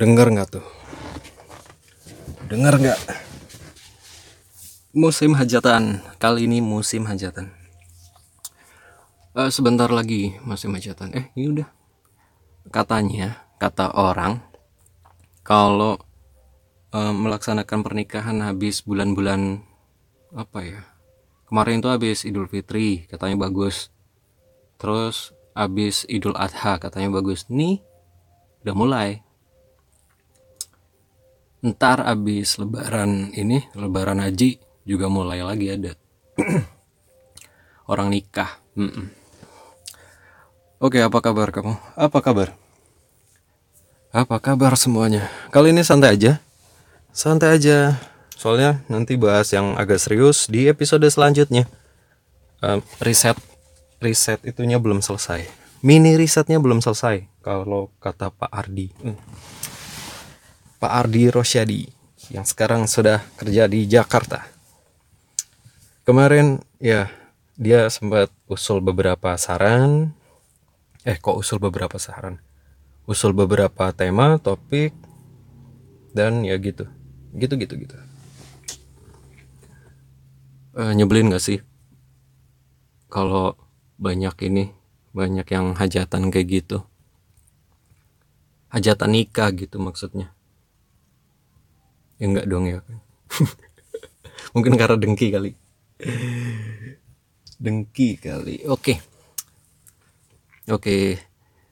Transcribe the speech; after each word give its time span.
Lo 0.00 0.08
denger 0.08 0.32
nggak 0.32 0.48
tuh? 0.56 0.64
Denger 2.48 2.72
nggak? 2.80 3.00
Musim 4.96 5.36
hajatan. 5.36 6.00
Kali 6.16 6.48
ini 6.48 6.64
musim 6.64 7.04
hajatan. 7.04 7.52
Eh, 9.36 9.52
sebentar 9.52 9.92
lagi 9.92 10.40
musim 10.40 10.72
hajatan. 10.72 11.12
Eh, 11.12 11.28
ini 11.36 11.52
udah. 11.52 11.68
Katanya, 12.72 13.44
kata 13.60 13.92
orang, 13.92 14.40
kalau 15.44 16.00
eh, 16.96 17.12
melaksanakan 17.12 17.84
pernikahan 17.84 18.40
habis 18.40 18.80
bulan-bulan 18.80 19.60
apa 20.32 20.64
ya? 20.64 20.80
Kemarin 21.44 21.84
itu 21.84 21.92
habis 21.92 22.24
Idul 22.24 22.48
Fitri, 22.48 23.04
katanya 23.04 23.36
bagus. 23.36 23.92
Terus 24.80 25.36
habis 25.52 26.08
Idul 26.08 26.40
Adha, 26.40 26.80
katanya 26.80 27.12
bagus. 27.12 27.52
Nih, 27.52 27.84
udah 28.64 28.72
mulai 28.72 29.28
ntar 31.60 32.00
abis 32.04 32.56
lebaran 32.56 33.32
ini 33.36 33.68
lebaran 33.76 34.20
haji 34.24 34.60
juga 34.88 35.12
mulai 35.12 35.44
lagi 35.44 35.68
ada. 35.68 35.92
Orang 37.90 38.08
nikah. 38.08 38.60
Mm-mm. 38.78 39.12
oke 40.80 40.96
apa 40.96 41.18
kabar 41.20 41.52
kamu? 41.52 41.74
Apa 41.98 42.18
kabar? 42.24 42.48
Apa 44.10 44.40
kabar 44.40 44.74
semuanya? 44.74 45.28
Kali 45.52 45.70
ini 45.70 45.84
santai 45.84 46.16
aja. 46.16 46.42
Santai 47.12 47.60
aja. 47.60 47.98
Soalnya 48.34 48.80
nanti 48.88 49.20
bahas 49.20 49.52
yang 49.52 49.76
agak 49.76 50.00
serius 50.00 50.48
di 50.48 50.64
episode 50.66 51.04
selanjutnya. 51.06 51.68
Eh, 52.64 52.80
riset. 53.04 53.36
Riset 54.00 54.40
itunya 54.48 54.80
belum 54.80 55.04
selesai. 55.04 55.44
Mini 55.84 56.16
risetnya 56.16 56.56
belum 56.56 56.80
selesai 56.80 57.28
kalau 57.44 57.92
kata 58.00 58.32
Pak 58.32 58.48
Ardi. 58.48 58.88
Hmm. 59.04 59.16
Pak 60.80 60.88
Ardi 60.88 61.28
Rosyadi 61.28 61.84
yang 62.32 62.48
sekarang 62.48 62.88
sudah 62.88 63.20
kerja 63.36 63.68
di 63.68 63.84
Jakarta. 63.84 64.48
Kemarin 66.08 66.64
ya 66.80 67.12
dia 67.60 67.84
sempat 67.92 68.32
usul 68.48 68.80
beberapa 68.80 69.36
saran. 69.36 70.16
Eh 71.04 71.20
kok 71.20 71.36
usul 71.36 71.60
beberapa 71.60 72.00
saran? 72.00 72.40
Usul 73.04 73.36
beberapa 73.36 73.92
tema, 73.92 74.40
topik 74.40 74.96
dan 76.16 76.48
ya 76.48 76.56
gitu. 76.56 76.88
Gitu 77.36 77.60
gitu 77.60 77.76
gitu. 77.76 78.00
Eh, 80.80 80.92
nyebelin 80.96 81.28
gak 81.28 81.44
sih? 81.44 81.60
Kalau 83.12 83.52
banyak 84.00 84.32
ini, 84.48 84.72
banyak 85.12 85.44
yang 85.44 85.76
hajatan 85.76 86.32
kayak 86.32 86.64
gitu. 86.64 86.88
Hajatan 88.72 89.12
nikah 89.12 89.52
gitu 89.52 89.76
maksudnya 89.76 90.32
ya 92.20 92.28
enggak 92.28 92.46
dong 92.46 92.68
ya. 92.68 92.84
Mungkin 94.54 94.76
karena 94.76 95.00
dengki 95.00 95.32
kali. 95.32 95.50
Dengki 97.56 98.20
kali. 98.20 98.68
Oke. 98.68 99.00
Oke. 100.68 101.16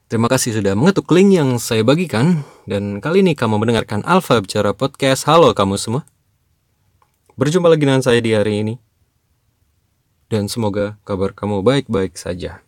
Terima 0.08 0.24
kasih 0.32 0.56
sudah 0.56 0.72
mengetuk 0.72 1.12
link 1.12 1.36
yang 1.36 1.60
saya 1.60 1.84
bagikan. 1.84 2.48
Dan 2.64 3.04
kali 3.04 3.20
ini 3.20 3.36
kamu 3.36 3.60
mendengarkan 3.60 4.00
Alfa 4.08 4.40
bicara 4.40 4.72
podcast. 4.72 5.28
Halo 5.28 5.52
kamu 5.52 5.76
semua. 5.76 6.08
Berjumpa 7.36 7.68
lagi 7.68 7.84
dengan 7.84 8.00
saya 8.00 8.18
di 8.24 8.32
hari 8.32 8.64
ini. 8.64 8.74
Dan 10.32 10.48
semoga 10.48 10.96
kabar 11.04 11.36
kamu 11.36 11.60
baik-baik 11.60 12.16
saja. 12.16 12.64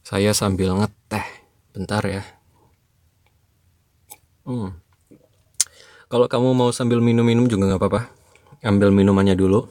Saya 0.00 0.32
sambil 0.32 0.72
ngeteh. 0.80 1.28
Bentar 1.76 2.04
ya. 2.08 2.24
Hmm 4.48 4.81
kalau 6.12 6.28
kamu 6.28 6.52
mau 6.52 6.68
sambil 6.76 7.00
minum-minum 7.00 7.48
juga 7.48 7.72
nggak 7.72 7.80
apa-apa. 7.80 8.02
Ambil 8.60 8.92
minumannya 8.92 9.32
dulu. 9.32 9.64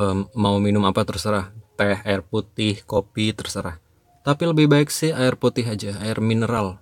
Em, 0.00 0.24
mau 0.32 0.56
minum 0.56 0.80
apa 0.88 1.04
terserah. 1.04 1.52
Teh, 1.76 2.00
air 2.00 2.24
putih, 2.24 2.80
kopi 2.88 3.36
terserah. 3.36 3.76
Tapi 4.24 4.48
lebih 4.48 4.72
baik 4.72 4.88
sih 4.88 5.12
air 5.12 5.36
putih 5.36 5.68
aja, 5.68 6.00
air 6.00 6.16
mineral. 6.24 6.80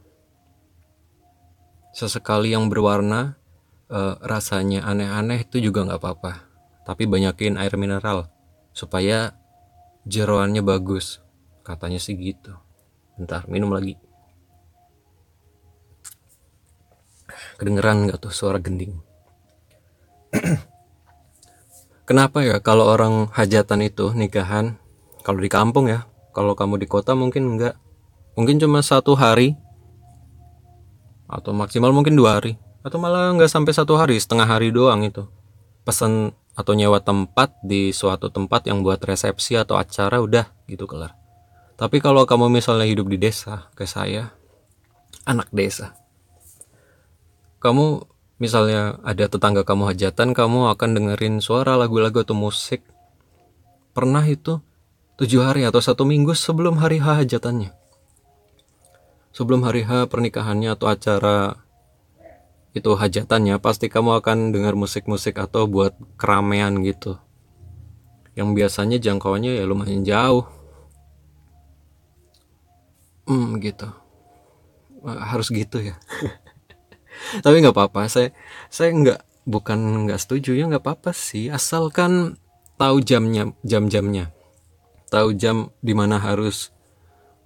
Sesekali 1.90 2.54
yang 2.54 2.70
berwarna, 2.70 3.34
eh, 3.90 4.14
rasanya 4.22 4.86
aneh-aneh 4.86 5.42
itu 5.42 5.58
juga 5.58 5.82
nggak 5.82 5.98
apa-apa. 5.98 6.32
Tapi 6.86 7.10
banyakin 7.10 7.58
air 7.58 7.74
mineral 7.74 8.30
supaya 8.70 9.34
jeroannya 10.06 10.62
bagus. 10.62 11.18
Katanya 11.66 11.98
sih 11.98 12.14
gitu. 12.14 12.54
Bentar, 13.18 13.42
minum 13.50 13.74
lagi. 13.74 13.98
Kedengeran 17.62 18.10
nggak 18.10 18.18
tuh 18.18 18.34
suara 18.34 18.58
gending? 18.58 18.98
Kenapa 22.10 22.42
ya 22.42 22.58
kalau 22.58 22.90
orang 22.90 23.30
hajatan 23.30 23.86
itu 23.86 24.10
nikahan? 24.10 24.74
Kalau 25.22 25.38
di 25.38 25.46
kampung 25.46 25.86
ya 25.86 26.10
kalau 26.34 26.58
kamu 26.58 26.82
di 26.82 26.90
kota 26.90 27.14
mungkin 27.14 27.54
enggak 27.54 27.78
mungkin 28.34 28.58
cuma 28.58 28.82
satu 28.82 29.14
hari. 29.14 29.54
Atau 31.30 31.54
maksimal 31.54 31.94
mungkin 31.94 32.18
dua 32.18 32.42
hari. 32.42 32.58
Atau 32.82 32.98
malah 32.98 33.30
nggak 33.30 33.46
sampai 33.46 33.70
satu 33.70 33.94
hari 33.94 34.18
setengah 34.18 34.50
hari 34.50 34.74
doang 34.74 35.06
itu. 35.06 35.30
Pesan 35.86 36.34
atau 36.58 36.74
nyewa 36.74 36.98
tempat 36.98 37.54
di 37.62 37.94
suatu 37.94 38.26
tempat 38.28 38.66
yang 38.66 38.82
buat 38.82 38.98
resepsi 38.98 39.54
atau 39.54 39.78
acara 39.78 40.18
udah 40.18 40.50
gitu 40.66 40.90
kelar. 40.90 41.14
Tapi 41.78 42.02
kalau 42.02 42.26
kamu 42.26 42.50
misalnya 42.50 42.90
hidup 42.90 43.06
di 43.06 43.22
desa 43.22 43.70
kayak 43.78 43.88
saya 43.88 44.22
anak 45.22 45.46
desa 45.54 46.01
kamu 47.62 48.02
misalnya 48.42 48.98
ada 49.06 49.30
tetangga 49.30 49.62
kamu 49.62 49.94
hajatan 49.94 50.34
kamu 50.34 50.74
akan 50.74 50.90
dengerin 50.98 51.38
suara 51.38 51.78
lagu-lagu 51.78 52.26
atau 52.26 52.34
musik. 52.34 52.82
Pernah 53.94 54.26
itu 54.26 54.58
tujuh 55.14 55.46
hari 55.46 55.62
atau 55.62 55.78
satu 55.78 56.02
minggu 56.02 56.34
sebelum 56.34 56.82
hari 56.82 56.98
H 56.98 57.22
hajatannya? 57.22 57.70
Sebelum 59.30 59.62
hari 59.62 59.86
H 59.86 60.10
pernikahannya 60.10 60.74
atau 60.74 60.90
acara 60.90 61.62
itu 62.74 62.90
hajatannya 62.98 63.62
pasti 63.62 63.86
kamu 63.86 64.18
akan 64.18 64.50
dengar 64.50 64.74
musik-musik 64.74 65.38
atau 65.38 65.70
buat 65.70 65.94
keramaian 66.18 66.82
gitu. 66.82 67.22
Yang 68.34 68.48
biasanya 68.58 68.98
jangkauannya 68.98 69.54
ya 69.54 69.64
lumayan 69.70 70.02
jauh. 70.02 70.50
Hmm 73.30 73.54
gitu. 73.62 73.86
Harus 75.06 75.50
gitu 75.50 75.82
ya 75.82 75.98
tapi 77.44 77.62
nggak 77.62 77.74
apa-apa 77.74 78.08
saya 78.10 78.28
saya 78.68 78.90
nggak 78.92 79.20
bukan 79.46 80.06
nggak 80.06 80.20
setuju 80.22 80.54
ya 80.54 80.64
nggak 80.70 80.82
apa-apa 80.82 81.10
sih. 81.14 81.50
Asalkan 81.50 82.38
tahu 82.78 83.02
jamnya 83.02 83.50
jam-jamnya. 83.66 84.30
Tahu 85.10 85.36
jam 85.36 85.74
di 85.84 85.92
mana 85.92 86.16
harus 86.16 86.72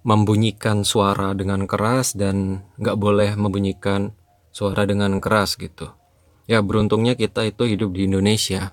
membunyikan 0.07 0.87
suara 0.87 1.35
dengan 1.35 1.67
keras 1.67 2.15
dan 2.15 2.63
nggak 2.79 2.95
boleh 2.95 3.35
membunyikan 3.35 4.15
suara 4.55 4.87
dengan 4.87 5.19
keras 5.19 5.59
gitu. 5.59 5.91
Ya 6.47 6.63
beruntungnya 6.63 7.19
kita 7.19 7.43
itu 7.43 7.67
hidup 7.67 7.91
di 7.91 8.07
Indonesia 8.07 8.71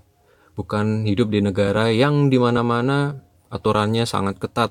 bukan 0.54 1.02
hidup 1.02 1.34
di 1.34 1.42
negara 1.42 1.90
yang 1.90 2.30
di 2.30 2.38
mana-mana 2.38 3.18
aturannya 3.50 4.06
sangat 4.06 4.38
ketat. 4.38 4.70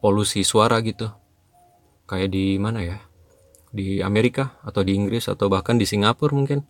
Polusi 0.00 0.44
suara 0.44 0.80
gitu. 0.80 1.08
Kayak 2.04 2.36
di 2.36 2.60
mana 2.60 2.84
ya 2.84 2.98
di 3.74 3.98
Amerika 3.98 4.54
atau 4.62 4.86
di 4.86 4.94
Inggris 4.94 5.26
atau 5.26 5.50
bahkan 5.50 5.74
di 5.74 5.82
Singapura 5.82 6.30
mungkin. 6.30 6.62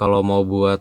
Kalau 0.00 0.24
mau 0.24 0.40
buat 0.48 0.80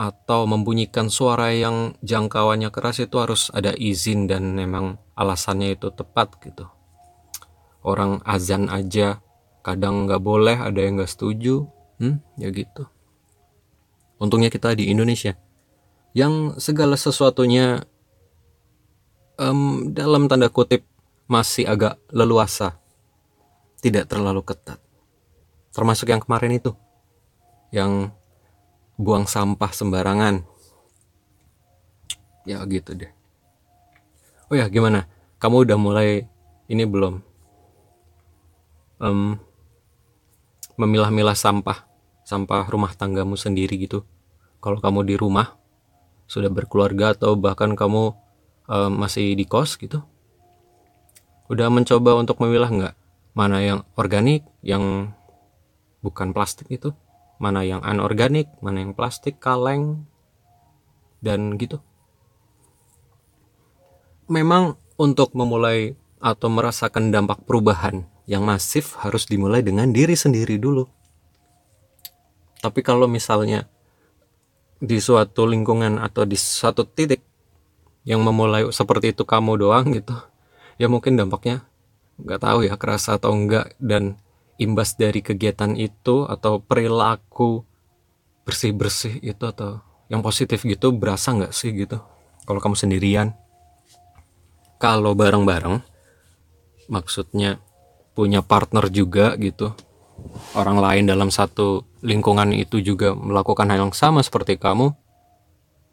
atau 0.00 0.48
membunyikan 0.48 1.12
suara 1.12 1.52
yang 1.52 1.96
jangkauannya 2.00 2.72
keras 2.72 3.04
itu 3.04 3.16
harus 3.20 3.52
ada 3.52 3.76
izin 3.76 4.28
dan 4.28 4.56
memang 4.56 5.00
alasannya 5.16 5.76
itu 5.76 5.92
tepat 5.92 6.40
gitu. 6.40 6.68
Orang 7.84 8.20
azan 8.24 8.68
aja 8.72 9.24
kadang 9.60 10.08
nggak 10.08 10.24
boleh 10.24 10.56
ada 10.56 10.80
yang 10.80 11.00
nggak 11.00 11.12
setuju 11.12 11.68
hmm, 12.00 12.16
ya 12.40 12.48
gitu. 12.48 12.88
Untungnya 14.20 14.48
kita 14.48 14.72
di 14.72 14.88
Indonesia 14.88 15.36
yang 16.16 16.56
segala 16.56 16.96
sesuatunya 16.96 17.84
em, 19.36 19.92
dalam 19.92 20.32
tanda 20.32 20.48
kutip 20.48 20.84
masih 21.28 21.68
agak 21.68 22.00
leluasa 22.08 22.79
tidak 23.80 24.06
terlalu 24.06 24.44
ketat. 24.44 24.78
Termasuk 25.72 26.12
yang 26.12 26.20
kemarin 26.20 26.56
itu 26.56 26.76
yang 27.72 28.12
buang 29.00 29.24
sampah 29.24 29.72
sembarangan. 29.72 30.44
Ya 32.44 32.60
gitu 32.68 32.92
deh. 32.92 33.12
Oh 34.52 34.56
ya 34.56 34.68
gimana? 34.68 35.08
Kamu 35.40 35.64
udah 35.64 35.78
mulai 35.80 36.28
ini 36.68 36.84
belum? 36.84 37.24
Em, 39.00 39.40
memilah-milah 40.76 41.36
sampah 41.36 41.88
sampah 42.28 42.68
rumah 42.68 42.92
tanggamu 42.94 43.34
sendiri 43.34 43.80
gitu. 43.80 44.04
Kalau 44.60 44.76
kamu 44.78 45.08
di 45.08 45.14
rumah 45.16 45.56
sudah 46.30 46.46
berkeluarga 46.46 47.16
atau 47.16 47.34
bahkan 47.34 47.74
kamu 47.74 48.14
em, 48.70 48.92
masih 48.94 49.34
di 49.34 49.42
kos 49.48 49.74
gitu 49.74 50.04
udah 51.50 51.66
mencoba 51.66 52.14
untuk 52.14 52.38
memilah 52.38 52.70
nggak 52.70 52.94
mana 53.32 53.62
yang 53.62 53.80
organik 53.94 54.46
yang 54.60 55.14
bukan 56.02 56.34
plastik 56.34 56.68
itu. 56.68 56.92
Mana 57.40 57.64
yang 57.64 57.80
anorganik 57.80 58.52
mana 58.60 58.84
yang 58.84 58.92
plastik 58.92 59.40
kaleng 59.40 60.04
dan 61.24 61.56
gitu. 61.56 61.80
Memang 64.28 64.76
untuk 65.00 65.32
memulai 65.32 65.96
atau 66.20 66.52
merasakan 66.52 67.08
dampak 67.08 67.40
perubahan 67.48 68.04
yang 68.28 68.44
masif 68.44 69.00
harus 69.00 69.24
dimulai 69.24 69.64
dengan 69.64 69.88
diri 69.88 70.12
sendiri 70.12 70.60
dulu. 70.60 70.84
Tapi 72.60 72.84
kalau 72.84 73.08
misalnya 73.08 73.64
di 74.80 75.00
suatu 75.00 75.48
lingkungan 75.48 75.96
atau 75.96 76.28
di 76.28 76.36
suatu 76.36 76.84
titik 76.84 77.24
yang 78.04 78.24
memulai 78.24 78.68
seperti 78.72 79.12
itu 79.12 79.28
kamu 79.28 79.60
doang 79.60 79.92
gitu 79.92 80.16
ya 80.80 80.88
mungkin 80.88 81.20
dampaknya 81.20 81.68
nggak 82.24 82.40
tahu 82.40 82.68
ya 82.68 82.74
kerasa 82.76 83.16
atau 83.16 83.32
enggak 83.32 83.74
dan 83.80 84.20
imbas 84.60 84.94
dari 84.96 85.24
kegiatan 85.24 85.72
itu 85.76 86.28
atau 86.28 86.60
perilaku 86.60 87.64
bersih 88.44 88.76
bersih 88.76 89.16
itu 89.20 89.44
atau 89.44 89.80
yang 90.12 90.20
positif 90.20 90.66
gitu 90.66 90.92
berasa 90.92 91.32
nggak 91.32 91.54
sih 91.54 91.72
gitu 91.72 92.02
kalau 92.44 92.60
kamu 92.60 92.76
sendirian 92.76 93.32
kalau 94.80 95.16
bareng 95.16 95.46
bareng 95.46 95.80
maksudnya 96.90 97.62
punya 98.12 98.42
partner 98.42 98.90
juga 98.90 99.38
gitu 99.38 99.72
orang 100.54 100.78
lain 100.80 101.04
dalam 101.08 101.30
satu 101.32 101.84
lingkungan 102.00 102.52
itu 102.56 102.80
juga 102.80 103.12
melakukan 103.12 103.68
hal 103.68 103.88
yang 103.88 103.94
sama 103.94 104.24
seperti 104.24 104.56
kamu, 104.56 104.92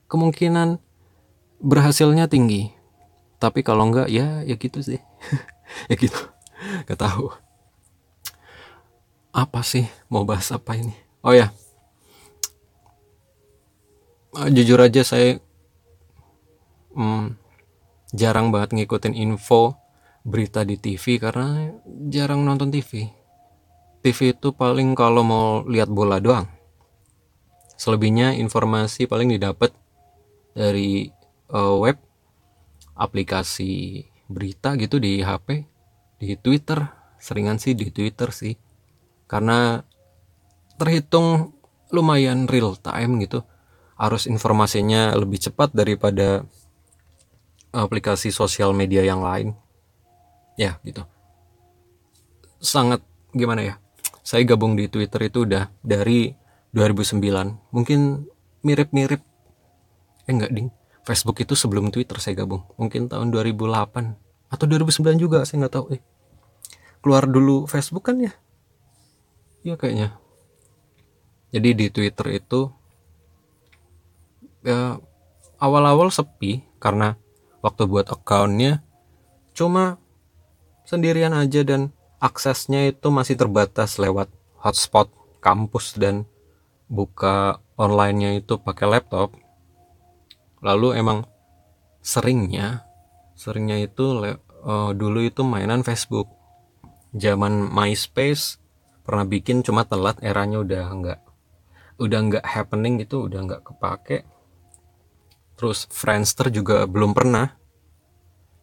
kemungkinan 0.07 0.79
berhasilnya 1.59 2.31
tinggi. 2.31 2.71
Tapi 3.37 3.61
kalau 3.61 3.91
enggak 3.91 4.09
ya 4.09 4.41
ya 4.41 4.55
gitu 4.57 4.81
sih. 4.81 4.99
ya 5.89 5.95
gitu. 5.95 6.21
Gak 6.89 6.99
tahu. 6.99 7.31
Apa 9.33 9.61
sih 9.61 9.85
mau 10.09 10.25
bahas 10.25 10.49
apa 10.49 10.73
ini? 10.73 10.95
Oh 11.21 11.35
ya. 11.35 11.53
Uh, 14.33 14.49
jujur 14.53 14.77
aja 14.81 15.01
saya 15.01 15.37
hmm, 16.93 17.37
jarang 18.13 18.49
banget 18.53 18.73
ngikutin 18.77 19.17
info 19.17 19.77
berita 20.27 20.67
di 20.67 20.75
TV 20.75 21.17
karena 21.17 21.71
jarang 22.11 22.43
nonton 22.43 22.69
TV 22.69 23.17
TV 24.07 24.31
itu 24.31 24.55
paling 24.55 24.95
kalau 24.95 25.19
mau 25.19 25.47
lihat 25.67 25.91
bola 25.91 26.23
doang. 26.23 26.47
Selebihnya 27.75 28.39
informasi 28.39 29.03
paling 29.03 29.35
didapat 29.35 29.75
dari 30.55 31.11
uh, 31.51 31.75
web, 31.77 31.99
aplikasi 32.95 34.07
berita 34.27 34.75
gitu 34.79 34.99
di 35.01 35.23
HP, 35.23 35.65
di 36.21 36.35
Twitter. 36.39 36.83
Seringan 37.17 37.57
sih 37.57 37.73
di 37.73 37.89
Twitter 37.89 38.29
sih. 38.29 38.53
Karena 39.25 39.81
terhitung 40.77 41.57
lumayan 41.89 42.45
real 42.45 42.77
time 42.77 43.19
gitu. 43.23 43.41
Harus 43.97 44.29
informasinya 44.29 45.17
lebih 45.17 45.41
cepat 45.41 45.73
daripada 45.73 46.45
aplikasi 47.73 48.29
sosial 48.29 48.71
media 48.77 49.01
yang 49.01 49.25
lain. 49.25 49.57
Ya, 50.55 50.77
gitu. 50.85 51.01
Sangat 52.61 53.01
gimana 53.33 53.61
ya? 53.65 53.75
saya 54.27 54.43
gabung 54.43 54.75
di 54.75 54.91
Twitter 54.91 55.31
itu 55.31 55.47
udah 55.47 55.71
dari 55.79 56.35
2009 56.75 57.71
mungkin 57.71 58.27
mirip-mirip 58.59 59.23
eh 60.27 60.31
enggak 60.35 60.51
ding 60.51 60.67
Facebook 61.07 61.39
itu 61.39 61.55
sebelum 61.55 61.87
Twitter 61.87 62.19
saya 62.19 62.43
gabung. 62.43 62.67
Mungkin 62.75 63.07
tahun 63.07 63.31
2008 63.31 64.51
atau 64.51 64.65
2009 64.67 65.15
juga 65.23 65.47
saya 65.47 65.63
nggak 65.63 65.75
tahu. 65.79 65.85
Eh 65.95 66.03
keluar 66.99 67.23
dulu 67.23 67.63
Facebook 67.63 68.11
kan 68.11 68.19
ya? 68.19 68.35
Ya 69.63 69.79
kayaknya. 69.79 70.19
Jadi 71.55 71.69
di 71.79 71.87
Twitter 71.87 72.43
itu 72.43 72.67
ya 74.67 74.99
awal-awal 75.63 76.11
sepi 76.11 76.67
karena 76.83 77.15
waktu 77.63 77.87
buat 77.87 78.11
accountnya 78.11 78.83
cuma 79.55 79.95
sendirian 80.83 81.31
aja 81.31 81.63
dan 81.63 81.95
aksesnya 82.19 82.91
itu 82.91 83.07
masih 83.07 83.39
terbatas 83.39 83.95
lewat 83.95 84.27
hotspot 84.59 85.07
kampus 85.39 85.95
dan 85.95 86.27
buka 86.91 87.63
onlinenya 87.79 88.43
itu 88.43 88.59
pakai 88.59 88.99
laptop 88.99 89.31
lalu 90.63 90.97
emang 90.97 91.27
seringnya 92.01 92.87
seringnya 93.37 93.77
itu 93.77 94.03
uh, 94.65 94.91
dulu 94.97 95.21
itu 95.21 95.45
mainan 95.45 95.85
Facebook. 95.85 96.27
Zaman 97.13 97.71
MySpace 97.71 98.59
pernah 99.05 99.23
bikin 99.23 99.63
cuma 99.63 99.87
telat 99.87 100.19
eranya 100.19 100.59
udah 100.59 100.85
nggak 100.91 101.19
udah 101.97 102.19
nggak 102.27 102.45
happening 102.45 102.99
gitu 102.99 103.29
udah 103.29 103.39
nggak 103.45 103.61
kepake. 103.63 104.25
Terus 105.57 105.89
Friendster 105.89 106.49
juga 106.49 106.85
belum 106.89 107.13
pernah 107.13 107.53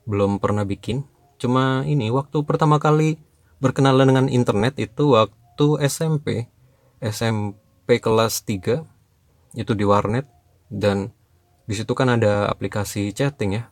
belum 0.04 0.42
pernah 0.42 0.66
bikin. 0.66 1.06
Cuma 1.40 1.82
ini 1.86 2.12
waktu 2.12 2.44
pertama 2.44 2.76
kali 2.76 3.16
berkenalan 3.58 4.10
dengan 4.10 4.26
internet 4.28 4.76
itu 4.76 5.16
waktu 5.16 5.66
SMP 5.88 6.50
SMP 7.00 7.98
kelas 7.98 8.44
3 8.44 8.84
itu 9.56 9.72
di 9.72 9.84
warnet. 9.86 10.28
Dan 10.68 11.14
di 11.64 11.74
situ 11.76 11.92
kan 11.96 12.12
ada 12.12 12.48
aplikasi 12.52 13.12
chatting 13.16 13.56
ya. 13.56 13.64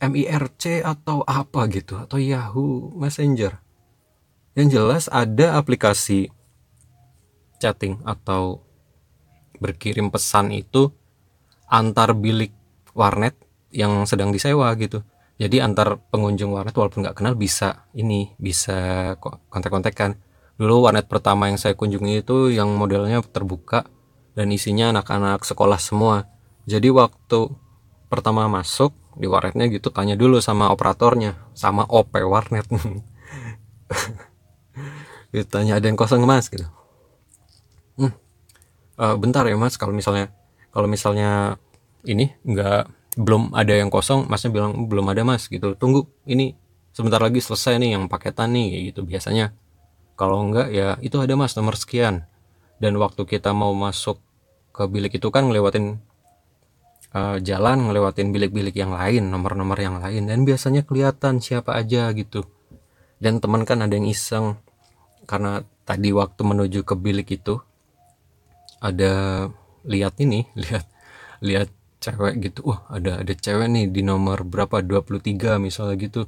MIRC 0.00 0.80
atau 0.80 1.22
apa 1.28 1.68
gitu 1.68 2.00
atau 2.00 2.16
Yahoo 2.16 2.90
Messenger. 2.96 3.60
Yang 4.56 4.68
jelas 4.74 5.04
ada 5.12 5.60
aplikasi 5.60 6.32
chatting 7.60 8.00
atau 8.02 8.64
berkirim 9.60 10.08
pesan 10.08 10.50
itu 10.50 10.90
antar 11.68 12.16
bilik 12.16 12.50
warnet 12.96 13.36
yang 13.70 14.08
sedang 14.08 14.32
disewa 14.34 14.72
gitu. 14.74 15.04
Jadi 15.36 15.60
antar 15.62 16.00
pengunjung 16.10 16.50
warnet 16.50 16.74
walaupun 16.74 17.04
nggak 17.06 17.16
kenal 17.20 17.36
bisa 17.36 17.86
ini 17.94 18.34
bisa 18.40 19.14
kontak-kontakan. 19.20 20.18
Dulu 20.56 20.88
warnet 20.88 21.06
pertama 21.06 21.48
yang 21.48 21.56
saya 21.60 21.76
kunjungi 21.76 22.24
itu 22.24 22.52
yang 22.52 22.72
modelnya 22.74 23.22
terbuka 23.24 23.86
dan 24.34 24.50
isinya 24.52 24.96
anak-anak 24.96 25.44
sekolah 25.44 25.80
semua 25.80 26.28
jadi 26.68 26.88
waktu 26.92 27.52
pertama 28.10 28.50
masuk 28.50 28.92
di 29.16 29.26
warnetnya 29.26 29.70
gitu 29.70 29.92
tanya 29.92 30.14
dulu 30.14 30.40
sama 30.40 30.72
operatornya 30.72 31.36
sama 31.54 31.86
OP 31.86 32.14
warnet. 32.24 32.66
Gitu, 35.30 35.46
tanya 35.46 35.78
ada 35.78 35.86
yang 35.86 35.94
kosong 35.94 36.26
mas? 36.26 36.50
Gitu. 36.50 36.66
Hmm, 37.94 38.10
uh, 38.98 39.14
bentar 39.14 39.46
ya 39.46 39.54
mas 39.54 39.78
kalau 39.78 39.94
misalnya 39.94 40.34
kalau 40.74 40.90
misalnya 40.90 41.54
ini 42.02 42.34
nggak 42.42 42.90
belum 43.14 43.54
ada 43.54 43.74
yang 43.74 43.94
kosong 43.94 44.26
masnya 44.26 44.50
bilang 44.50 44.90
belum 44.90 45.06
ada 45.06 45.22
mas 45.22 45.46
gitu. 45.46 45.78
Tunggu 45.78 46.10
ini 46.26 46.58
sebentar 46.90 47.22
lagi 47.22 47.38
selesai 47.38 47.78
nih 47.78 47.94
yang 47.94 48.10
paketan 48.10 48.50
nih 48.58 48.90
gitu. 48.90 49.06
Biasanya 49.06 49.54
kalau 50.18 50.42
enggak 50.42 50.74
ya 50.74 50.98
itu 50.98 51.22
ada 51.22 51.38
mas 51.38 51.54
nomor 51.54 51.78
sekian. 51.78 52.26
Dan 52.82 52.98
waktu 52.98 53.22
kita 53.22 53.54
mau 53.54 53.70
masuk 53.70 54.18
ke 54.74 54.82
bilik 54.90 55.14
itu 55.14 55.30
kan 55.30 55.46
ngelewatin 55.46 56.02
uh, 57.14 57.36
jalan 57.42 57.90
ngelewatin 57.90 58.30
bilik-bilik 58.30 58.74
yang 58.74 58.94
lain 58.94 59.30
nomor-nomor 59.30 59.78
yang 59.78 59.98
lain 59.98 60.30
dan 60.30 60.46
biasanya 60.46 60.86
kelihatan 60.86 61.42
siapa 61.42 61.74
aja 61.74 62.10
gitu. 62.14 62.46
Dan 63.20 63.38
teman 63.42 63.68
kan 63.68 63.84
ada 63.84 63.92
yang 63.92 64.08
iseng 64.08 64.56
karena 65.28 65.62
tadi 65.84 66.10
waktu 66.10 66.40
menuju 66.40 66.80
ke 66.82 66.94
bilik 66.96 67.28
itu 67.36 67.60
ada 68.80 69.46
lihat 69.84 70.16
ini 70.18 70.48
lihat 70.62 70.86
lihat 71.44 71.68
cewek 72.00 72.40
gitu. 72.50 72.64
Wah 72.64 72.88
ada 72.88 73.20
ada 73.20 73.32
cewek 73.36 73.68
nih 73.68 73.86
di 73.92 74.00
nomor 74.00 74.42
berapa? 74.46 74.80
23 74.80 75.60
misalnya 75.60 75.96
gitu. 76.00 76.24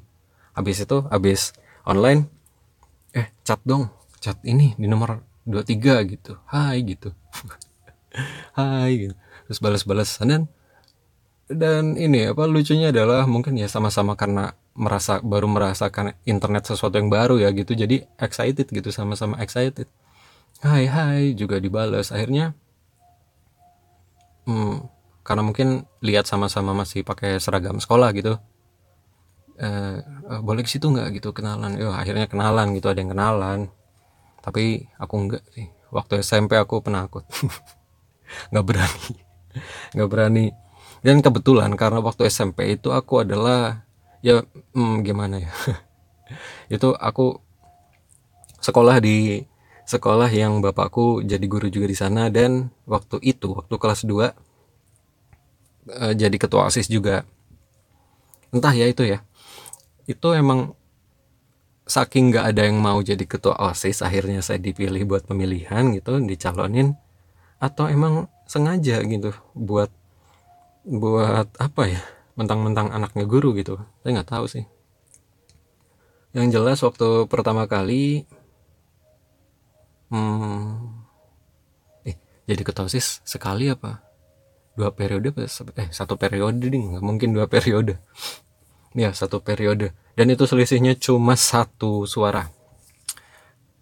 Habis 0.53 0.85
itu 0.85 0.99
habis 1.09 1.57
online 1.89 2.29
eh 3.17 3.33
chat 3.45 3.61
dong 3.65 3.89
chat 4.21 4.37
ini 4.45 4.77
di 4.77 4.85
nomor 4.85 5.25
23 5.49 6.13
gitu. 6.13 6.37
Hai 6.45 6.85
gitu. 6.85 7.17
Hai 8.59 9.09
gitu. 9.09 9.15
Terus 9.49 9.59
balas-balas 9.65 10.21
dan 10.21 10.45
dan 11.55 11.95
ini 12.01 12.33
apa 12.33 12.45
lucunya 12.49 12.91
adalah 12.91 13.25
mungkin 13.29 13.57
ya 13.57 13.69
sama-sama 13.69 14.17
karena 14.17 14.57
merasa 14.73 15.21
baru 15.21 15.49
merasakan 15.49 16.17
internet 16.25 16.65
sesuatu 16.69 16.97
yang 16.97 17.13
baru 17.13 17.37
ya 17.37 17.53
gitu 17.53 17.77
jadi 17.77 18.09
excited 18.17 18.69
gitu 18.69 18.89
sama-sama 18.89 19.39
excited. 19.45 19.87
Hai 20.63 20.87
hai 20.89 21.35
juga 21.35 21.59
dibalas 21.59 22.15
akhirnya 22.15 22.55
hmm, 24.47 24.77
karena 25.27 25.43
mungkin 25.43 25.69
lihat 26.01 26.25
sama-sama 26.27 26.73
masih 26.73 27.03
pakai 27.03 27.37
seragam 27.43 27.79
sekolah 27.83 28.11
gitu 28.15 28.39
eh, 29.61 29.99
eh 30.03 30.41
boleh 30.41 30.63
ke 30.65 30.71
situ 30.71 30.89
nggak 30.89 31.23
gitu 31.23 31.31
kenalan? 31.37 31.77
Ya 31.77 31.93
akhirnya 31.93 32.27
kenalan 32.27 32.75
gitu 32.77 32.89
ada 32.89 32.99
yang 32.99 33.13
kenalan. 33.13 33.61
Tapi 34.43 34.91
aku 34.99 35.15
enggak 35.19 35.45
sih. 35.55 35.71
Waktu 35.93 36.25
SMP 36.25 36.57
aku 36.57 36.83
penakut. 36.83 37.23
Nggak 38.51 38.65
berani. 38.65 39.15
Nggak 39.93 40.09
berani 40.09 40.45
dan 41.03 41.19
kebetulan 41.19 41.75
karena 41.75 41.99
waktu 41.99 42.31
SMP 42.31 42.79
itu 42.79 42.95
aku 42.95 43.27
adalah 43.27 43.83
ya 44.23 44.47
hmm, 44.75 45.03
gimana 45.03 45.43
ya? 45.43 45.53
Itu 46.75 46.95
aku 46.97 47.43
sekolah 48.63 49.03
di 49.03 49.43
sekolah 49.83 50.31
yang 50.31 50.63
bapakku 50.63 51.27
jadi 51.27 51.43
guru 51.51 51.67
juga 51.69 51.91
di 51.91 51.99
sana 51.99 52.31
dan 52.31 52.71
waktu 52.87 53.19
itu 53.21 53.51
waktu 53.53 53.75
kelas 53.77 54.07
2 54.07 54.31
eh, 55.91 56.13
jadi 56.15 56.37
ketua 56.39 56.71
OSIS 56.71 56.87
juga. 56.87 57.27
Entah 58.55 58.73
ya 58.73 58.87
itu 58.87 59.03
ya. 59.03 59.27
Itu 60.07 60.33
emang 60.33 60.79
saking 61.83 62.31
nggak 62.31 62.47
ada 62.55 62.63
yang 62.71 62.79
mau 62.79 63.03
jadi 63.03 63.27
ketua 63.27 63.59
OSIS 63.59 64.07
akhirnya 64.07 64.41
saya 64.41 64.63
dipilih 64.63 65.03
buat 65.05 65.27
pemilihan 65.27 65.93
gitu 65.99 66.23
dicalonin 66.23 66.95
atau 67.59 67.91
emang 67.91 68.31
sengaja 68.47 69.03
gitu 69.03 69.35
buat 69.53 69.91
buat 70.87 71.49
apa 71.59 71.83
ya? 71.89 72.03
Mentang-mentang 72.35 72.91
anaknya 72.91 73.25
guru 73.29 73.55
gitu. 73.55 73.79
Saya 74.03 74.21
nggak 74.21 74.31
tahu 74.31 74.45
sih. 74.49 74.65
Yang 76.33 76.47
jelas 76.57 76.79
waktu 76.81 77.29
pertama 77.29 77.69
kali 77.69 78.25
hmm, 80.09 81.05
eh 82.09 82.17
jadi 82.49 82.63
ketua 82.65 82.89
osis 82.89 83.21
sekali 83.23 83.69
apa? 83.69 84.01
Dua 84.73 84.89
periode 84.97 85.37
eh 85.37 85.91
satu 85.93 86.17
periode 86.17 86.73
ding 86.73 86.97
nggak 86.97 87.05
mungkin 87.05 87.37
dua 87.37 87.47
periode. 87.47 88.01
Ya 88.93 89.09
satu 89.17 89.41
periode. 89.41 89.97
Dan 90.13 90.29
itu 90.29 90.45
selisihnya 90.45 90.93
cuma 91.01 91.33
satu 91.33 92.05
suara. 92.05 92.53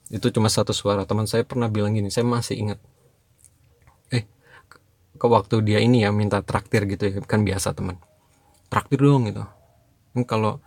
Itu 0.07 0.31
cuma 0.31 0.47
satu 0.47 0.71
suara. 0.71 1.03
Teman 1.03 1.27
saya 1.27 1.43
pernah 1.43 1.67
bilang 1.67 1.99
gini 1.99 2.15
saya 2.15 2.23
masih 2.23 2.63
ingat 2.63 2.79
ke 5.21 5.27
waktu 5.29 5.61
dia 5.61 5.85
ini 5.85 6.09
ya 6.09 6.11
minta 6.17 6.41
traktir 6.41 6.89
gitu 6.89 7.05
ya 7.05 7.21
kan 7.21 7.45
biasa 7.45 7.77
teman. 7.77 8.01
Traktir 8.73 9.05
dong 9.05 9.29
gitu. 9.29 9.45
Kan 10.17 10.25
kalau 10.25 10.65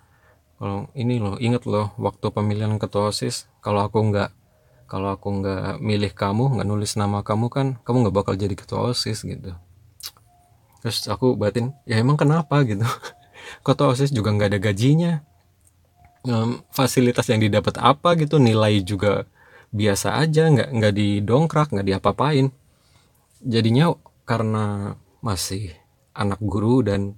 kalau 0.61 0.87
ini 0.93 1.17
loh 1.17 1.41
inget 1.41 1.65
loh 1.65 1.89
waktu 1.97 2.29
pemilihan 2.29 2.77
ketua 2.77 3.09
osis 3.09 3.49
kalau 3.65 3.81
aku 3.81 3.99
nggak 4.13 4.29
kalau 4.85 5.09
aku 5.17 5.41
nggak 5.41 5.81
milih 5.81 6.13
kamu 6.13 6.53
nggak 6.53 6.67
nulis 6.69 6.93
nama 6.93 7.25
kamu 7.25 7.49
kan 7.49 7.67
kamu 7.81 8.07
nggak 8.07 8.15
bakal 8.15 8.33
jadi 8.37 8.53
ketua 8.53 8.93
osis 8.93 9.25
gitu. 9.25 9.57
Terus 10.85 11.09
aku 11.09 11.33
batin 11.33 11.73
ya 11.89 11.97
emang 11.97 12.19
kenapa? 12.19 12.61
gitu. 12.61 12.85
Ketua 13.65 13.91
osis 13.91 14.13
juga 14.13 14.29
nggak 14.35 14.49
ada 14.53 14.59
gajinya. 14.61 15.25
Um, 16.23 16.63
fasilitas 16.71 17.27
yang 17.27 17.43
didapat 17.43 17.75
apa 17.81 18.15
gitu 18.15 18.39
nilai 18.39 18.79
juga 18.79 19.27
biasa 19.75 20.15
aja 20.21 20.47
nggak 20.47 20.69
nggak 20.71 20.93
didongkrak 20.93 21.67
nggak 21.73 21.87
diapa-apain. 21.89 22.53
Jadinya 23.43 23.91
karena 24.23 24.95
masih 25.23 25.71
anak 26.15 26.39
guru 26.43 26.83
dan 26.83 27.15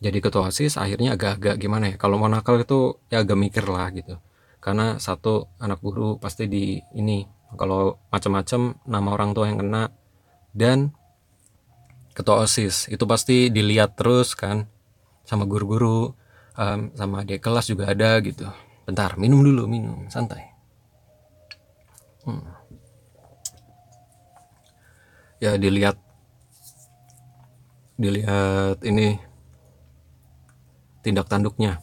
jadi 0.00 0.20
ketua 0.20 0.52
osis 0.52 0.76
akhirnya 0.76 1.16
agak-agak 1.16 1.56
gimana 1.56 1.94
ya 1.94 1.96
kalau 1.96 2.20
mau 2.20 2.28
nakal 2.28 2.60
itu 2.60 3.00
ya 3.08 3.24
agak 3.24 3.38
mikir 3.38 3.64
lah 3.68 3.88
gitu. 3.94 4.20
Karena 4.60 4.96
satu 4.96 5.48
anak 5.60 5.80
guru 5.84 6.16
pasti 6.16 6.48
di 6.48 6.80
ini 6.96 7.24
kalau 7.56 8.00
macam-macam 8.08 8.80
nama 8.88 9.08
orang 9.12 9.30
tua 9.36 9.48
yang 9.48 9.60
kena 9.60 9.92
dan 10.56 10.92
ketua 12.16 12.44
osis 12.44 12.88
itu 12.88 13.04
pasti 13.04 13.48
dilihat 13.48 13.96
terus 13.96 14.32
kan 14.36 14.68
sama 15.24 15.48
guru-guru 15.48 16.12
um, 16.56 16.80
sama 16.94 17.24
adik 17.24 17.40
kelas 17.40 17.72
juga 17.72 17.92
ada 17.92 18.20
gitu. 18.20 18.44
Bentar 18.84 19.16
minum 19.16 19.40
dulu 19.40 19.64
minum 19.68 20.08
santai. 20.12 20.52
Hmm. 22.24 22.40
ya 25.44 25.60
dilihat 25.60 26.00
dilihat 27.94 28.82
ini 28.82 29.18
tindak 31.04 31.28
tanduknya. 31.28 31.78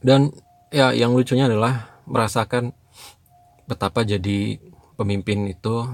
Dan 0.00 0.32
ya 0.72 0.96
yang 0.96 1.12
lucunya 1.12 1.44
adalah 1.46 2.00
merasakan 2.08 2.72
betapa 3.68 4.02
jadi 4.02 4.58
pemimpin 4.96 5.46
itu 5.46 5.86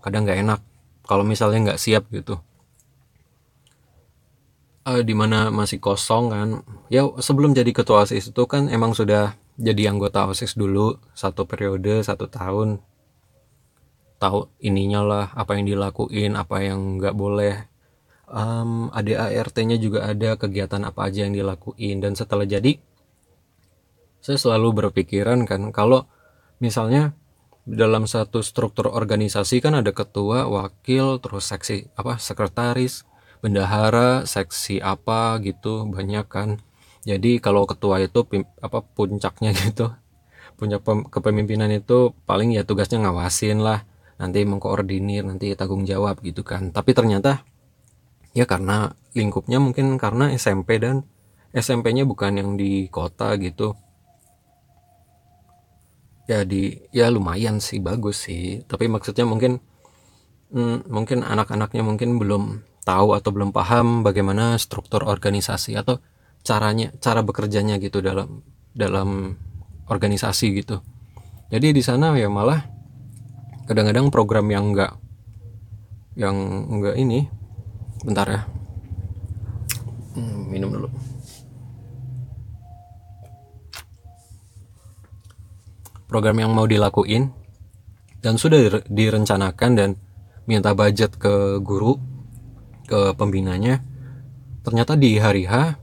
kadang 0.00 0.24
nggak 0.24 0.40
enak 0.42 0.60
kalau 1.04 1.22
misalnya 1.22 1.70
nggak 1.70 1.82
siap 1.82 2.08
gitu. 2.10 2.40
Uh, 4.80 5.04
mana 5.12 5.52
masih 5.52 5.76
kosong 5.78 6.32
kan. 6.32 6.48
Ya 6.88 7.04
sebelum 7.20 7.52
jadi 7.52 7.70
ketua 7.70 8.08
osis 8.08 8.32
itu 8.32 8.42
kan 8.48 8.72
emang 8.72 8.96
sudah 8.96 9.36
jadi 9.60 9.92
anggota 9.92 10.24
osis 10.26 10.56
dulu 10.56 10.96
satu 11.12 11.44
periode 11.44 12.00
satu 12.00 12.26
tahun. 12.26 12.80
Tahu 14.20 14.52
ininya 14.60 15.00
lah 15.04 15.26
apa 15.36 15.56
yang 15.56 15.68
dilakuin 15.68 16.32
apa 16.36 16.64
yang 16.64 16.96
nggak 16.96 17.12
boleh 17.16 17.69
um, 18.30 18.88
ADART-nya 18.94 19.76
juga 19.76 20.06
ada 20.06 20.38
kegiatan 20.38 20.80
apa 20.86 21.10
aja 21.10 21.26
yang 21.26 21.34
dilakuin. 21.34 22.00
Dan 22.00 22.14
setelah 22.14 22.46
jadi 22.46 22.78
saya 24.22 24.38
selalu 24.38 24.86
berpikiran 24.86 25.44
kan 25.44 25.74
kalau 25.74 26.06
misalnya 26.62 27.12
dalam 27.66 28.08
satu 28.08 28.40
struktur 28.40 28.88
organisasi 28.88 29.60
kan 29.60 29.76
ada 29.76 29.92
ketua, 29.92 30.48
wakil, 30.48 31.20
terus 31.20 31.50
seksi 31.50 31.92
apa 31.98 32.16
sekretaris, 32.16 33.04
bendahara 33.44 34.24
seksi 34.24 34.80
apa 34.80 35.36
gitu 35.44 35.84
banyak 35.90 36.26
kan. 36.30 36.62
Jadi 37.04 37.40
kalau 37.42 37.64
ketua 37.68 38.00
itu 38.00 38.24
apa 38.60 38.78
puncaknya 38.82 39.52
gitu 39.66 39.92
puncak 40.60 40.84
kepemimpinan 41.08 41.72
itu 41.72 42.12
paling 42.28 42.52
ya 42.52 42.68
tugasnya 42.68 43.00
ngawasin 43.00 43.64
lah. 43.64 43.88
Nanti 44.20 44.44
mengkoordinir 44.44 45.24
nanti 45.24 45.56
tanggung 45.56 45.88
jawab 45.88 46.20
gitu 46.20 46.44
kan. 46.44 46.68
Tapi 46.68 46.92
ternyata 46.92 47.40
ya 48.36 48.46
karena 48.46 48.94
lingkupnya 49.14 49.58
mungkin 49.58 49.98
karena 49.98 50.30
SMP 50.34 50.78
dan 50.78 51.06
SMP-nya 51.50 52.06
bukan 52.06 52.38
yang 52.38 52.50
di 52.54 52.86
kota 52.86 53.34
gitu. 53.38 53.74
Ya 56.30 56.46
di 56.46 56.78
ya 56.94 57.10
lumayan 57.10 57.58
sih 57.58 57.82
bagus 57.82 58.30
sih. 58.30 58.62
Tapi 58.70 58.86
maksudnya 58.86 59.26
mungkin 59.26 59.58
hmm, 60.54 60.86
mungkin 60.86 61.26
anak-anaknya 61.26 61.82
mungkin 61.82 62.22
belum 62.22 62.62
tahu 62.86 63.18
atau 63.18 63.30
belum 63.34 63.50
paham 63.50 64.06
bagaimana 64.06 64.54
struktur 64.62 65.02
organisasi 65.02 65.74
atau 65.74 65.98
caranya 66.46 66.94
cara 67.02 67.20
bekerjanya 67.26 67.82
gitu 67.82 67.98
dalam 67.98 68.46
dalam 68.70 69.34
organisasi 69.90 70.62
gitu. 70.62 70.78
Jadi 71.50 71.74
di 71.74 71.82
sana 71.82 72.14
ya 72.14 72.30
malah 72.30 72.62
kadang-kadang 73.66 74.14
program 74.14 74.46
yang 74.54 74.70
enggak 74.70 74.94
yang 76.14 76.36
enggak 76.70 76.94
ini 76.94 77.39
bentar 78.04 78.26
ya. 78.26 78.40
Hmm, 80.16 80.48
minum 80.48 80.70
dulu. 80.72 80.88
Program 86.10 86.36
yang 86.42 86.50
mau 86.50 86.66
dilakuin 86.66 87.30
dan 88.18 88.34
sudah 88.34 88.82
direncanakan 88.90 89.70
dan 89.78 89.90
minta 90.44 90.74
budget 90.74 91.14
ke 91.14 91.62
guru 91.62 91.94
ke 92.90 93.14
pembinanya 93.14 93.78
ternyata 94.66 94.98
di 94.98 95.14
hari 95.16 95.46
H 95.46 95.78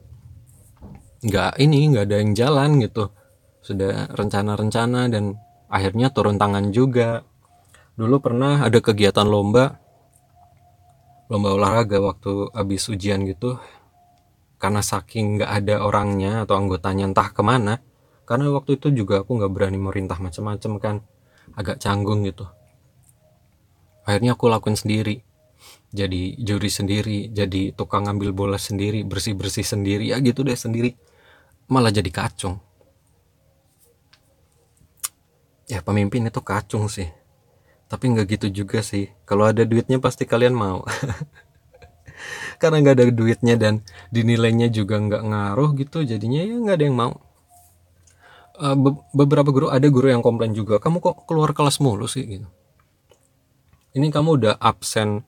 nggak 1.23 1.51
ini 1.63 1.79
nggak 1.95 2.05
ada 2.11 2.17
yang 2.19 2.31
jalan 2.35 2.69
gitu. 2.83 3.09
Sudah 3.63 4.11
rencana-rencana 4.11 5.07
dan 5.07 5.39
akhirnya 5.71 6.11
turun 6.11 6.37
tangan 6.37 6.69
juga. 6.75 7.23
Dulu 7.97 8.21
pernah 8.21 8.61
ada 8.61 8.77
kegiatan 8.77 9.25
lomba 9.25 9.86
lomba 11.27 11.51
olahraga 11.51 11.99
waktu 11.99 12.55
habis 12.55 12.87
ujian 12.87 13.27
gitu 13.27 13.59
karena 14.57 14.79
saking 14.79 15.37
nggak 15.37 15.51
ada 15.63 15.75
orangnya 15.83 16.47
atau 16.47 16.55
anggotanya 16.55 17.11
entah 17.11 17.29
ke 17.29 17.43
mana 17.43 17.83
karena 18.23 18.47
waktu 18.51 18.79
itu 18.79 18.91
juga 18.91 19.23
aku 19.23 19.39
nggak 19.39 19.51
berani 19.51 19.79
merintah 19.79 20.19
macam-macam 20.19 20.71
kan 20.83 20.95
agak 21.55 21.79
canggung 21.79 22.27
gitu. 22.27 22.43
Akhirnya 24.03 24.35
aku 24.35 24.51
lakuin 24.51 24.75
sendiri 24.75 25.23
jadi 25.91 26.35
juri 26.39 26.67
sendiri 26.71 27.31
jadi 27.31 27.71
tukang 27.71 28.07
ngambil 28.07 28.31
bola 28.35 28.59
sendiri 28.59 29.07
bersih 29.07 29.35
bersih 29.35 29.63
sendiri 29.63 30.11
ya 30.11 30.19
gitu 30.19 30.43
deh 30.43 30.55
sendiri 30.55 30.95
malah 31.67 31.91
jadi 31.91 32.07
kacung. 32.11 32.59
Ya 35.67 35.83
pemimpin 35.83 36.23
itu 36.23 36.39
kacung 36.39 36.87
sih 36.87 37.11
tapi 37.87 38.11
nggak 38.11 38.27
gitu 38.37 38.47
juga 38.63 38.83
sih. 38.83 39.11
Kalau 39.23 39.47
ada 39.47 39.63
duitnya 39.63 39.97
pasti 40.03 40.27
kalian 40.27 40.51
mau. 40.55 40.83
Karena 42.61 42.83
nggak 42.83 42.95
ada 42.99 43.05
duitnya 43.11 43.55
dan 43.55 43.73
dinilainya 44.11 44.67
juga 44.67 44.99
nggak 44.99 45.23
ngaruh 45.23 45.69
gitu 45.79 46.03
jadinya 46.03 46.43
ya 46.43 46.55
nggak 46.59 46.75
ada 46.77 46.85
yang 46.85 46.97
mau. 46.99 47.13
Uh, 48.57 48.73
be 48.73 48.89
beberapa 49.13 49.53
guru 49.53 49.69
ada 49.69 49.85
guru 49.85 50.09
yang 50.09 50.25
komplain 50.25 50.49
juga 50.49 50.81
kamu 50.81 50.97
kok 50.97 51.29
keluar 51.29 51.55
kelas 51.55 51.79
mulu 51.79 52.09
sih? 52.09 52.27
Gitu. 52.27 52.47
Ini 53.95 54.11
kamu 54.11 54.29
udah 54.43 54.53
absen 54.59 55.23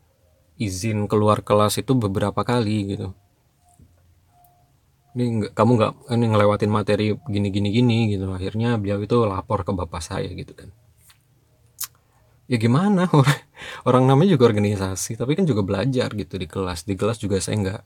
izin 0.59 1.07
keluar 1.07 1.39
kelas 1.45 1.79
itu 1.79 1.95
beberapa 1.95 2.43
kali 2.43 2.97
gitu. 2.97 3.15
Ini 5.15 5.23
nggak 5.23 5.51
kamu 5.55 5.71
nggak 5.79 5.93
ini 6.11 6.25
ngelewatin 6.27 6.71
materi 6.73 7.15
gini 7.29 7.47
gini 7.53 7.69
gini 7.71 7.97
gitu. 8.11 8.27
Akhirnya 8.33 8.75
beliau 8.75 8.99
itu 8.99 9.15
lapor 9.23 9.63
ke 9.63 9.71
bapak 9.71 10.01
saya 10.03 10.27
gitu 10.33 10.51
kan 10.57 10.73
ya 12.49 12.57
gimana? 12.57 13.05
Orang 13.87 14.09
namanya 14.09 14.33
juga 14.33 14.49
organisasi 14.49 15.15
tapi 15.15 15.37
kan 15.37 15.45
juga 15.45 15.61
belajar 15.61 16.09
gitu 16.17 16.35
di 16.41 16.49
kelas. 16.49 16.89
Di 16.89 16.97
kelas 16.97 17.21
juga 17.21 17.37
saya 17.37 17.55
nggak 17.61 17.81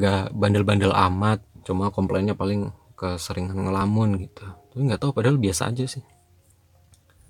nggak 0.00 0.22
bandel-bandel 0.32 0.92
amat 0.92 1.44
cuma 1.62 1.92
komplainnya 1.92 2.32
paling 2.32 2.72
keseringan 2.96 3.68
ngelamun 3.68 4.16
gitu. 4.24 4.48
Tapi 4.72 4.80
nggak 4.88 5.00
tahu 5.04 5.12
padahal 5.12 5.36
biasa 5.36 5.68
aja 5.68 5.84
sih. 5.84 6.02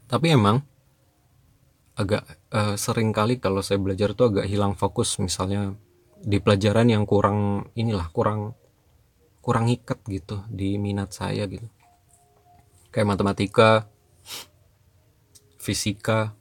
Tapi 0.07 0.33
emang 0.33 0.63
agak 1.99 2.23
uh, 2.55 2.79
sering 2.79 3.11
kali 3.11 3.43
kalau 3.43 3.61
saya 3.61 3.83
belajar 3.83 4.15
tuh 4.15 4.31
agak 4.31 4.47
hilang 4.47 4.79
fokus. 4.79 5.19
Misalnya 5.19 5.75
di 6.23 6.39
pelajaran 6.39 6.87
yang 6.87 7.03
kurang 7.05 7.71
inilah 7.75 8.07
kurang 8.15 8.55
kurang 9.43 9.67
ikat 9.67 9.99
gitu 10.07 10.47
di 10.47 10.79
minat 10.79 11.11
saya 11.11 11.51
gitu. 11.51 11.67
Kayak 12.95 13.19
matematika 13.19 13.91
fisika 15.59 16.38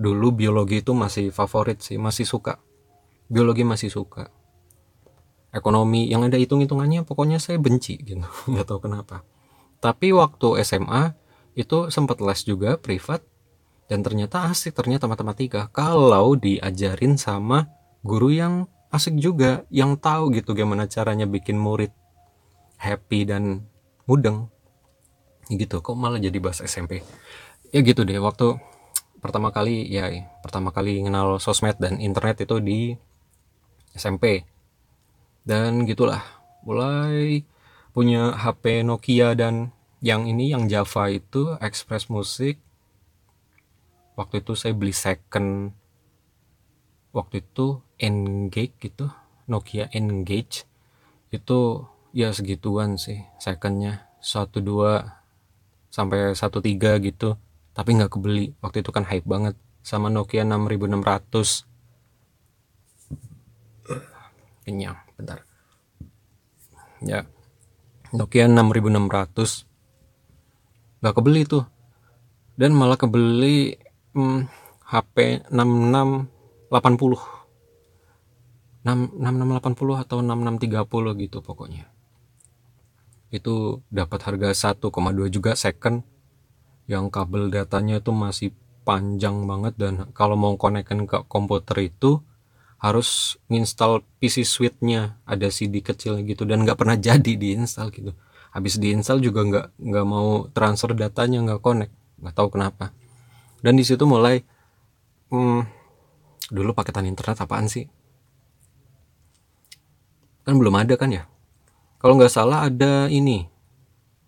dulu 0.00 0.32
biologi 0.32 0.80
itu 0.80 0.96
masih 0.96 1.28
favorit 1.28 1.84
sih 1.84 2.00
masih 2.00 2.24
suka. 2.24 2.56
Biologi 3.28 3.68
masih 3.68 3.92
suka. 3.92 4.32
Ekonomi 5.52 6.08
yang 6.08 6.24
ada 6.24 6.40
hitung-hitungannya 6.40 7.04
pokoknya 7.04 7.36
saya 7.36 7.60
benci 7.60 8.00
gitu. 8.00 8.24
Nggak 8.50 8.64
tahu 8.64 8.88
kenapa. 8.88 9.28
Tapi 9.84 10.16
waktu 10.16 10.64
SMA 10.64 11.12
itu 11.52 11.92
sempat 11.92 12.24
les 12.24 12.40
juga 12.48 12.80
privat 12.80 13.20
dan 13.92 14.00
ternyata 14.00 14.48
asik 14.48 14.72
ternyata 14.72 15.04
matematika. 15.04 15.68
Kalau 15.76 16.32
diajarin 16.32 17.20
sama 17.20 17.68
guru 18.00 18.32
yang 18.32 18.54
asik 18.88 19.20
juga 19.20 19.68
yang 19.68 20.00
tahu 20.00 20.32
gitu 20.32 20.56
gimana 20.56 20.88
caranya 20.88 21.28
bikin 21.28 21.60
murid 21.60 21.92
happy 22.80 23.28
dan 23.28 23.68
mudeng. 24.08 24.48
Gitu 25.50 25.82
kok 25.82 25.98
malah 25.98 26.22
jadi 26.22 26.38
bahas 26.40 26.62
SMP 26.64 27.04
ya 27.70 27.80
gitu 27.86 28.02
deh 28.02 28.18
waktu 28.18 28.58
pertama 29.20 29.52
kali 29.52 29.86
ya 29.86 30.08
pertama 30.40 30.72
kali 30.72 31.04
kenal 31.04 31.36
sosmed 31.36 31.76
dan 31.76 32.00
internet 32.00 32.42
itu 32.42 32.56
di 32.58 32.80
SMP 33.92 34.48
dan 35.44 35.84
gitulah 35.88 36.20
mulai 36.64 37.44
punya 37.90 38.36
HP 38.36 38.86
Nokia 38.86 39.34
dan 39.34 39.74
yang 40.00 40.24
ini 40.24 40.52
yang 40.52 40.68
Java 40.68 41.12
itu 41.12 41.56
Express 41.60 42.08
Music. 42.08 42.56
Waktu 44.16 44.44
itu 44.44 44.52
saya 44.56 44.72
beli 44.76 44.92
second 44.92 45.72
waktu 47.10 47.42
itu 47.42 47.80
Engage 47.98 48.76
gitu 48.80 49.10
Nokia 49.50 49.90
Engage 49.92 50.64
itu 51.34 51.84
ya 52.12 52.32
segituan 52.32 52.96
sih 52.96 53.24
secondnya. 53.40 54.08
Satu 54.20 54.60
dua 54.60 55.24
sampai 55.88 56.36
satu 56.36 56.60
tiga 56.60 57.00
gitu 57.00 57.40
tapi 57.74 57.94
nggak 57.96 58.10
kebeli. 58.12 58.54
Waktu 58.60 58.82
itu 58.82 58.90
kan 58.90 59.04
hype 59.06 59.26
banget. 59.26 59.56
Sama 59.80 60.12
Nokia 60.12 60.44
6600 60.44 61.64
kenyang 64.68 65.00
bentar. 65.16 65.40
Ya. 67.00 67.24
Nokia 68.12 68.46
6600 68.50 69.64
nggak 71.00 71.14
kebeli 71.16 71.42
tuh. 71.48 71.64
Dan 72.60 72.76
malah 72.76 73.00
kebeli 73.00 73.80
hmm, 74.12 74.44
HP 74.84 75.48
6680 75.48 77.40
6680 78.84 80.02
atau 80.04 80.18
6630 80.20 81.22
gitu 81.24 81.38
pokoknya. 81.40 81.88
Itu 83.30 83.80
dapat 83.88 84.20
harga 84.26 84.74
1,2 84.74 84.90
juga 85.30 85.54
second 85.56 86.09
yang 86.90 87.06
kabel 87.06 87.54
datanya 87.54 88.02
itu 88.02 88.10
masih 88.10 88.50
panjang 88.82 89.46
banget 89.46 89.78
dan 89.78 90.10
kalau 90.10 90.34
mau 90.34 90.58
konekkan 90.58 91.06
ke 91.06 91.22
komputer 91.30 91.86
itu 91.86 92.18
harus 92.82 93.38
install 93.46 94.02
PC 94.18 94.42
suite-nya. 94.42 95.22
Ada 95.22 95.54
CD 95.54 95.78
kecil 95.78 96.18
gitu 96.26 96.42
dan 96.42 96.66
nggak 96.66 96.74
pernah 96.74 96.98
jadi 97.06 97.38
diinstal 97.38 97.94
gitu. 97.94 98.10
Habis 98.50 98.82
diinstal 98.82 99.22
juga 99.22 99.46
nggak 99.46 99.66
nggak 99.78 100.06
mau 100.10 100.50
transfer 100.50 100.90
datanya 100.98 101.38
nggak 101.46 101.62
connect. 101.62 101.94
Nggak 102.18 102.34
tahu 102.34 102.48
kenapa. 102.58 102.90
Dan 103.62 103.78
di 103.78 103.86
situ 103.86 104.02
mulai 104.02 104.42
hmm, 105.30 105.62
dulu 106.50 106.74
paketan 106.74 107.06
internet 107.06 107.38
apaan 107.38 107.70
sih? 107.70 107.86
Kan 110.42 110.58
belum 110.58 110.74
ada 110.74 110.98
kan 110.98 111.14
ya? 111.14 111.30
Kalau 112.02 112.18
nggak 112.18 112.32
salah 112.32 112.66
ada 112.66 113.06
ini 113.06 113.46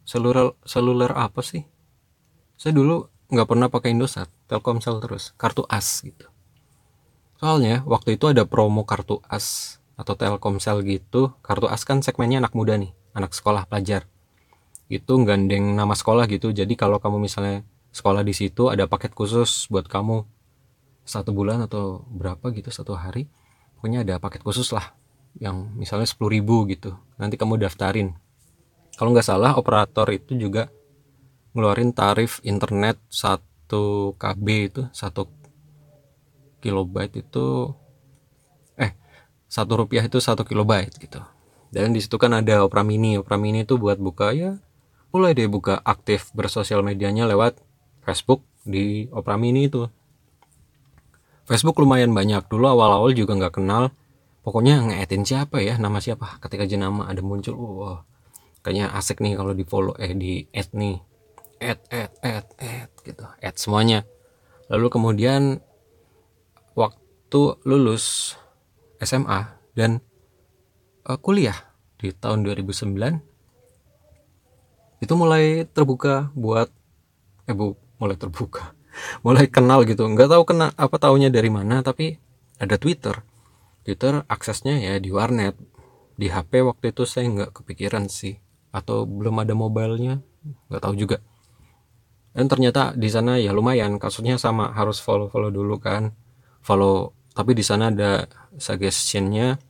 seluler 0.05 0.53
seluler 0.68 1.11
apa 1.16 1.40
sih 1.40 1.71
saya 2.62 2.79
dulu 2.79 3.11
nggak 3.27 3.48
pernah 3.51 3.66
pakai 3.66 3.90
Indosat 3.90 4.31
Telkomsel 4.46 5.03
terus 5.03 5.35
kartu 5.35 5.66
as 5.66 5.98
gitu. 6.07 6.31
Soalnya 7.42 7.83
waktu 7.90 8.14
itu 8.14 8.31
ada 8.31 8.46
promo 8.46 8.87
kartu 8.87 9.18
as 9.27 9.83
atau 9.98 10.14
Telkomsel 10.14 10.87
gitu 10.87 11.35
kartu 11.42 11.66
as 11.66 11.83
kan 11.83 12.07
segmennya 12.07 12.38
anak 12.38 12.55
muda 12.55 12.79
nih 12.79 12.94
anak 13.18 13.35
sekolah 13.35 13.66
pelajar. 13.66 14.07
Itu 14.87 15.18
gandeng 15.27 15.75
nama 15.75 15.90
sekolah 15.98 16.31
gitu 16.31 16.55
jadi 16.55 16.70
kalau 16.79 17.03
kamu 17.03 17.27
misalnya 17.27 17.66
sekolah 17.90 18.22
di 18.22 18.31
situ 18.31 18.70
ada 18.70 18.87
paket 18.87 19.11
khusus 19.11 19.66
buat 19.66 19.90
kamu. 19.90 20.22
Satu 21.03 21.35
bulan 21.35 21.66
atau 21.66 22.07
berapa 22.14 22.55
gitu 22.55 22.70
satu 22.70 22.94
hari 22.94 23.27
pokoknya 23.75 24.07
ada 24.07 24.22
paket 24.22 24.46
khusus 24.46 24.70
lah 24.70 24.94
yang 25.42 25.75
misalnya 25.75 26.07
10.000 26.07 26.46
gitu 26.79 26.94
nanti 27.18 27.35
kamu 27.35 27.59
daftarin. 27.59 28.14
Kalau 28.94 29.11
nggak 29.11 29.27
salah 29.27 29.59
operator 29.59 30.07
itu 30.14 30.38
juga 30.38 30.70
ngeluarin 31.53 31.93
tarif 31.93 32.41
internet 32.45 32.97
1 33.12 33.69
KB 34.17 34.47
itu 34.69 34.83
1 34.88 36.61
kilobyte 36.62 37.25
itu 37.25 37.75
eh 38.79 38.93
satu 39.49 39.85
rupiah 39.85 40.05
itu 40.05 40.19
satu 40.21 40.45
kilobyte 40.45 40.97
gitu. 41.01 41.21
Dan 41.73 41.97
di 41.97 42.01
situ 42.05 42.21
kan 42.21 42.37
ada 42.37 42.65
Opera 42.69 42.85
Mini. 42.85 43.17
Opera 43.17 43.41
Mini 43.41 43.65
itu 43.65 43.81
buat 43.81 43.97
buka 43.97 44.37
ya 44.37 44.61
mulai 45.12 45.37
deh 45.37 45.49
buka 45.49 45.77
aktif 45.85 46.33
bersosial 46.33 46.81
medianya 46.81 47.29
lewat 47.29 47.61
Facebook 48.05 48.45
di 48.65 49.09
Opera 49.12 49.37
Mini 49.37 49.69
itu. 49.69 49.88
Facebook 51.45 51.77
lumayan 51.81 52.17
banyak. 52.17 52.49
Dulu 52.49 52.65
awal-awal 52.65 53.12
juga 53.12 53.37
nggak 53.37 53.61
kenal. 53.61 53.93
Pokoknya 54.41 54.81
ngeetin 54.88 55.23
siapa 55.23 55.61
ya? 55.61 55.77
Nama 55.77 56.01
siapa? 56.01 56.41
Ketika 56.41 56.65
aja 56.65 56.81
nama 56.81 57.07
ada 57.07 57.21
muncul 57.21 57.55
wow 57.55 58.12
kayaknya 58.62 58.95
asik 58.95 59.19
nih 59.19 59.35
kalau 59.35 59.53
di 59.53 59.67
follow 59.67 59.95
eh 59.99 60.15
di 60.15 60.47
add 60.55 60.71
nih 60.73 61.03
add 61.62 61.81
add 61.94 62.12
add 62.27 62.46
add 62.59 62.90
gitu. 63.07 63.22
Add 63.38 63.57
semuanya. 63.57 64.03
Lalu 64.66 64.90
kemudian 64.90 65.62
waktu 66.75 67.42
lulus 67.62 68.35
SMA 68.98 69.46
dan 69.79 70.03
uh, 71.07 71.18
kuliah 71.18 71.55
di 72.03 72.11
tahun 72.11 72.42
2009 72.42 73.22
itu 75.03 75.14
mulai 75.18 75.66
terbuka 75.66 76.31
buat 76.35 76.70
eh 77.46 77.55
bu 77.55 77.79
mulai 77.98 78.18
terbuka. 78.18 78.75
Mulai 79.25 79.48
kenal 79.48 79.88
gitu. 79.88 80.05
Nggak 80.05 80.37
tahu 80.37 80.44
kena 80.44 80.68
apa 80.77 81.01
taunya 81.01 81.33
dari 81.33 81.48
mana 81.48 81.81
tapi 81.81 82.20
ada 82.61 82.77
Twitter. 82.77 83.25
Twitter 83.88 84.20
aksesnya 84.29 84.77
ya 84.79 85.01
di 85.01 85.09
warnet. 85.09 85.57
Di 86.12 86.29
HP 86.29 86.61
waktu 86.61 86.92
itu 86.92 87.09
saya 87.09 87.25
nggak 87.33 87.57
kepikiran 87.57 88.12
sih. 88.12 88.37
Atau 88.68 89.09
belum 89.09 89.40
ada 89.40 89.57
mobilenya 89.57 90.20
nggak 90.68 90.83
tahu 90.83 90.94
juga 90.98 91.22
dan 92.33 92.49
ternyata 92.49 92.97
di 92.97 93.12
sana 93.12 93.37
ya 93.37 93.53
lumayan 93.53 94.01
kasusnya 94.01 94.40
sama 94.40 94.73
harus 94.73 95.05
follow 95.05 95.29
follow 95.29 95.53
dulu 95.53 95.77
kan. 95.77 96.16
Follow 96.64 97.12
tapi 97.37 97.53
di 97.53 97.64
sana 97.64 97.92
ada 97.92 98.25
suggestionnya 98.57 99.61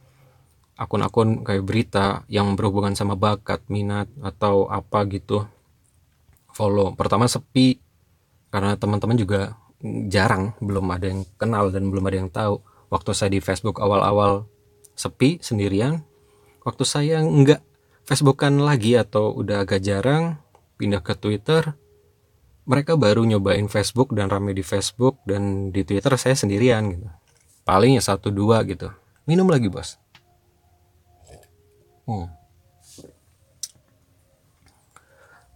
akun-akun 0.78 1.42
kayak 1.42 1.62
berita 1.66 2.06
yang 2.30 2.54
berhubungan 2.54 2.94
sama 2.94 3.18
bakat 3.18 3.62
minat 3.66 4.06
atau 4.22 4.70
apa 4.70 5.02
gitu. 5.10 5.46
Follow. 6.54 6.94
Pertama 6.94 7.26
sepi 7.26 7.82
karena 8.54 8.78
teman-teman 8.78 9.18
juga 9.18 9.40
jarang 10.06 10.54
belum 10.62 10.86
ada 10.94 11.06
yang 11.10 11.26
kenal 11.38 11.74
dan 11.74 11.90
belum 11.90 12.04
ada 12.06 12.16
yang 12.22 12.30
tahu. 12.30 12.62
Waktu 12.92 13.10
saya 13.16 13.30
di 13.32 13.40
Facebook 13.42 13.82
awal-awal 13.82 14.46
sepi 14.94 15.42
sendirian. 15.42 16.04
Waktu 16.62 16.84
saya 16.86 17.18
nggak 17.24 17.58
Facebookan 18.06 18.62
lagi 18.62 18.94
atau 18.94 19.34
udah 19.34 19.66
agak 19.66 19.82
jarang 19.82 20.38
pindah 20.78 21.02
ke 21.02 21.14
Twitter 21.18 21.74
mereka 22.62 22.94
baru 22.94 23.26
nyobain 23.26 23.66
Facebook 23.66 24.14
dan 24.14 24.30
rame 24.30 24.54
di 24.54 24.62
Facebook 24.62 25.18
dan 25.26 25.74
di 25.74 25.82
Twitter 25.82 26.14
saya 26.14 26.38
sendirian 26.38 26.94
gitu. 26.94 27.08
Paling 27.66 27.98
ya 27.98 28.02
satu 28.02 28.30
dua 28.30 28.62
gitu. 28.66 28.90
Minum 29.26 29.50
lagi 29.50 29.70
bos. 29.70 29.98
Hmm. 32.02 32.26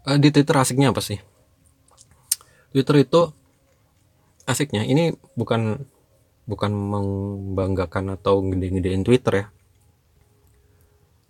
uh, 0.06 0.18
di 0.22 0.30
Twitter 0.30 0.54
asiknya 0.54 0.94
apa 0.94 1.02
sih? 1.02 1.18
Twitter 2.70 3.02
itu 3.02 3.34
asiknya 4.46 4.86
ini 4.86 5.10
bukan 5.34 5.82
bukan 6.46 6.70
membanggakan 6.70 8.14
atau 8.14 8.38
gede-gedein 8.46 9.02
Twitter 9.02 9.34
ya. 9.34 9.46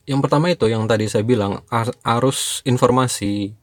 Yang 0.07 0.21
pertama 0.29 0.53
itu 0.53 0.69
yang 0.69 0.85
tadi 0.87 1.09
saya 1.09 1.25
bilang 1.27 1.65
arus 2.05 2.61
informasi 2.62 3.57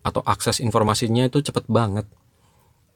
atau 0.00 0.24
akses 0.24 0.60
informasinya 0.64 1.28
itu 1.28 1.44
cepet 1.44 1.68
banget. 1.68 2.06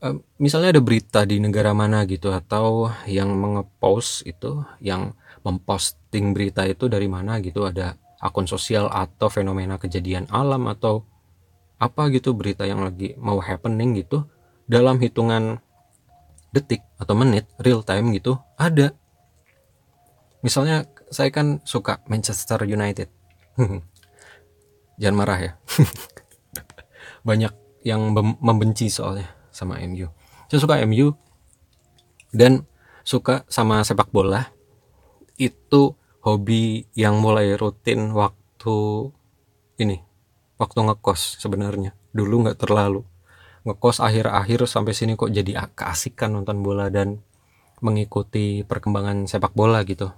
Uh, 0.01 0.21
misalnya 0.40 0.77
ada 0.77 0.83
berita 0.83 1.25
di 1.25 1.40
negara 1.40 1.73
mana 1.77 2.05
gitu 2.09 2.33
atau 2.33 2.93
yang 3.09 3.33
mengepost 3.37 4.25
itu 4.29 4.64
yang 4.81 5.17
memposting 5.45 6.33
berita 6.33 6.64
itu 6.64 6.88
dari 6.88 7.09
mana 7.09 7.40
gitu 7.40 7.69
ada 7.69 7.97
akun 8.21 8.49
sosial 8.49 8.88
atau 8.88 9.29
fenomena 9.29 9.77
kejadian 9.77 10.25
alam 10.33 10.64
atau 10.73 11.05
apa 11.77 12.09
gitu 12.09 12.33
berita 12.33 12.64
yang 12.64 12.81
lagi 12.81 13.12
mau 13.21 13.37
happening 13.45 14.01
gitu 14.01 14.25
dalam 14.64 14.97
hitungan 14.97 15.61
detik 16.57 16.81
atau 16.97 17.12
menit 17.12 17.45
real 17.61 17.85
time 17.85 18.14
gitu 18.17 18.40
ada. 18.57 18.97
Misalnya 20.40 20.88
saya 21.09 21.29
kan 21.33 21.61
suka 21.64 22.01
Manchester 22.09 22.64
United. 22.64 23.09
Jangan 25.01 25.17
marah 25.19 25.38
ya 25.43 25.53
banyak 27.25 27.53
yang 27.85 28.13
membenci 28.41 28.93
soalnya 28.93 29.29
sama 29.51 29.81
MU 29.85 30.09
saya 30.49 30.61
suka 30.61 30.79
MU 30.85 31.17
dan 32.31 32.69
suka 33.03 33.43
sama 33.51 33.81
sepak 33.83 34.13
bola. 34.13 34.55
Itu 35.35 35.99
hobi 36.23 36.87
yang 36.95 37.19
mulai 37.19 37.59
rutin 37.59 38.13
waktu 38.15 38.77
ini 39.81 39.99
waktu 40.61 40.79
ngekos 40.79 41.43
sebenarnya. 41.43 41.97
Dulu 42.15 42.47
nggak 42.47 42.61
terlalu. 42.63 43.03
Ngekos 43.65 43.99
akhir-akhir 44.05 44.69
sampai 44.69 44.93
sini 44.93 45.17
kok 45.17 45.33
jadi 45.33 45.65
keasikan 45.73 46.37
nonton 46.37 46.61
bola 46.61 46.93
dan 46.93 47.25
mengikuti 47.81 48.63
perkembangan 48.63 49.27
sepak 49.27 49.57
bola 49.57 49.83
gitu. 49.89 50.13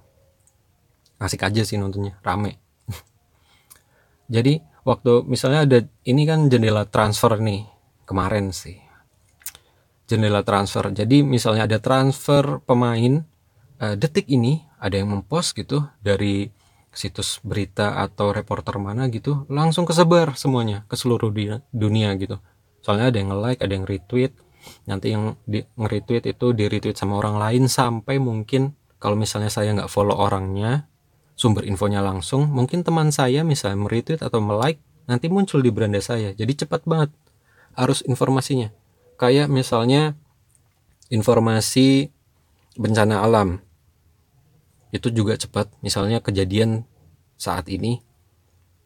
Asik 1.16 1.46
aja 1.48 1.64
sih 1.64 1.80
nontonnya 1.80 2.20
rame. 2.20 2.60
Jadi 4.34 4.60
waktu 4.86 5.26
misalnya 5.26 5.66
ada 5.66 5.78
ini 6.06 6.22
kan 6.22 6.46
jendela 6.46 6.86
transfer 6.86 7.34
nih 7.42 7.66
kemarin 8.06 8.54
sih. 8.54 8.78
Jendela 10.06 10.46
transfer. 10.46 10.94
Jadi 10.94 11.26
misalnya 11.26 11.66
ada 11.66 11.82
transfer 11.82 12.62
pemain 12.62 13.26
uh, 13.82 13.94
detik 13.98 14.30
ini 14.30 14.62
ada 14.78 14.94
yang 14.94 15.10
mempost 15.10 15.58
gitu 15.58 15.82
dari 15.98 16.46
situs 16.96 17.42
berita 17.44 18.00
atau 18.00 18.32
reporter 18.32 18.80
mana 18.80 19.12
gitu 19.12 19.44
langsung 19.52 19.84
kesebar 19.84 20.32
semuanya 20.38 20.88
ke 20.88 20.94
seluruh 20.94 21.28
dunia, 21.34 21.60
dunia 21.74 22.14
gitu. 22.16 22.38
Soalnya 22.80 23.10
ada 23.10 23.18
yang 23.18 23.34
nge-like 23.34 23.60
ada 23.60 23.74
yang 23.74 23.84
retweet. 23.84 24.32
Nanti 24.86 25.10
yang 25.10 25.34
di 25.42 25.62
nge-retweet 25.62 26.30
itu 26.30 26.54
di 26.54 26.70
retweet 26.70 26.94
sama 26.94 27.18
orang 27.18 27.36
lain 27.42 27.66
sampai 27.66 28.22
mungkin 28.22 28.78
kalau 29.02 29.18
misalnya 29.18 29.50
saya 29.50 29.74
nggak 29.74 29.90
follow 29.90 30.14
orangnya 30.14 30.86
sumber 31.36 31.68
infonya 31.68 32.00
langsung 32.00 32.48
mungkin 32.48 32.80
teman 32.80 33.12
saya 33.12 33.44
misalnya 33.44 33.84
meretweet 33.84 34.24
atau 34.24 34.40
melike 34.40 34.80
nanti 35.06 35.30
muncul 35.30 35.62
di 35.62 35.70
beranda 35.70 36.02
saya. 36.02 36.34
Jadi 36.34 36.66
cepat 36.66 36.82
banget 36.88 37.14
arus 37.78 38.02
informasinya. 38.08 38.72
Kayak 39.20 39.52
misalnya 39.52 40.18
informasi 41.12 42.10
bencana 42.74 43.22
alam. 43.22 43.62
Itu 44.90 45.12
juga 45.12 45.38
cepat. 45.38 45.70
Misalnya 45.84 46.24
kejadian 46.24 46.84
saat 47.36 47.68
ini 47.68 48.02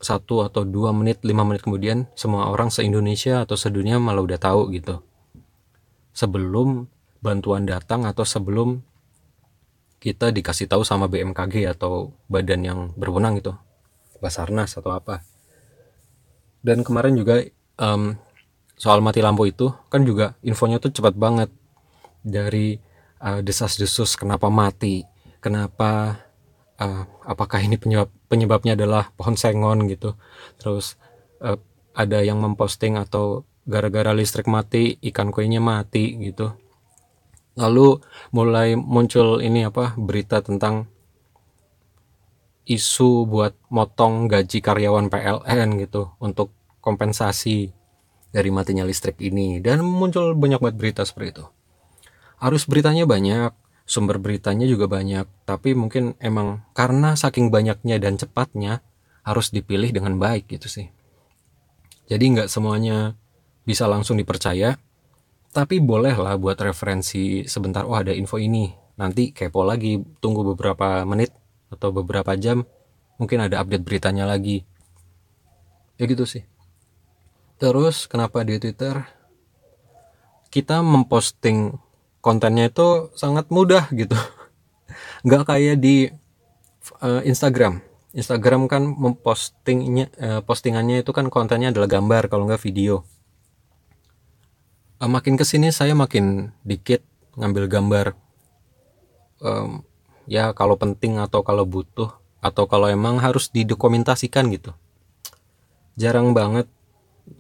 satu 0.01 0.43
atau 0.49 0.65
dua 0.65 0.97
menit 0.97 1.21
lima 1.23 1.45
menit 1.45 1.61
kemudian 1.61 2.09
semua 2.17 2.49
orang 2.49 2.73
se 2.73 2.81
Indonesia 2.81 3.45
atau 3.45 3.55
sedunia 3.55 4.01
malah 4.01 4.25
udah 4.25 4.41
tahu 4.41 4.73
gitu. 4.75 5.05
Sebelum 6.17 6.89
bantuan 7.21 7.69
datang 7.69 8.09
atau 8.09 8.25
sebelum 8.25 8.81
kita 10.01 10.33
dikasih 10.33 10.67
tahu 10.67 10.81
sama 10.83 11.07
BMKG 11.13 11.69
atau 11.69 12.17
badan 12.27 12.65
yang 12.65 12.81
berwenang 12.97 13.37
gitu 13.37 13.53
Basarnas 14.19 14.77
atau 14.77 14.97
apa. 14.97 15.21
Dan 16.65 16.85
kemarin 16.85 17.17
juga 17.17 17.41
um, 17.81 18.17
soal 18.77 19.05
mati 19.05 19.21
lampu 19.21 19.49
itu 19.49 19.73
kan 19.93 20.05
juga 20.05 20.37
infonya 20.41 20.81
tuh 20.81 20.93
cepat 20.93 21.15
banget. 21.17 21.53
Dari 22.21 22.77
uh, 23.21 23.41
desas-desus 23.41 24.17
kenapa 24.17 24.53
mati 24.53 25.05
kenapa 25.41 26.21
uh, 26.77 27.05
apakah 27.25 27.65
ini 27.65 27.81
penyebab 27.81 28.13
penyebabnya 28.29 28.77
adalah 28.77 29.13
pohon 29.17 29.37
sengon 29.37 29.89
gitu. 29.89 30.17
Terus 30.61 31.01
uh, 31.45 31.57
ada 31.93 32.21
yang 32.21 32.41
memposting 32.41 32.97
atau 32.97 33.49
gara-gara 33.69 34.17
listrik 34.17 34.49
mati 34.49 34.97
ikan 35.13 35.29
kuenya 35.33 35.61
mati 35.61 36.17
gitu 36.17 36.57
lalu 37.61 38.01
mulai 38.33 38.73
muncul 38.75 39.45
ini 39.45 39.69
apa 39.69 39.93
berita 40.01 40.41
tentang 40.41 40.89
isu 42.65 43.29
buat 43.29 43.53
motong 43.69 44.31
gaji 44.31 44.65
karyawan 44.65 45.13
PLN 45.13 45.77
gitu 45.85 46.17
untuk 46.23 46.55
kompensasi 46.81 47.77
dari 48.33 48.49
matinya 48.49 48.87
listrik 48.89 49.21
ini. 49.21 49.61
Dan 49.61 49.85
muncul 49.85 50.33
banyak 50.33 50.63
banget 50.63 50.77
berita 50.81 51.03
seperti 51.05 51.41
itu. 51.41 51.45
Arus 52.41 52.65
beritanya 52.65 53.05
banyak 53.05 53.53
sumber 53.85 54.23
beritanya 54.23 54.71
juga 54.71 54.87
banyak 54.87 55.27
tapi 55.43 55.75
mungkin 55.75 56.15
emang 56.23 56.63
karena 56.79 57.19
saking 57.19 57.51
banyaknya 57.51 57.99
dan 57.99 58.15
cepatnya 58.17 58.87
harus 59.27 59.51
dipilih 59.51 59.91
dengan 59.91 60.17
baik 60.17 60.47
gitu 60.47 60.71
sih. 60.71 60.89
Jadi 62.07 62.25
nggak 62.39 62.49
semuanya 62.49 63.19
bisa 63.67 63.91
langsung 63.91 64.17
dipercaya 64.17 64.79
tapi 65.51 65.83
bolehlah 65.83 66.39
buat 66.39 66.59
referensi 66.63 67.43
sebentar 67.47 67.83
oh 67.83 67.99
ada 67.99 68.15
info 68.15 68.39
ini. 68.39 68.71
Nanti 68.99 69.35
kepo 69.35 69.67
lagi 69.67 69.99
tunggu 70.23 70.47
beberapa 70.55 71.03
menit 71.03 71.35
atau 71.71 71.91
beberapa 71.91 72.35
jam 72.39 72.63
mungkin 73.19 73.43
ada 73.43 73.59
update 73.59 73.83
beritanya 73.83 74.31
lagi. 74.31 74.63
Ya 75.99 76.07
gitu 76.07 76.25
sih. 76.25 76.47
Terus 77.59 78.07
kenapa 78.07 78.47
di 78.47 78.57
twitter? 78.63 79.05
Kita 80.51 80.83
memposting 80.83 81.79
kontennya 82.23 82.71
itu 82.71 83.11
sangat 83.19 83.51
mudah 83.51 83.91
gitu. 83.95 84.17
Nggak 85.27 85.43
kayak 85.51 85.77
di 85.83 86.11
uh, 87.03 87.23
Instagram. 87.27 87.83
Instagram 88.11 88.67
kan 88.67 88.83
mempostingnya 88.91 90.11
uh, 90.19 90.41
postingannya 90.43 91.07
itu 91.07 91.15
kan 91.15 91.31
kontennya 91.31 91.71
adalah 91.71 91.87
gambar 91.87 92.27
kalau 92.27 92.51
nggak 92.51 92.59
video 92.59 93.07
uh, 95.01 95.09
makin 95.09 95.35
ke 95.41 95.45
sini 95.49 95.73
saya 95.73 95.97
makin 95.97 96.53
dikit 96.63 97.01
ngambil 97.35 97.65
gambar. 97.67 98.07
Um, 99.41 99.83
ya 100.29 100.53
kalau 100.53 100.77
penting 100.77 101.17
atau 101.17 101.41
kalau 101.41 101.65
butuh 101.65 102.13
atau 102.45 102.69
kalau 102.69 102.87
emang 102.93 103.19
harus 103.19 103.49
didokumentasikan 103.49 104.53
gitu. 104.53 104.77
Jarang 105.97 106.37
banget 106.37 106.69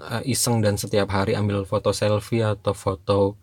uh, 0.00 0.24
iseng 0.24 0.64
dan 0.64 0.80
setiap 0.80 1.12
hari 1.12 1.36
ambil 1.36 1.68
foto 1.68 1.92
selfie 1.92 2.44
atau 2.44 2.72
foto 2.72 3.36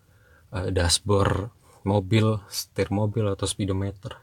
uh, 0.50 0.68
dashboard 0.74 1.54
mobil, 1.86 2.42
setir 2.50 2.90
mobil 2.90 3.24
atau 3.30 3.46
speedometer 3.46 4.18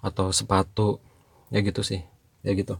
atau 0.00 0.30
sepatu. 0.30 1.02
Ya 1.50 1.58
gitu 1.66 1.82
sih 1.82 2.06
ya 2.46 2.54
gitu. 2.54 2.78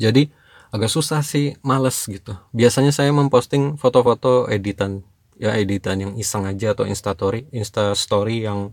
Jadi 0.00 0.32
agak 0.72 0.88
susah 0.88 1.20
sih 1.20 1.60
males 1.60 1.96
gitu. 2.08 2.36
Biasanya 2.56 2.92
saya 2.92 3.12
memposting 3.12 3.76
foto-foto 3.76 4.48
editan 4.48 5.04
ya 5.36 5.56
editan 5.56 6.00
yang 6.00 6.12
iseng 6.16 6.48
aja 6.48 6.72
atau 6.72 6.88
instastory 6.88 7.44
instastory 7.52 8.44
yang 8.48 8.72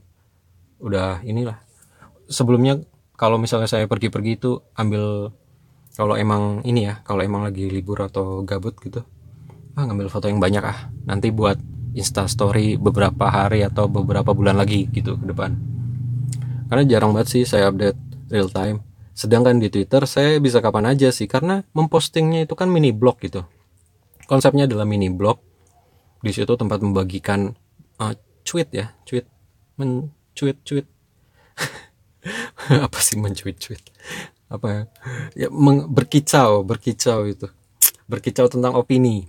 udah 0.80 1.20
inilah 1.28 1.60
sebelumnya 2.32 2.80
kalau 3.20 3.36
misalnya 3.40 3.68
saya 3.68 3.88
pergi-pergi 3.88 4.32
itu 4.40 4.60
ambil 4.76 5.36
kalau 5.94 6.16
emang 6.18 6.64
ini 6.64 6.88
ya 6.88 7.04
kalau 7.04 7.22
emang 7.22 7.44
lagi 7.44 7.68
libur 7.68 8.00
atau 8.04 8.42
gabut 8.48 8.76
gitu 8.80 9.04
ah 9.76 9.84
ngambil 9.84 10.08
foto 10.08 10.32
yang 10.32 10.40
banyak 10.40 10.64
ah 10.64 10.90
nanti 11.04 11.30
buat 11.30 11.60
Insta 11.94 12.26
Story 12.26 12.76
beberapa 12.76 13.30
hari 13.30 13.62
atau 13.62 13.86
beberapa 13.86 14.34
bulan 14.34 14.58
lagi 14.58 14.90
gitu 14.90 15.14
ke 15.14 15.26
depan. 15.30 15.54
Karena 16.68 16.84
jarang 16.90 17.14
banget 17.14 17.30
sih 17.30 17.44
saya 17.46 17.70
update 17.70 17.98
real 18.34 18.50
time. 18.50 18.82
Sedangkan 19.14 19.62
di 19.62 19.70
Twitter 19.70 20.02
saya 20.10 20.42
bisa 20.42 20.58
kapan 20.58 20.90
aja 20.90 21.14
sih 21.14 21.30
karena 21.30 21.62
mempostingnya 21.78 22.50
itu 22.50 22.58
kan 22.58 22.66
mini 22.66 22.90
blog 22.90 23.22
gitu. 23.22 23.46
Konsepnya 24.26 24.66
adalah 24.66 24.90
mini 24.90 25.14
blog. 25.14 25.38
Di 26.24 26.32
situ 26.32 26.54
tempat 26.56 26.80
membagikan 26.80 27.52
uh, 28.00 28.16
tweet 28.48 28.72
ya, 28.72 28.96
tweet 29.04 29.28
mencuit 29.76 30.64
tweet. 30.64 30.88
apa 32.88 33.00
sih 33.04 33.20
mencuit 33.20 33.60
tweet? 33.60 33.84
Apa 34.48 34.68
ya? 34.72 34.82
Ya 35.36 35.48
meng, 35.52 35.92
berkicau, 35.92 36.64
berkicau 36.64 37.28
itu. 37.28 37.52
Berkicau 38.08 38.48
tentang 38.48 38.80
opini. 38.80 39.28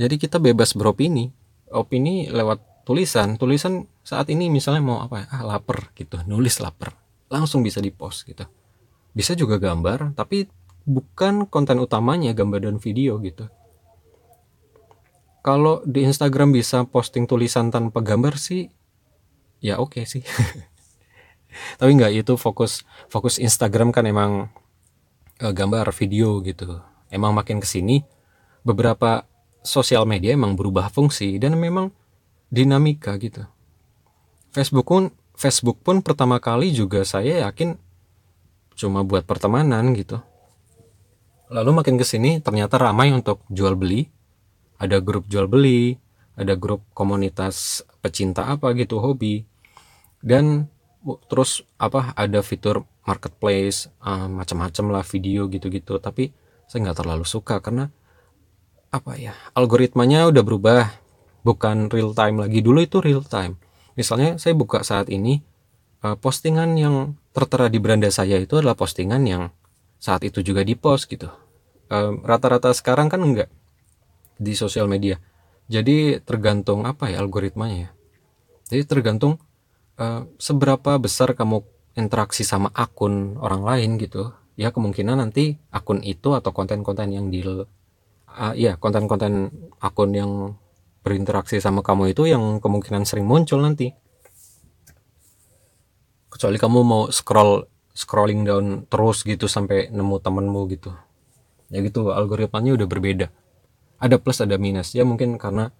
Jadi 0.00 0.16
kita 0.16 0.40
bebas 0.40 0.72
beropini 0.72 1.44
opini 1.74 2.30
lewat 2.30 2.86
tulisan 2.86 3.34
tulisan 3.34 3.90
saat 4.06 4.30
ini 4.30 4.46
misalnya 4.46 4.82
mau 4.86 4.98
apa 5.02 5.24
ya 5.24 5.26
ah 5.34 5.42
lapar 5.42 5.90
gitu 5.98 6.22
nulis 6.30 6.62
lapar 6.62 6.94
langsung 7.28 7.66
bisa 7.66 7.82
di 7.82 7.90
post 7.90 8.28
gitu 8.30 8.46
bisa 9.10 9.34
juga 9.34 9.58
gambar 9.58 10.14
tapi 10.14 10.46
bukan 10.86 11.50
konten 11.50 11.82
utamanya 11.82 12.30
gambar 12.36 12.70
dan 12.70 12.76
video 12.78 13.18
gitu 13.18 13.50
kalau 15.44 15.84
di 15.84 16.08
Instagram 16.08 16.56
bisa 16.56 16.88
posting 16.88 17.28
tulisan 17.28 17.68
tanpa 17.68 18.00
gambar 18.00 18.40
sih 18.40 18.72
ya 19.60 19.76
oke 19.76 20.00
okay 20.00 20.04
sih 20.08 20.24
tapi 21.78 21.90
nggak 21.94 22.24
itu 22.24 22.34
fokus 22.40 22.82
fokus 23.12 23.36
Instagram 23.36 23.92
kan 23.92 24.08
emang 24.08 24.48
uh, 25.44 25.52
gambar 25.52 25.92
video 25.92 26.40
gitu 26.40 26.80
emang 27.12 27.36
makin 27.36 27.60
ke 27.60 27.68
sini 27.68 28.02
beberapa 28.64 29.28
sosial 29.64 30.08
media 30.08 30.36
emang 30.36 30.56
berubah 30.56 30.92
fungsi 30.92 31.40
dan 31.40 31.56
memang 31.56 31.92
dinamika 32.52 33.16
gitu. 33.16 33.48
Facebook 34.52 34.86
pun 34.86 35.10
Facebook 35.34 35.82
pun 35.82 35.98
pertama 36.04 36.38
kali 36.38 36.70
juga 36.70 37.02
saya 37.02 37.48
yakin 37.48 37.74
cuma 38.78 39.02
buat 39.02 39.26
pertemanan 39.26 39.96
gitu. 39.96 40.20
lalu 41.52 41.70
makin 41.76 42.00
ke 42.00 42.06
sini 42.08 42.40
ternyata 42.42 42.80
ramai 42.80 43.14
untuk 43.14 43.44
jual 43.52 43.78
beli 43.78 44.10
ada 44.78 44.98
grup 44.98 45.26
jual 45.30 45.46
beli 45.46 45.98
ada 46.34 46.58
grup 46.58 46.82
komunitas 46.92 47.86
pecinta 48.02 48.46
apa 48.50 48.74
gitu 48.74 48.98
hobi. 48.98 49.46
Dan 50.24 50.66
terus 51.28 51.62
apa 51.78 52.16
ada 52.16 52.40
fitur 52.40 52.82
marketplace 53.04 53.92
uh, 54.02 54.26
macam-macam 54.26 55.00
lah 55.00 55.04
video 55.06 55.46
gitu-gitu. 55.46 55.98
Tapi 56.02 56.34
saya 56.66 56.90
nggak 56.90 56.98
terlalu 57.04 57.26
suka 57.28 57.60
karena 57.62 57.92
apa 58.94 59.18
ya 59.18 59.34
algoritmanya 59.54 60.30
udah 60.30 60.42
berubah. 60.42 60.84
Bukan 61.44 61.92
real 61.92 62.16
time 62.16 62.40
lagi. 62.40 62.64
Dulu 62.64 62.80
itu 62.80 63.04
real 63.04 63.20
time. 63.20 63.60
Misalnya 64.00 64.40
saya 64.40 64.56
buka 64.56 64.80
saat 64.80 65.12
ini 65.12 65.44
uh, 66.02 66.16
postingan 66.16 66.74
yang 66.74 67.20
tertera 67.36 67.68
di 67.68 67.78
beranda 67.78 68.08
saya 68.08 68.40
itu 68.40 68.58
adalah 68.58 68.74
postingan 68.74 69.22
yang 69.28 69.42
saat 70.00 70.24
itu 70.24 70.44
juga 70.44 70.60
di 70.60 70.76
post 70.76 71.08
gitu 71.08 71.26
rata-rata 72.24 72.70
uh, 72.70 72.76
sekarang 72.76 73.08
kan 73.10 73.20
enggak 73.24 73.48
di 74.38 74.52
sosial 74.58 74.90
media. 74.90 75.18
Jadi 75.70 76.20
tergantung 76.20 76.84
apa 76.84 77.08
ya 77.08 77.24
algoritmanya 77.24 77.88
ya? 77.88 77.90
Jadi 78.68 78.82
tergantung 78.84 79.40
uh, 79.96 80.28
seberapa 80.36 80.96
besar 81.00 81.32
kamu 81.32 81.64
interaksi 81.94 82.42
sama 82.42 82.68
akun 82.74 83.38
orang 83.38 83.62
lain 83.62 83.90
gitu 84.02 84.34
ya 84.58 84.74
kemungkinan 84.74 85.18
nanti 85.18 85.58
akun 85.70 86.02
itu 86.02 86.34
atau 86.34 86.50
konten-konten 86.50 87.10
yang 87.10 87.26
di 87.30 87.42
uh, 87.46 88.54
ya 88.54 88.76
konten-konten 88.78 89.50
akun 89.78 90.10
yang 90.14 90.32
berinteraksi 91.04 91.60
sama 91.60 91.84
kamu 91.84 92.16
itu 92.16 92.24
yang 92.28 92.58
kemungkinan 92.58 93.04
sering 93.04 93.28
muncul 93.28 93.60
nanti. 93.60 93.92
Kecuali 96.32 96.58
kamu 96.58 96.78
mau 96.82 97.02
scroll 97.14 97.62
scrolling 97.94 98.42
down 98.42 98.90
terus 98.90 99.22
gitu 99.22 99.46
sampai 99.46 99.86
nemu 99.92 100.18
temenmu 100.18 100.60
gitu. 100.72 100.90
Ya 101.70 101.78
gitu 101.78 102.10
algoritmanya 102.10 102.74
udah 102.74 102.88
berbeda 102.90 103.26
ada 103.98 104.16
plus 104.18 104.40
ada 104.40 104.56
minus. 104.56 104.92
Ya 104.96 105.02
mungkin 105.06 105.36
karena 105.36 105.70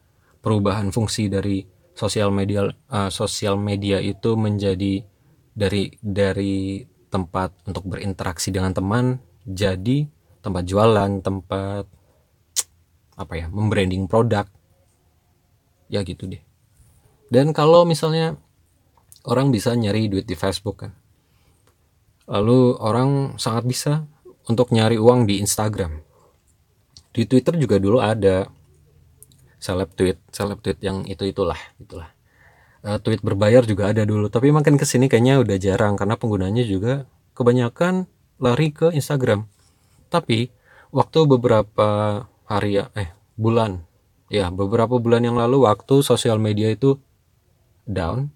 perubahan 0.45 0.91
fungsi 0.91 1.33
dari 1.33 1.65
sosial 1.95 2.35
media 2.35 2.69
uh, 2.91 3.11
sosial 3.11 3.57
media 3.57 4.03
itu 4.03 4.35
menjadi 4.35 5.07
dari 5.55 5.95
dari 6.03 6.83
tempat 7.09 7.55
untuk 7.71 7.87
berinteraksi 7.87 8.51
dengan 8.51 8.75
teman 8.75 9.23
jadi 9.47 10.11
tempat 10.43 10.67
jualan 10.67 11.23
tempat 11.23 11.85
apa 13.15 13.33
ya 13.39 13.47
membranding 13.49 14.11
produk. 14.11 14.45
Ya 15.89 16.03
gitu 16.03 16.27
deh. 16.27 16.43
Dan 17.31 17.55
kalau 17.55 17.87
misalnya 17.87 18.37
orang 19.25 19.49
bisa 19.49 19.73
nyari 19.73 20.07
duit 20.13 20.29
di 20.29 20.37
Facebook 20.37 20.85
kan 20.85 20.93
lalu 22.25 22.77
orang 22.81 23.37
sangat 23.37 23.65
bisa 23.69 23.93
untuk 24.49 24.73
nyari 24.73 24.97
uang 24.97 25.29
di 25.29 25.41
Instagram 25.45 26.04
di 27.15 27.23
Twitter 27.31 27.55
juga 27.55 27.79
dulu 27.79 28.03
ada 28.03 28.51
seleb 29.63 29.95
tweet 29.95 30.19
seleb 30.35 30.59
tweet 30.61 30.83
yang 30.83 31.07
itu 31.07 31.23
itulah 31.25 31.57
itulah. 31.79 32.11
Uh, 32.85 33.01
tweet 33.01 33.25
berbayar 33.25 33.65
juga 33.65 33.89
ada 33.89 34.05
dulu 34.05 34.29
tapi 34.29 34.53
makin 34.53 34.77
ke 34.77 34.85
sini 34.85 35.09
kayaknya 35.09 35.41
udah 35.41 35.57
jarang 35.57 35.97
karena 35.97 36.21
penggunanya 36.21 36.67
juga 36.67 37.09
kebanyakan 37.33 38.11
lari 38.43 38.75
ke 38.75 38.91
Instagram. 38.93 39.47
Tapi 40.11 40.51
waktu 40.91 41.19
beberapa 41.25 41.89
hari 42.45 42.83
ya 42.83 42.91
eh 42.99 43.09
bulan 43.39 43.87
ya 44.29 44.51
beberapa 44.51 44.99
bulan 44.99 45.25
yang 45.25 45.39
lalu 45.39 45.65
waktu 45.65 46.05
sosial 46.05 46.37
media 46.43 46.69
itu 46.75 46.99
down 47.89 48.35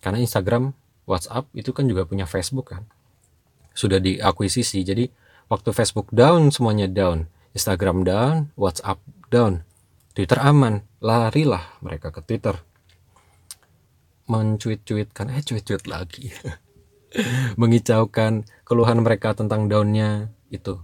karena 0.00 0.18
Instagram 0.24 0.72
WhatsApp 1.04 1.46
itu 1.52 1.70
kan 1.76 1.84
juga 1.84 2.08
punya 2.08 2.24
Facebook 2.24 2.72
kan 2.72 2.88
sudah 3.76 4.02
diakuisisi. 4.02 4.82
Jadi 4.82 5.12
waktu 5.46 5.70
Facebook 5.70 6.10
down 6.10 6.50
semuanya 6.50 6.90
down 6.90 7.30
Instagram 7.54 8.06
down 8.06 8.54
WhatsApp 8.54 9.02
down. 9.30 9.66
Twitter 10.14 10.38
aman 10.42 10.82
larilah 10.98 11.78
mereka 11.82 12.10
ke 12.10 12.20
Twitter. 12.22 12.58
Mencuit-cuitkan 14.30 15.30
eh 15.34 15.42
cuit-cuit 15.42 15.86
lagi. 15.90 16.30
Mengicaukan 17.60 18.46
keluhan 18.62 19.02
mereka 19.02 19.34
tentang 19.34 19.66
daunnya 19.66 20.30
itu. 20.50 20.78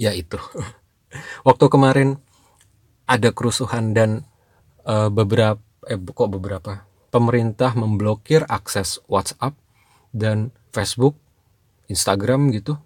Ya 0.00 0.16
itu. 0.16 0.40
Waktu 1.48 1.64
kemarin 1.68 2.08
ada 3.04 3.28
kerusuhan 3.36 3.92
dan 3.92 4.24
uh, 4.88 5.12
beberapa 5.12 5.60
eh 5.88 5.98
kok 5.98 6.30
beberapa? 6.30 6.86
Pemerintah 7.12 7.76
memblokir 7.76 8.48
akses 8.48 9.04
WhatsApp 9.04 9.52
dan 10.16 10.48
Facebook, 10.72 11.20
Instagram 11.92 12.48
gitu. 12.56 12.80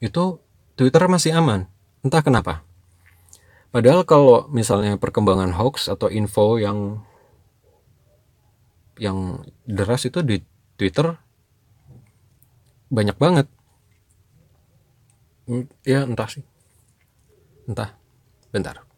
Itu 0.00 0.40
Twitter 0.82 1.06
masih 1.06 1.38
aman. 1.38 1.70
Entah 2.02 2.26
kenapa. 2.26 2.66
Padahal 3.70 4.02
kalau 4.02 4.50
misalnya 4.50 4.98
perkembangan 4.98 5.54
hoax 5.54 5.86
atau 5.86 6.10
info 6.10 6.58
yang 6.58 7.06
yang 8.98 9.46
deras 9.64 10.02
itu 10.04 10.20
di 10.26 10.42
Twitter 10.74 11.14
banyak 12.90 13.14
banget. 13.16 13.46
Ya 15.86 16.02
entah 16.02 16.26
sih. 16.26 16.42
Entah. 17.70 17.94
Bentar. 18.50 18.92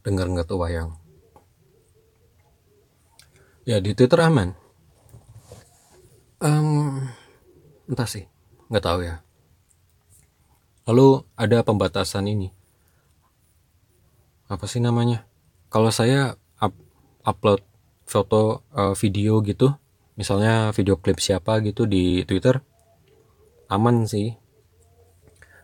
dengar 0.00 0.26
nggak 0.32 0.48
tuh 0.48 0.58
wayang 0.60 0.96
ya 3.68 3.78
di 3.84 3.92
Twitter 3.92 4.16
aman 4.24 4.56
um, 6.40 7.04
entah 7.90 8.06
sih 8.06 8.30
nggak 8.70 8.84
tahu 8.86 9.02
ya. 9.02 9.18
Lalu 10.86 11.26
ada 11.34 11.66
pembatasan 11.66 12.30
ini. 12.30 12.54
Apa 14.46 14.66
sih 14.70 14.78
namanya? 14.78 15.26
Kalau 15.70 15.90
saya 15.90 16.38
up, 16.62 16.74
upload 17.26 17.62
foto 18.06 18.66
uh, 18.74 18.94
video 18.94 19.38
gitu 19.42 19.74
misalnya 20.18 20.74
video 20.74 20.98
klip 20.98 21.22
siapa 21.22 21.62
gitu 21.62 21.86
di 21.86 22.22
Twitter 22.26 22.58
aman 23.70 24.06
sih. 24.06 24.34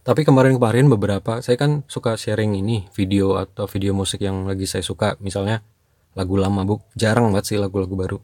Tapi 0.07 0.23
kemarin-kemarin 0.23 0.87
beberapa 0.87 1.43
saya 1.43 1.59
kan 1.59 1.83
suka 1.91 2.15
sharing 2.15 2.55
ini 2.55 2.87
video 2.95 3.35
atau 3.43 3.67
video 3.67 3.91
musik 3.91 4.23
yang 4.23 4.47
lagi 4.47 4.63
saya 4.63 4.87
suka. 4.87 5.19
Misalnya 5.19 5.67
lagu 6.15 6.39
lama 6.39 6.63
bu 6.63 6.79
jarang 6.95 7.35
banget 7.35 7.55
sih 7.55 7.59
lagu-lagu 7.59 7.95
baru 7.99 8.19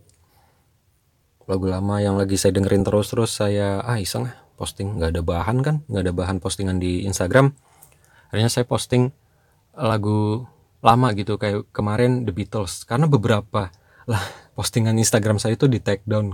lagu 1.52 1.68
lama 1.68 2.00
yang 2.00 2.16
lagi 2.16 2.40
saya 2.40 2.56
dengerin 2.56 2.80
terus-terus 2.80 3.36
saya 3.36 3.84
ah 3.84 4.00
iseng 4.00 4.32
ah 4.32 4.42
posting. 4.56 4.96
Nggak 4.96 5.10
ada 5.12 5.22
bahan 5.26 5.56
kan? 5.60 5.76
Nggak 5.90 6.02
ada 6.08 6.12
bahan 6.16 6.36
postingan 6.40 6.80
di 6.80 7.04
Instagram. 7.04 7.52
Akhirnya 8.32 8.48
saya 8.48 8.64
posting 8.64 9.12
lagu 9.76 10.48
lama 10.80 11.12
gitu 11.12 11.36
kayak 11.36 11.68
kemarin 11.76 12.24
The 12.24 12.32
Beatles. 12.32 12.88
Karena 12.88 13.04
beberapa 13.04 13.68
lah 14.08 14.24
postingan 14.56 14.96
Instagram 14.96 15.36
saya 15.36 15.58
itu 15.58 15.68
di 15.68 15.82
take 15.82 16.06
down. 16.08 16.32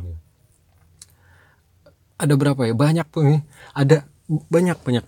Ada 2.21 2.39
berapa 2.39 2.69
ya? 2.69 2.75
Banyak 2.79 3.07
pun 3.11 3.43
ada 3.75 4.07
banyak 4.29 4.79
banyak. 4.85 5.05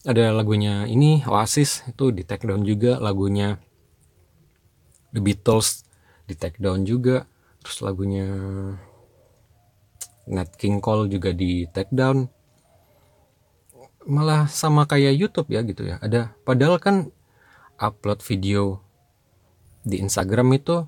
Ada 0.00 0.32
lagunya 0.32 0.88
ini 0.88 1.20
Oasis 1.28 1.84
itu 1.88 2.14
di 2.14 2.22
take 2.22 2.46
down 2.46 2.62
juga. 2.62 3.00
Lagunya 3.02 3.56
The 5.10 5.20
Beatles 5.24 5.82
di 6.28 6.38
take 6.38 6.62
down 6.62 6.86
juga. 6.86 7.24
Terus 7.60 7.84
lagunya 7.84 8.28
Nat 10.30 10.54
King 10.54 10.78
Cole 10.78 11.10
juga 11.10 11.34
di 11.34 11.66
take 11.68 11.90
down. 11.90 12.30
Malah 14.06 14.48
sama 14.48 14.86
kayak 14.86 15.18
YouTube 15.18 15.50
ya 15.52 15.60
gitu 15.66 15.84
ya. 15.84 15.98
Ada 16.00 16.32
padahal 16.46 16.78
kan 16.80 17.10
upload 17.76 18.22
video 18.24 18.80
di 19.82 20.00
Instagram 20.00 20.54
itu 20.56 20.86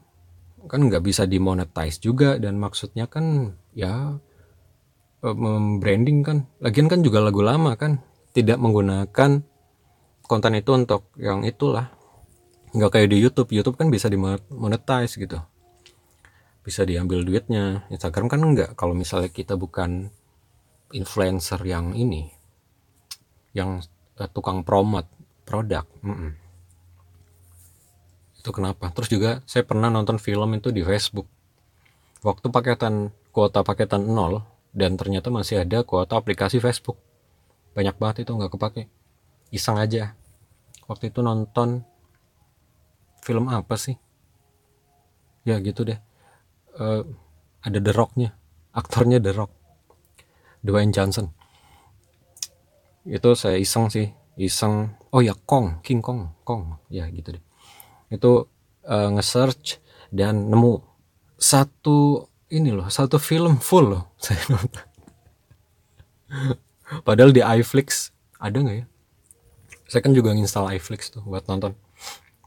kan 0.70 0.80
nggak 0.86 1.02
bisa 1.02 1.26
dimonetize 1.26 1.98
juga 1.98 2.38
dan 2.38 2.54
maksudnya 2.56 3.10
kan 3.10 3.58
ya 3.74 4.16
eh, 5.26 5.36
membranding 5.36 6.22
kan. 6.22 6.38
Lagian 6.62 6.86
kan 6.86 7.02
juga 7.02 7.20
lagu 7.20 7.42
lama 7.42 7.74
kan 7.74 7.98
tidak 8.32 8.56
menggunakan 8.62 9.42
konten 10.24 10.52
itu 10.56 10.70
untuk 10.72 11.10
yang 11.18 11.42
itulah. 11.42 11.92
Nggak 12.72 12.90
kayak 12.96 13.08
di 13.12 13.18
YouTube. 13.20 13.52
YouTube 13.52 13.76
kan 13.76 13.92
bisa 13.92 14.08
dimonetize 14.08 15.20
gitu 15.20 15.51
bisa 16.62 16.86
diambil 16.86 17.26
duitnya. 17.26 17.84
Instagram 17.90 18.30
kan 18.30 18.40
enggak. 18.40 18.70
Kalau 18.78 18.94
misalnya 18.94 19.28
kita 19.28 19.58
bukan 19.58 20.10
influencer 20.94 21.58
yang 21.66 21.92
ini 21.98 22.30
yang 23.52 23.82
uh, 24.16 24.28
tukang 24.30 24.64
promote 24.64 25.08
produk 25.44 25.84
mm 26.00 26.14
-mm. 26.14 26.30
itu 28.40 28.50
kenapa? 28.52 28.88
Terus 28.94 29.08
juga 29.12 29.30
saya 29.44 29.66
pernah 29.66 29.92
nonton 29.92 30.16
film 30.16 30.56
itu 30.56 30.72
di 30.72 30.80
Facebook. 30.80 31.28
Waktu 32.22 32.48
paketan 32.48 33.10
kuota 33.34 33.66
paketan 33.66 34.06
nol 34.08 34.42
dan 34.72 34.96
ternyata 34.96 35.28
masih 35.28 35.62
ada 35.62 35.82
kuota 35.84 36.16
aplikasi 36.16 36.62
Facebook. 36.62 36.96
Banyak 37.72 37.96
banget 37.98 38.28
itu 38.28 38.32
nggak 38.34 38.52
kepake. 38.52 38.82
Iseng 39.52 39.78
aja. 39.78 40.16
Waktu 40.90 41.12
itu 41.12 41.20
nonton 41.22 41.86
film 43.22 43.46
apa 43.48 43.78
sih? 43.78 43.94
Ya 45.46 45.58
gitu 45.58 45.86
deh 45.86 45.98
uh, 46.78 47.02
ada 47.62 47.78
The 47.78 47.92
Rocknya 47.92 48.30
aktornya 48.72 49.20
The 49.20 49.32
Rock 49.36 49.52
Dwayne 50.64 50.94
Johnson. 50.94 51.30
Itu 53.04 53.34
saya 53.34 53.58
iseng 53.58 53.90
sih 53.90 54.08
iseng. 54.38 54.96
Oh 55.12 55.20
ya 55.20 55.34
Kong 55.34 55.84
King 55.84 56.00
Kong 56.00 56.32
Kong. 56.46 56.80
Ya 56.88 57.08
gitu 57.10 57.36
deh. 57.36 57.44
Itu 58.08 58.48
uh, 58.86 59.08
nge-search 59.12 59.82
dan 60.12 60.48
nemu 60.48 60.80
satu 61.40 62.28
ini 62.52 62.70
loh 62.70 62.86
satu 62.92 63.16
film 63.18 63.58
full 63.58 63.90
loh 63.96 64.04
saya 64.24 64.40
nonton. 64.48 64.84
Padahal 67.04 67.32
di 67.32 67.40
iFlix 67.40 68.12
ada 68.40 68.56
nggak 68.56 68.76
ya? 68.84 68.86
Saya 69.88 70.00
kan 70.00 70.16
juga 70.16 70.32
nginstal 70.32 70.72
iFlix 70.76 71.12
tuh 71.12 71.20
buat 71.24 71.44
nonton 71.44 71.76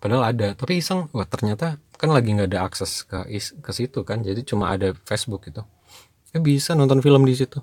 padahal 0.06 0.30
ada 0.30 0.54
tapi 0.54 0.78
iseng. 0.78 1.10
Wah 1.10 1.26
ternyata 1.26 1.82
kan 1.98 2.13
lagi 2.13 2.30
nggak 2.30 2.54
ada 2.54 2.62
akses 2.62 3.10
ke 3.10 3.26
ke 3.41 3.72
situ 3.74 4.06
kan. 4.06 4.22
Jadi 4.22 4.46
cuma 4.46 4.70
ada 4.70 4.94
Facebook 5.10 5.50
gitu. 5.50 5.65
Ya 6.30 6.38
bisa 6.38 6.78
nonton 6.78 7.02
film 7.02 7.26
di 7.26 7.34
situ. 7.34 7.58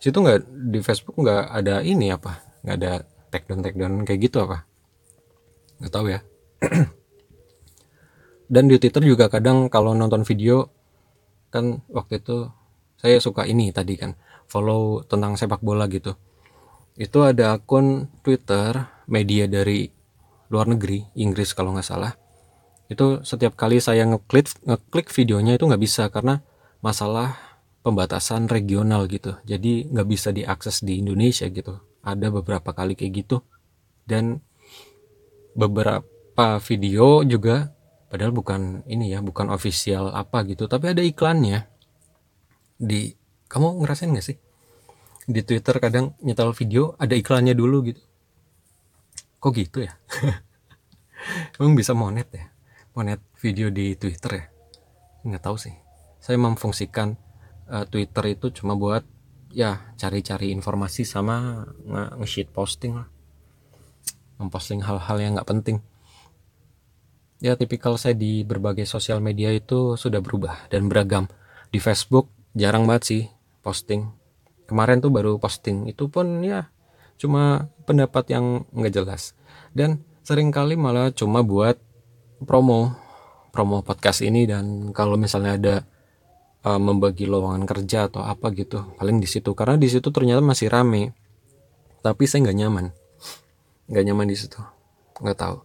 Situ 0.00 0.16
nggak 0.16 0.72
di 0.72 0.80
Facebook 0.80 1.20
nggak 1.20 1.52
ada 1.52 1.84
ini 1.84 2.08
apa? 2.08 2.40
Nggak 2.64 2.76
ada 2.80 2.92
take 3.28 3.44
down 3.44 3.60
take 3.60 3.76
down 3.76 4.08
kayak 4.08 4.24
gitu 4.24 4.40
apa? 4.48 4.64
Nggak 5.84 5.92
tahu 5.92 6.06
ya. 6.08 6.20
Dan 8.56 8.72
di 8.72 8.80
Twitter 8.80 9.04
juga 9.04 9.28
kadang 9.28 9.68
kalau 9.68 9.92
nonton 9.92 10.24
video 10.24 10.72
kan 11.52 11.84
waktu 11.92 12.24
itu 12.24 12.48
saya 12.96 13.20
suka 13.20 13.44
ini 13.44 13.68
tadi 13.76 14.00
kan 14.00 14.16
follow 14.48 15.04
tentang 15.04 15.36
sepak 15.36 15.60
bola 15.60 15.84
gitu. 15.92 16.16
Itu 16.96 17.28
ada 17.28 17.52
akun 17.60 18.08
Twitter 18.24 18.72
media 19.04 19.44
dari 19.44 19.95
luar 20.48 20.70
negeri 20.70 21.06
Inggris 21.18 21.52
kalau 21.52 21.74
nggak 21.74 21.86
salah. 21.86 22.12
Itu 22.86 23.26
setiap 23.26 23.58
kali 23.58 23.82
saya 23.82 24.06
ngeklik 24.06 24.62
ngeklik 24.62 25.10
videonya 25.10 25.58
itu 25.58 25.66
nggak 25.66 25.82
bisa 25.82 26.06
karena 26.10 26.42
masalah 26.78 27.34
pembatasan 27.82 28.46
regional 28.46 29.10
gitu. 29.10 29.34
Jadi 29.42 29.90
nggak 29.90 30.08
bisa 30.08 30.30
diakses 30.30 30.86
di 30.86 31.02
Indonesia 31.02 31.46
gitu. 31.50 31.82
Ada 32.06 32.30
beberapa 32.30 32.70
kali 32.70 32.94
kayak 32.94 33.12
gitu. 33.26 33.42
Dan 34.06 34.38
beberapa 35.58 36.62
video 36.62 37.26
juga 37.26 37.74
padahal 38.06 38.30
bukan 38.30 38.86
ini 38.86 39.10
ya 39.10 39.18
bukan 39.18 39.50
official 39.50 40.14
apa 40.14 40.46
gitu 40.46 40.70
tapi 40.70 40.94
ada 40.94 41.02
iklannya. 41.02 41.66
Di 42.76 43.16
kamu 43.50 43.82
ngerasain 43.82 44.12
gak 44.14 44.26
sih? 44.26 44.38
Di 45.26 45.42
Twitter 45.42 45.80
kadang 45.82 46.14
nyetel 46.22 46.54
video 46.54 46.94
ada 47.00 47.18
iklannya 47.18 47.56
dulu 47.56 47.82
gitu 47.88 48.02
kok 49.46 49.54
gitu 49.54 49.86
ya? 49.86 49.94
Emang 51.62 51.78
bisa 51.78 51.94
monet 51.94 52.26
ya? 52.34 52.50
Monet 52.98 53.22
video 53.38 53.70
di 53.70 53.94
Twitter 53.94 54.42
ya? 54.42 54.44
Nggak 55.22 55.42
tahu 55.46 55.54
sih. 55.54 55.70
Saya 56.18 56.34
memfungsikan 56.42 57.14
uh, 57.70 57.86
Twitter 57.86 58.34
itu 58.34 58.50
cuma 58.50 58.74
buat 58.74 59.06
ya 59.54 59.94
cari-cari 59.94 60.50
informasi 60.50 61.06
sama 61.06 61.62
nge-shit 62.18 62.50
posting 62.50 62.98
lah. 62.98 63.06
Memposting 64.42 64.82
hal-hal 64.82 65.16
yang 65.22 65.38
nggak 65.38 65.46
penting. 65.46 65.78
Ya 67.38 67.54
tipikal 67.54 67.94
saya 68.02 68.18
di 68.18 68.42
berbagai 68.42 68.90
sosial 68.90 69.22
media 69.22 69.54
itu 69.54 69.94
sudah 69.94 70.18
berubah 70.18 70.66
dan 70.74 70.90
beragam. 70.90 71.30
Di 71.70 71.78
Facebook 71.78 72.34
jarang 72.58 72.90
banget 72.90 73.04
sih 73.06 73.22
posting. 73.62 74.10
Kemarin 74.66 74.98
tuh 74.98 75.14
baru 75.14 75.38
posting. 75.38 75.86
Itu 75.86 76.10
pun 76.10 76.42
ya 76.42 76.66
cuma 77.14 77.70
pendapat 77.86 78.34
yang 78.34 78.66
nggak 78.74 78.92
jelas 78.92 79.35
dan 79.76 80.00
sering 80.24 80.48
kali 80.48 80.72
malah 80.80 81.12
cuma 81.12 81.44
buat 81.44 81.76
promo 82.48 82.96
promo 83.52 83.84
podcast 83.84 84.24
ini. 84.24 84.48
Dan 84.48 84.96
kalau 84.96 85.20
misalnya 85.20 85.52
ada 85.60 85.76
uh, 86.64 86.80
membagi 86.80 87.28
lowongan 87.28 87.68
kerja 87.68 88.08
atau 88.08 88.24
apa 88.24 88.56
gitu 88.56 88.96
paling 88.96 89.20
di 89.20 89.28
situ. 89.28 89.52
Karena 89.52 89.76
di 89.76 89.92
situ 89.92 90.08
ternyata 90.08 90.40
masih 90.40 90.72
rame. 90.72 91.12
Tapi 92.00 92.24
saya 92.24 92.48
nggak 92.48 92.58
nyaman. 92.64 92.86
Nggak 93.92 94.04
nyaman 94.08 94.26
di 94.32 94.36
situ. 94.40 94.60
Nggak 95.20 95.36
tahu. 95.44 95.56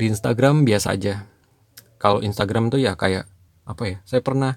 Di 0.00 0.08
Instagram 0.08 0.64
biasa 0.64 0.96
aja. 0.96 1.28
Kalau 2.00 2.24
Instagram 2.24 2.72
tuh 2.72 2.80
ya 2.80 2.96
kayak 2.96 3.28
apa 3.68 3.82
ya 3.84 3.96
saya 4.08 4.24
pernah 4.24 4.56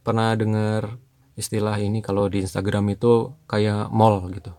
pernah 0.00 0.32
dengar 0.40 0.96
istilah 1.36 1.76
ini. 1.76 2.00
Kalau 2.00 2.32
di 2.32 2.40
Instagram 2.40 2.96
itu 2.96 3.36
kayak 3.44 3.92
mall 3.92 4.24
gitu 4.32 4.56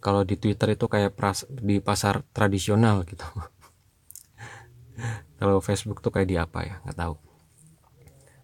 kalau 0.00 0.24
di 0.24 0.40
Twitter 0.40 0.74
itu 0.74 0.88
kayak 0.88 1.12
pras, 1.12 1.44
di 1.48 1.78
pasar 1.78 2.24
tradisional 2.32 3.04
gitu. 3.04 3.24
Kalau 5.40 5.64
Facebook 5.64 6.04
tuh 6.04 6.12
kayak 6.12 6.28
di 6.28 6.36
apa 6.36 6.60
ya? 6.64 6.74
Nggak 6.84 6.98
tahu. 7.00 7.14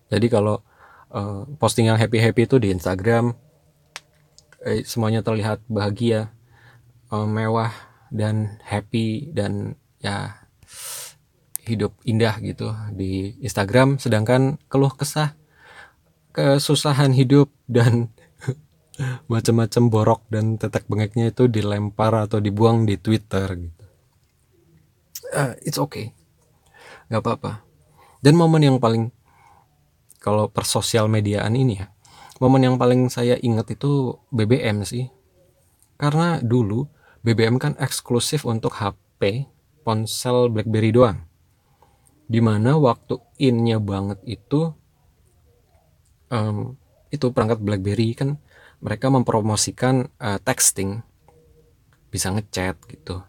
Jadi 0.09 0.27
kalau 0.33 0.65
uh, 1.13 1.45
posting 1.61 1.93
yang 1.93 2.01
happy 2.01 2.23
happy 2.23 2.47
itu 2.47 2.57
di 2.63 2.73
Instagram 2.73 3.35
eh, 4.65 4.87
semuanya 4.87 5.21
terlihat 5.21 5.67
bahagia 5.69 6.33
uh, 7.11 7.27
mewah 7.27 7.75
dan 8.09 8.63
happy 8.65 9.35
dan 9.35 9.77
ya 10.01 10.47
hidup 11.67 11.93
indah 12.07 12.39
gitu 12.41 12.73
di 12.95 13.37
Instagram. 13.43 13.99
Sedangkan 13.99 14.57
keluh 14.71 14.95
kesah 14.95 15.35
kesusahan 16.33 17.17
hidup 17.17 17.49
dan 17.65 18.13
macam-macam 19.33 19.83
borok 19.93 20.23
dan 20.33 20.57
tetek 20.57 20.89
bengeknya 20.89 21.31
itu 21.35 21.49
dilempar 21.49 22.15
atau 22.27 22.41
dibuang 22.41 22.85
di 22.89 22.97
Twitter 22.97 23.47
gitu. 23.57 23.85
Uh, 25.33 25.53
it's 25.67 25.81
okay. 25.81 26.15
Nggak 27.11 27.23
apa-apa. 27.23 27.53
Dan 28.23 28.39
momen 28.39 28.63
yang 28.63 28.79
paling 28.79 29.11
kalau 30.23 30.51
persosial 30.51 31.07
mediaan 31.07 31.55
ini 31.55 31.75
ya 31.79 31.87
momen 32.41 32.63
yang 32.65 32.77
paling 32.77 33.09
saya 33.09 33.41
ingat 33.41 33.77
itu 33.77 34.17
BBM 34.33 34.85
sih. 34.85 35.09
Karena 35.97 36.41
dulu 36.45 36.85
BBM 37.25 37.57
kan 37.57 37.73
eksklusif 37.81 38.45
untuk 38.45 38.77
HP 38.77 39.49
ponsel 39.81 40.53
BlackBerry 40.53 40.93
doang. 40.93 41.25
Di 42.27 42.43
mana 42.43 42.77
waktu 42.77 43.17
innya 43.41 43.81
banget 43.81 44.21
itu 44.27 44.75
um, 46.29 46.77
itu 47.09 47.27
perangkat 47.33 47.63
BlackBerry 47.63 48.13
kan 48.13 48.37
mereka 48.81 49.09
mempromosikan 49.09 50.09
uh, 50.21 50.39
texting. 50.43 51.03
Bisa 52.13 52.33
ngechat 52.33 52.77
gitu. 52.89 53.23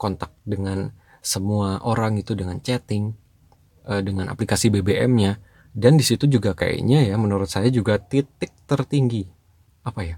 Kontak 0.00 0.32
dengan 0.44 0.92
semua 1.20 1.80
orang 1.84 2.16
itu 2.16 2.32
dengan 2.32 2.60
chatting 2.64 3.12
uh, 3.84 4.00
dengan 4.00 4.32
aplikasi 4.32 4.72
BBM-nya 4.72 5.36
dan 5.70 5.94
di 5.94 6.04
situ 6.04 6.26
juga 6.26 6.56
kayaknya 6.56 7.06
ya 7.06 7.14
menurut 7.14 7.46
saya 7.46 7.70
juga 7.70 8.00
titik 8.00 8.50
tertinggi. 8.66 9.28
Apa 9.86 10.02
ya? 10.02 10.16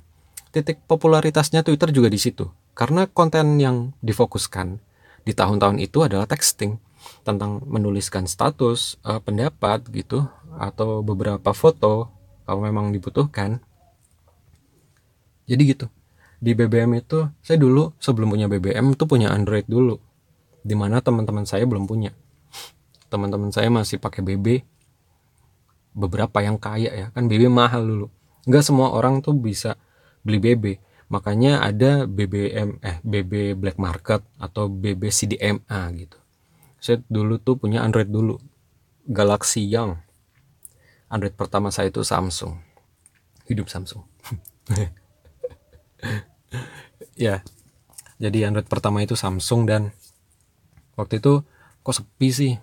Titik 0.52 0.84
popularitasnya 0.84 1.64
Twitter 1.64 1.92
juga 1.92 2.08
di 2.12 2.20
situ. 2.20 2.48
Karena 2.72 3.04
konten 3.08 3.60
yang 3.60 3.92
difokuskan 4.00 4.80
di 5.24 5.32
tahun-tahun 5.36 5.80
itu 5.80 6.04
adalah 6.04 6.24
texting. 6.28 6.80
Tentang 7.26 7.66
menuliskan 7.66 8.30
status 8.30 8.96
uh, 9.02 9.18
pendapat 9.18 9.82
gitu 9.90 10.22
atau 10.54 11.02
beberapa 11.02 11.50
foto 11.50 12.06
kalau 12.46 12.62
memang 12.62 12.94
dibutuhkan 12.94 13.58
jadi 15.46 15.62
gitu. 15.74 15.86
Di 16.42 16.58
BBM 16.58 16.98
itu 16.98 17.30
saya 17.38 17.54
dulu 17.54 17.94
sebelum 18.02 18.34
punya 18.34 18.50
BBM 18.50 18.98
tuh 18.98 19.06
punya 19.06 19.30
Android 19.30 19.62
dulu 19.66 19.94
di 20.62 20.74
mana 20.74 20.98
teman-teman 20.98 21.46
saya 21.46 21.66
belum 21.66 21.86
punya. 21.86 22.10
Teman-teman 23.10 23.54
saya 23.54 23.70
masih 23.70 24.02
pakai 24.02 24.26
BB 24.26 24.66
beberapa 25.92 26.40
yang 26.40 26.56
kaya 26.56 26.90
ya 26.90 27.06
kan 27.14 27.30
BB 27.30 27.46
mahal 27.46 27.86
dulu. 27.86 28.06
Nggak 28.48 28.64
semua 28.64 28.90
orang 28.90 29.22
tuh 29.22 29.38
bisa 29.38 29.78
beli 30.26 30.42
BB 30.42 30.82
makanya 31.12 31.60
ada 31.60 32.08
BBM 32.08 32.80
eh 32.80 32.98
BB 33.04 33.54
black 33.58 33.76
market 33.76 34.24
atau 34.40 34.66
BB 34.66 35.12
CDMA 35.12 35.82
gitu. 35.94 36.18
Saya 36.82 36.98
dulu 37.06 37.38
tuh 37.38 37.54
punya 37.54 37.86
Android 37.86 38.10
dulu 38.10 38.40
Galaxy 39.06 39.62
Young. 39.62 39.94
Android 41.12 41.36
pertama 41.36 41.68
saya 41.70 41.92
itu 41.92 42.02
Samsung. 42.02 42.58
Hidup 43.46 43.68
Samsung 43.68 44.02
ya 47.26 47.42
jadi 48.22 48.46
Android 48.46 48.70
pertama 48.70 49.02
itu 49.02 49.18
Samsung 49.18 49.66
dan 49.66 49.90
waktu 50.94 51.18
itu 51.18 51.42
kok 51.82 51.96
sepi 51.98 52.28
sih. 52.30 52.54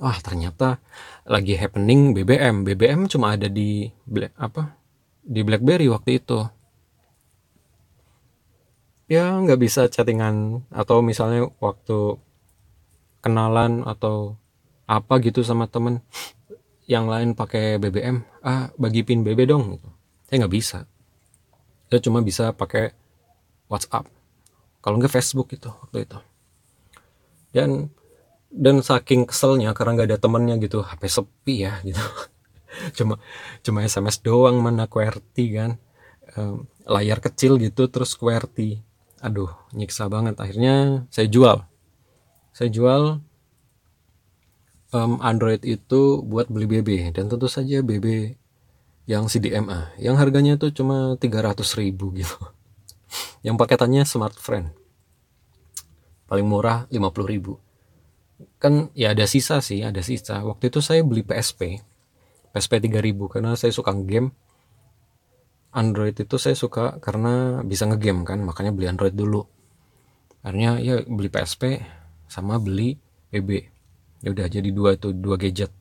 Wah 0.00 0.16
ternyata 0.24 0.80
lagi 1.28 1.52
happening 1.54 2.16
BBM 2.16 2.64
BBM 2.64 3.06
cuma 3.12 3.36
ada 3.36 3.46
di 3.46 3.92
Black, 4.08 4.32
apa? 4.40 4.72
Di 5.20 5.44
BlackBerry 5.44 5.92
waktu 5.92 6.16
itu. 6.16 6.40
Ya 9.12 9.36
nggak 9.36 9.60
bisa 9.60 9.84
chattingan 9.92 10.64
atau 10.72 11.04
misalnya 11.04 11.52
waktu 11.60 12.16
kenalan 13.20 13.84
atau 13.84 14.40
apa 14.88 15.20
gitu 15.20 15.44
sama 15.44 15.68
temen 15.68 16.00
yang 16.88 17.04
lain 17.06 17.36
pakai 17.36 17.76
BBM 17.76 18.24
ah 18.42 18.72
bagi 18.80 19.04
pin 19.04 19.20
BB 19.20 19.44
dong 19.44 19.76
gitu. 19.76 19.88
Saya 20.24 20.48
nggak 20.48 20.54
bisa 20.56 20.88
saya 21.92 22.00
cuma 22.00 22.24
bisa 22.24 22.56
pakai 22.56 22.96
WhatsApp. 23.68 24.08
Kalau 24.80 24.96
nggak 24.96 25.12
Facebook 25.12 25.52
itu 25.52 25.68
waktu 25.68 26.08
itu. 26.08 26.18
Dan 27.52 27.92
dan 28.48 28.80
saking 28.80 29.28
keselnya 29.28 29.76
karena 29.76 30.00
nggak 30.00 30.08
ada 30.08 30.16
temennya 30.16 30.56
gitu 30.56 30.80
HP 30.80 31.04
sepi 31.04 31.68
ya 31.68 31.84
gitu. 31.84 32.00
Cuma 32.96 33.20
cuma 33.60 33.84
SMS 33.84 34.24
doang 34.24 34.56
mana 34.64 34.88
QWERTY 34.88 35.46
kan. 35.52 35.76
Um, 36.32 36.64
layar 36.88 37.20
kecil 37.20 37.60
gitu 37.60 37.92
terus 37.92 38.16
QWERTY. 38.16 38.80
Aduh 39.20 39.52
nyiksa 39.76 40.08
banget. 40.08 40.40
Akhirnya 40.40 41.04
saya 41.12 41.28
jual. 41.28 41.60
Saya 42.56 42.72
jual 42.72 43.20
um, 44.96 45.20
Android 45.20 45.60
itu 45.68 46.24
buat 46.24 46.48
beli 46.48 46.64
BB 46.64 47.12
dan 47.12 47.28
tentu 47.28 47.52
saja 47.52 47.84
BB 47.84 48.40
yang 49.06 49.26
CDMA 49.26 49.98
yang 49.98 50.14
harganya 50.14 50.54
tuh 50.54 50.70
cuma 50.70 51.18
300 51.18 51.58
ribu 51.78 52.14
gitu. 52.14 52.38
Yang 53.46 53.56
paketannya 53.58 54.06
Smart 54.06 54.38
Friend. 54.38 54.70
Paling 56.30 56.46
murah 56.46 56.88
50 56.88 57.02
ribu. 57.28 57.58
Kan 58.56 58.88
ya 58.94 59.12
ada 59.12 59.26
sisa 59.26 59.58
sih 59.58 59.82
ada 59.82 60.00
sisa. 60.00 60.40
Waktu 60.46 60.70
itu 60.70 60.78
saya 60.80 61.02
beli 61.02 61.26
PSP 61.26 61.82
PSP 62.54 62.72
3000 62.88 63.32
karena 63.32 63.52
saya 63.58 63.72
suka 63.74 63.92
game 63.96 64.32
Android 65.72 66.12
itu 66.12 66.36
saya 66.36 66.52
suka 66.52 67.00
karena 67.02 67.64
bisa 67.66 67.84
ngegame 67.90 68.22
kan. 68.24 68.40
Makanya 68.40 68.72
beli 68.72 68.86
Android 68.88 69.12
dulu. 69.12 69.44
Akhirnya 70.46 70.78
ya 70.78 71.02
beli 71.04 71.28
PSP 71.28 71.82
sama 72.30 72.56
beli 72.56 72.96
BB 73.28 73.72
ya 74.22 74.30
udah 74.30 74.46
jadi 74.46 74.68
dua 74.70 74.94
itu 74.94 75.10
dua 75.12 75.36
gadget. 75.36 75.74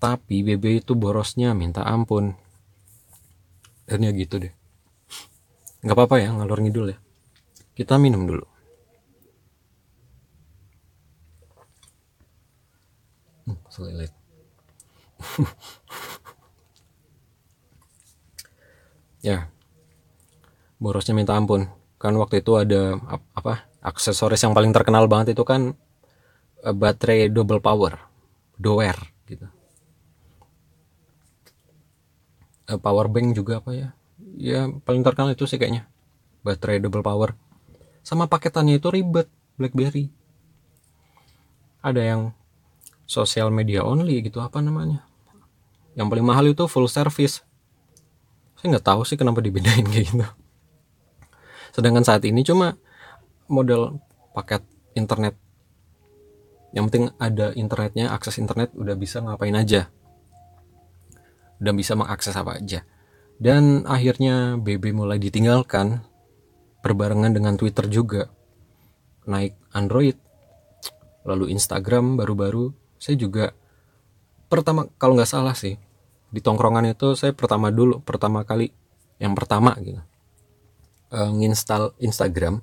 Tapi 0.00 0.42
BB 0.42 0.82
itu 0.82 0.96
borosnya 0.96 1.52
minta 1.52 1.84
ampun 1.84 2.34
akhirnya 3.84 4.16
gitu 4.16 4.40
deh. 4.40 4.48
Nggak 5.84 5.96
apa-apa 5.96 6.16
ya 6.20 6.32
ngalor 6.32 6.60
ngidul 6.64 6.86
ya. 6.96 6.98
Kita 7.76 8.00
minum 8.00 8.24
dulu. 8.24 8.46
Hmm, 13.44 13.60
selilit 13.68 14.08
ya. 19.28 19.48
Borosnya 20.80 21.14
minta 21.16 21.36
ampun. 21.36 21.68
Kan 22.00 22.16
waktu 22.20 22.40
itu 22.40 22.56
ada 22.56 22.96
apa 23.36 23.68
aksesoris 23.84 24.42
yang 24.44 24.54
paling 24.56 24.72
terkenal 24.72 25.08
banget 25.08 25.28
itu 25.36 25.44
kan 25.44 25.76
uh, 26.64 26.74
baterai 26.76 27.28
double 27.28 27.60
power. 27.60 27.98
Doer 28.54 28.94
gitu 29.28 29.50
uh, 32.68 32.80
power 32.80 33.06
bank 33.10 33.36
juga 33.36 33.60
apa 33.60 33.70
ya? 33.72 33.88
Ya 34.34 34.60
paling 34.82 35.04
terkenal 35.04 35.32
itu 35.32 35.44
sih 35.44 35.60
kayaknya. 35.60 35.88
Baterai 36.44 36.80
double 36.80 37.04
power. 37.04 37.36
Sama 38.04 38.28
paketannya 38.28 38.76
itu 38.76 38.88
ribet 38.92 39.28
BlackBerry. 39.56 40.12
Ada 41.84 42.00
yang 42.00 42.22
social 43.04 43.52
media 43.52 43.84
only 43.84 44.20
gitu 44.24 44.40
apa 44.40 44.60
namanya? 44.60 45.04
Yang 45.96 46.06
paling 46.10 46.26
mahal 46.26 46.44
itu 46.50 46.64
full 46.68 46.88
service. 46.88 47.44
Saya 48.60 48.76
nggak 48.76 48.86
tahu 48.86 49.04
sih 49.04 49.16
kenapa 49.20 49.44
dibedain 49.44 49.84
kayak 49.92 50.12
gitu. 50.12 50.26
Sedangkan 51.74 52.04
saat 52.06 52.22
ini 52.24 52.44
cuma 52.46 52.76
model 53.48 54.00
paket 54.32 54.64
internet. 54.96 55.36
Yang 56.74 56.84
penting 56.90 57.04
ada 57.22 57.54
internetnya 57.54 58.10
akses 58.10 58.42
internet 58.42 58.74
udah 58.74 58.98
bisa 58.98 59.22
ngapain 59.22 59.54
aja 59.54 59.94
udah 61.64 61.72
bisa 61.72 61.96
mengakses 61.96 62.36
apa 62.36 62.60
aja. 62.60 62.84
Dan 63.40 63.88
akhirnya 63.88 64.60
BB 64.60 64.92
mulai 64.92 65.16
ditinggalkan 65.16 66.04
berbarengan 66.84 67.32
dengan 67.32 67.56
Twitter 67.56 67.88
juga. 67.88 68.28
Naik 69.24 69.56
Android, 69.72 70.20
lalu 71.24 71.56
Instagram 71.56 72.20
baru-baru. 72.20 72.76
Saya 73.00 73.16
juga 73.16 73.56
pertama 74.52 74.86
kalau 75.00 75.16
nggak 75.16 75.32
salah 75.32 75.56
sih 75.56 75.80
di 76.28 76.40
tongkrongan 76.44 76.92
itu 76.92 77.16
saya 77.16 77.32
pertama 77.32 77.72
dulu 77.72 78.04
pertama 78.04 78.44
kali 78.44 78.68
yang 79.16 79.32
pertama 79.32 79.72
gitu. 79.80 80.04
Uh, 81.08 81.32
nginstal 81.32 81.96
Instagram. 81.96 82.60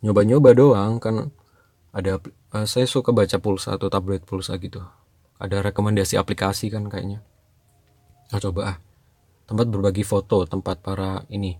Nyoba-nyoba 0.00 0.54
doang 0.54 1.02
kan 1.02 1.34
ada 1.90 2.22
uh, 2.54 2.64
saya 2.64 2.86
suka 2.86 3.10
baca 3.10 3.36
pulsa 3.42 3.74
atau 3.74 3.90
tablet 3.90 4.22
pulsa 4.22 4.54
gitu. 4.62 4.80
Ada 5.42 5.66
rekomendasi 5.66 6.14
aplikasi 6.14 6.70
kan 6.70 6.86
kayaknya 6.86 7.26
nah, 8.30 8.40
coba 8.40 8.62
ah. 8.64 8.76
Tempat 9.50 9.66
berbagi 9.66 10.06
foto 10.06 10.46
tempat 10.46 10.78
para 10.78 11.26
ini 11.26 11.58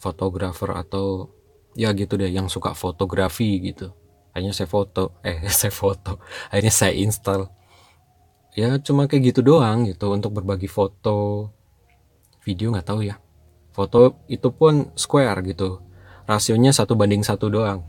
fotografer 0.00 0.72
atau 0.72 1.28
ya 1.76 1.92
gitu 1.92 2.16
deh 2.16 2.32
yang 2.32 2.48
suka 2.48 2.72
fotografi 2.72 3.60
gitu. 3.60 3.92
Akhirnya 4.32 4.56
saya 4.56 4.68
foto. 4.68 5.16
Eh 5.26 5.44
saya 5.52 5.72
foto. 5.72 6.20
Akhirnya 6.48 6.72
saya 6.72 6.92
install. 6.96 7.48
Ya 8.56 8.80
cuma 8.80 9.04
kayak 9.04 9.36
gitu 9.36 9.40
doang 9.44 9.84
gitu 9.84 10.08
untuk 10.12 10.32
berbagi 10.32 10.68
foto. 10.68 11.52
Video 12.40 12.72
nggak 12.72 12.88
tahu 12.88 13.04
ya. 13.04 13.20
Foto 13.76 14.24
itu 14.32 14.48
pun 14.48 14.88
square 14.96 15.44
gitu. 15.44 15.84
Rasionya 16.24 16.72
satu 16.72 16.96
banding 16.96 17.20
satu 17.20 17.52
doang. 17.52 17.84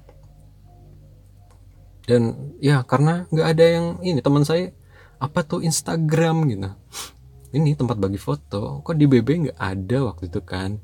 Dan 2.08 2.56
ya 2.64 2.84
karena 2.84 3.28
nggak 3.32 3.48
ada 3.48 3.66
yang 3.68 3.86
ini 4.04 4.20
teman 4.24 4.44
saya 4.48 4.72
apa 5.20 5.44
tuh 5.44 5.66
Instagram 5.66 6.48
gitu 6.48 6.70
ini 7.56 7.78
tempat 7.78 7.96
bagi 7.96 8.20
foto. 8.20 8.84
Kok 8.84 8.96
di 8.98 9.06
BB 9.08 9.28
nggak 9.48 9.60
ada 9.60 9.98
waktu 10.12 10.28
itu 10.28 10.42
kan? 10.44 10.80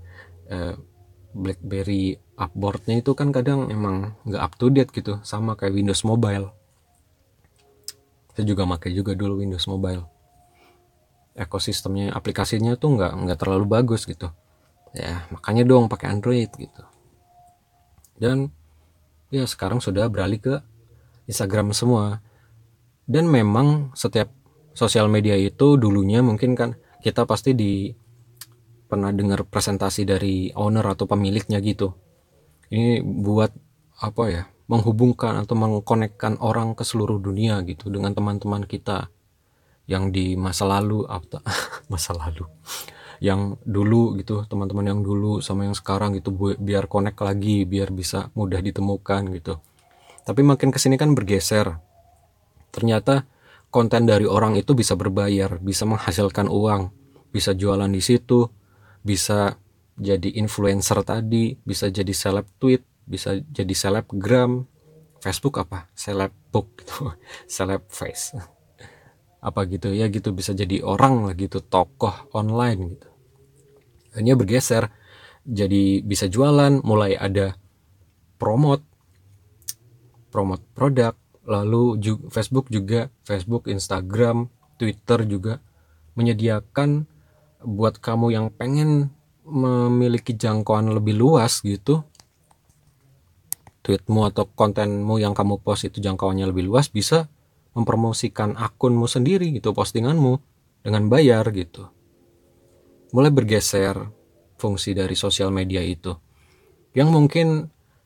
Uh, 0.48 0.76
BlackBerry 1.34 2.22
upboardnya 2.38 3.02
itu 3.02 3.12
kan 3.18 3.34
kadang 3.34 3.74
emang 3.74 4.14
nggak 4.24 4.42
up 4.42 4.54
to 4.56 4.70
date 4.70 4.94
gitu 4.94 5.18
sama 5.26 5.58
kayak 5.58 5.74
Windows 5.74 6.06
Mobile. 6.06 6.54
Saya 8.34 8.46
juga 8.46 8.66
pakai 8.66 8.94
juga 8.94 9.18
dulu 9.18 9.42
Windows 9.42 9.66
Mobile. 9.66 10.06
Ekosistemnya 11.34 12.14
aplikasinya 12.14 12.78
tuh 12.78 12.98
nggak 12.98 13.12
nggak 13.26 13.38
terlalu 13.42 13.66
bagus 13.66 14.06
gitu. 14.06 14.30
Ya 14.94 15.26
makanya 15.34 15.66
dong 15.66 15.90
pakai 15.90 16.14
Android 16.14 16.50
gitu. 16.54 16.84
Dan 18.18 18.54
ya 19.34 19.50
sekarang 19.50 19.82
sudah 19.82 20.06
beralih 20.10 20.38
ke 20.38 20.56
Instagram 21.26 21.74
semua. 21.74 22.22
Dan 23.10 23.28
memang 23.28 23.92
setiap 23.98 24.30
sosial 24.74 25.08
media 25.10 25.38
itu 25.38 25.78
dulunya 25.78 26.22
mungkin 26.26 26.58
kan 26.58 26.76
kita 27.02 27.26
pasti 27.30 27.54
di 27.54 27.94
pernah 28.94 29.10
dengar 29.10 29.42
presentasi 29.50 30.06
dari 30.06 30.54
owner 30.54 30.86
atau 30.86 31.10
pemiliknya 31.10 31.58
gitu. 31.66 31.98
Ini 32.70 33.02
buat 33.02 33.50
apa 33.98 34.24
ya? 34.30 34.44
Menghubungkan 34.70 35.42
atau 35.42 35.58
mengkonekkan 35.58 36.38
orang 36.38 36.78
ke 36.78 36.86
seluruh 36.86 37.18
dunia 37.18 37.58
gitu 37.66 37.90
dengan 37.90 38.14
teman-teman 38.14 38.70
kita 38.70 39.10
yang 39.90 40.14
di 40.14 40.38
masa 40.38 40.70
lalu 40.70 41.10
atau 41.10 41.42
masa 41.92 42.14
lalu. 42.14 42.46
Yang 43.18 43.58
dulu 43.66 44.14
gitu 44.22 44.46
teman-teman 44.46 44.94
yang 44.94 45.02
dulu 45.02 45.42
sama 45.42 45.66
yang 45.66 45.74
sekarang 45.74 46.14
gitu 46.14 46.30
biar 46.62 46.86
connect 46.86 47.18
lagi 47.26 47.66
biar 47.66 47.90
bisa 47.90 48.30
mudah 48.38 48.62
ditemukan 48.62 49.34
gitu. 49.42 49.58
Tapi 50.24 50.42
makin 50.46 50.70
ke 50.70 50.78
sini 50.78 51.02
kan 51.02 51.18
bergeser. 51.18 51.82
Ternyata 52.70 53.26
konten 53.74 54.06
dari 54.06 54.30
orang 54.30 54.54
itu 54.54 54.78
bisa 54.78 54.94
berbayar, 54.94 55.58
bisa 55.58 55.90
menghasilkan 55.90 56.46
uang, 56.46 56.94
bisa 57.34 57.58
jualan 57.58 57.90
di 57.90 58.06
situ, 58.06 58.46
bisa 59.02 59.58
jadi 59.98 60.30
influencer 60.38 61.02
tadi, 61.02 61.58
bisa 61.58 61.90
jadi 61.90 62.14
seleb 62.14 62.46
tweet, 62.62 62.86
bisa 63.10 63.42
jadi 63.42 63.74
selebgram, 63.74 64.70
Facebook 65.18 65.58
apa? 65.58 65.90
Selebbook 65.98 66.68
gitu, 66.78 67.10
seleb 67.50 67.90
face. 67.90 68.38
apa 69.44 69.68
gitu 69.68 69.92
ya 69.92 70.08
gitu 70.08 70.32
bisa 70.32 70.56
jadi 70.56 70.80
orang 70.88 71.28
lah 71.28 71.36
gitu, 71.36 71.60
tokoh 71.60 72.32
online 72.32 72.96
gitu. 72.96 73.10
Hanya 74.16 74.40
bergeser 74.40 74.88
jadi 75.44 76.00
bisa 76.00 76.32
jualan, 76.32 76.80
mulai 76.80 77.20
ada 77.20 77.60
promote 78.40 78.88
promote 80.32 80.64
produk, 80.72 81.12
lalu 81.44 82.00
juga, 82.00 82.24
Facebook 82.32 82.68
juga 82.72 83.12
Facebook 83.28 83.68
Instagram 83.68 84.48
Twitter 84.80 85.20
juga 85.28 85.54
menyediakan 86.16 87.08
buat 87.64 88.00
kamu 88.00 88.36
yang 88.36 88.48
pengen 88.52 89.12
memiliki 89.44 90.36
jangkauan 90.36 90.92
lebih 90.92 91.20
luas 91.20 91.60
gitu. 91.64 92.04
Tweetmu 93.84 94.32
atau 94.32 94.48
kontenmu 94.48 95.20
yang 95.20 95.36
kamu 95.36 95.60
post 95.60 95.92
itu 95.92 96.00
jangkauannya 96.00 96.48
lebih 96.48 96.72
luas 96.72 96.88
bisa 96.88 97.28
mempromosikan 97.76 98.56
akunmu 98.56 99.12
sendiri 99.12 99.52
gitu 99.52 99.76
postinganmu 99.76 100.40
dengan 100.88 101.12
bayar 101.12 101.44
gitu. 101.52 101.92
Mulai 103.12 103.32
bergeser 103.36 104.00
fungsi 104.56 104.96
dari 104.96 105.20
sosial 105.20 105.52
media 105.52 105.84
itu. 105.84 106.16
Yang 106.96 107.10
mungkin 107.12 107.48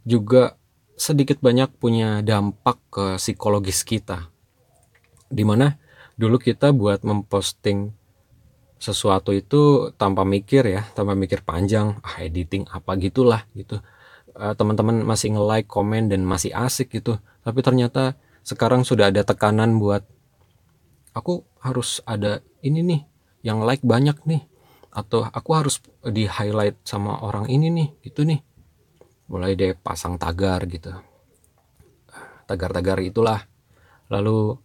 juga 0.01 0.57
sedikit 0.97 1.37
banyak 1.39 1.77
punya 1.77 2.25
dampak 2.25 2.81
ke 2.89 3.05
psikologis 3.21 3.85
kita. 3.85 4.33
Di 5.29 5.45
mana 5.45 5.77
dulu 6.17 6.41
kita 6.41 6.73
buat 6.73 7.05
memposting 7.05 7.93
sesuatu 8.81 9.29
itu 9.33 9.93
tanpa 9.93 10.25
mikir 10.25 10.65
ya, 10.65 10.81
tanpa 10.97 11.13
mikir 11.13 11.45
panjang, 11.45 12.01
ah 12.01 12.17
editing 12.17 12.65
apa 12.73 12.97
gitulah 12.97 13.45
gitu. 13.53 13.77
Uh, 14.33 14.53
teman-teman 14.57 15.05
masih 15.05 15.37
nge-like, 15.37 15.69
komen 15.69 16.09
dan 16.09 16.25
masih 16.25 16.53
asik 16.53 16.93
gitu. 16.93 17.21
Tapi 17.45 17.61
ternyata 17.61 18.17
sekarang 18.41 18.81
sudah 18.81 19.13
ada 19.13 19.21
tekanan 19.21 19.77
buat 19.77 20.01
aku 21.13 21.45
harus 21.61 22.01
ada 22.05 22.41
ini 22.65 22.81
nih 22.81 23.01
yang 23.45 23.61
like 23.61 23.85
banyak 23.85 24.17
nih. 24.25 24.45
atau 24.97 25.29
aku 25.29 25.53
harus 25.53 25.77
di 26.09 26.25
highlight 26.25 26.81
sama 26.81 27.21
orang 27.21 27.45
ini 27.53 27.69
nih 27.69 27.87
gitu 28.01 28.25
nih 28.25 28.41
mulai 29.27 29.55
deh 29.59 29.75
pasang 29.75 30.15
tagar 30.15 30.63
gitu. 30.67 30.91
Tagar-tagar 32.47 32.99
itulah. 33.03 33.43
Lalu 34.07 34.55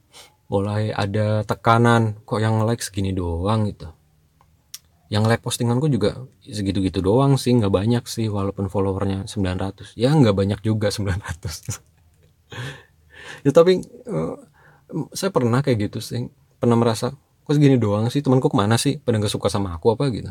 mulai 0.47 0.93
ada 0.95 1.43
tekanan 1.43 2.23
kok 2.23 2.39
yang 2.39 2.63
like 2.63 2.83
segini 2.83 3.11
doang 3.11 3.67
gitu. 3.67 3.91
Yang 5.11 5.25
like 5.29 5.43
postinganku 5.45 5.93
juga 5.93 6.25
segitu-gitu 6.41 7.05
doang 7.05 7.37
sih 7.37 7.53
nggak 7.53 7.73
banyak 7.73 8.05
sih 8.09 8.33
walaupun 8.33 8.73
followernya 8.73 9.29
900 9.29 9.99
ya 9.99 10.09
nggak 10.09 10.33
banyak 10.33 10.61
juga 10.65 10.89
900 10.89 11.85
ya 13.45 13.51
tapi 13.53 13.85
uh, 14.09 14.37
saya 15.13 15.31
pernah 15.33 15.65
kayak 15.65 15.91
gitu 15.91 15.99
sih. 16.05 16.29
Pernah 16.61 16.79
merasa 16.79 17.11
kok 17.17 17.53
segini 17.53 17.81
doang 17.81 18.07
sih? 18.13 18.23
Temanku 18.23 18.53
ke 18.53 18.57
mana 18.57 18.79
sih? 18.79 19.01
Pada 19.01 19.19
nggak 19.19 19.33
suka 19.33 19.51
sama 19.51 19.75
aku 19.75 19.97
apa 19.97 20.07
gitu. 20.13 20.31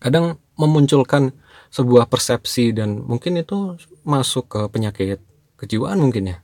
Kadang 0.00 0.40
memunculkan 0.56 1.36
sebuah 1.70 2.10
persepsi 2.10 2.74
dan 2.74 2.98
mungkin 3.06 3.38
itu 3.38 3.78
masuk 4.02 4.50
ke 4.50 4.60
penyakit 4.74 5.22
kejiwaan 5.54 6.02
mungkin 6.02 6.34
ya. 6.34 6.38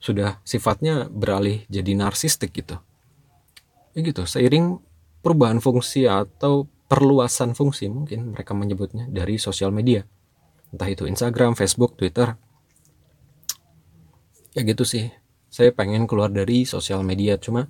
Sudah 0.00 0.40
sifatnya 0.46 1.10
beralih 1.10 1.66
jadi 1.66 1.92
narsistik 1.98 2.54
gitu. 2.54 2.78
Ya 3.92 4.00
gitu 4.06 4.24
seiring 4.24 4.78
perubahan 5.20 5.58
fungsi 5.58 6.06
atau 6.06 6.70
perluasan 6.86 7.52
fungsi 7.52 7.90
mungkin 7.90 8.32
mereka 8.32 8.54
menyebutnya 8.54 9.10
dari 9.10 9.36
sosial 9.36 9.74
media. 9.74 10.06
Entah 10.70 10.86
itu 10.86 11.04
Instagram, 11.04 11.58
Facebook, 11.58 11.98
Twitter. 11.98 12.38
Ya 14.54 14.62
gitu 14.62 14.86
sih 14.86 15.10
saya 15.50 15.74
pengen 15.74 16.06
keluar 16.06 16.30
dari 16.30 16.62
sosial 16.62 17.02
media. 17.02 17.34
Cuma 17.36 17.66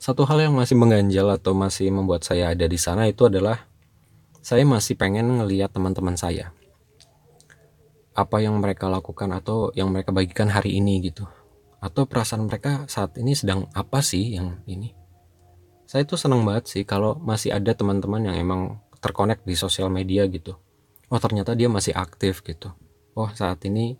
satu 0.00 0.24
hal 0.28 0.48
yang 0.48 0.56
masih 0.56 0.76
mengganjal 0.76 1.28
atau 1.36 1.52
masih 1.52 1.92
membuat 1.92 2.24
saya 2.24 2.52
ada 2.52 2.64
di 2.64 2.76
sana 2.80 3.08
itu 3.08 3.28
adalah 3.28 3.68
saya 4.46 4.62
masih 4.62 4.94
pengen 4.94 5.42
ngeliat 5.42 5.74
teman-teman 5.74 6.14
saya. 6.14 6.54
Apa 8.14 8.38
yang 8.38 8.62
mereka 8.62 8.86
lakukan 8.86 9.34
atau 9.34 9.74
yang 9.74 9.90
mereka 9.90 10.14
bagikan 10.14 10.46
hari 10.46 10.78
ini 10.78 11.02
gitu. 11.02 11.26
Atau 11.82 12.06
perasaan 12.06 12.46
mereka 12.46 12.86
saat 12.86 13.18
ini 13.18 13.34
sedang 13.34 13.66
apa 13.74 13.98
sih 14.06 14.38
yang 14.38 14.62
ini? 14.70 14.94
Saya 15.90 16.06
tuh 16.06 16.14
seneng 16.14 16.46
banget 16.46 16.70
sih 16.70 16.86
kalau 16.86 17.18
masih 17.18 17.58
ada 17.58 17.74
teman-teman 17.74 18.22
yang 18.22 18.38
emang 18.38 18.78
terkonek 19.02 19.42
di 19.42 19.58
sosial 19.58 19.90
media 19.90 20.22
gitu. 20.30 20.54
Oh 21.10 21.18
ternyata 21.18 21.58
dia 21.58 21.66
masih 21.66 21.98
aktif 21.98 22.46
gitu. 22.46 22.70
Oh 23.18 23.26
saat 23.34 23.58
ini 23.66 23.98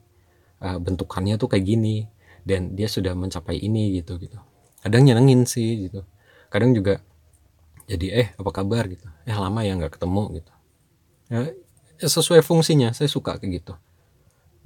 uh, 0.62 0.78
bentukannya 0.78 1.42
tuh 1.42 1.50
kayak 1.50 1.66
gini 1.66 2.06
dan 2.46 2.78
dia 2.78 2.86
sudah 2.86 3.18
mencapai 3.18 3.58
ini 3.58 3.98
gitu 3.98 4.14
gitu. 4.22 4.38
Kadang 4.78 5.10
nyenengin 5.10 5.42
sih 5.42 5.90
gitu. 5.90 6.06
Kadang 6.54 6.70
juga 6.70 7.02
jadi 7.86 8.06
eh 8.26 8.28
apa 8.34 8.50
kabar? 8.50 8.90
gitu. 8.90 9.06
Eh 9.26 9.34
lama 9.34 9.62
ya 9.62 9.78
nggak 9.78 9.98
ketemu 9.98 10.42
gitu. 10.42 10.52
Ya, 11.30 11.38
ya 12.02 12.08
sesuai 12.10 12.42
fungsinya 12.42 12.90
saya 12.90 13.06
suka 13.06 13.38
kayak 13.38 13.62
gitu. 13.62 13.74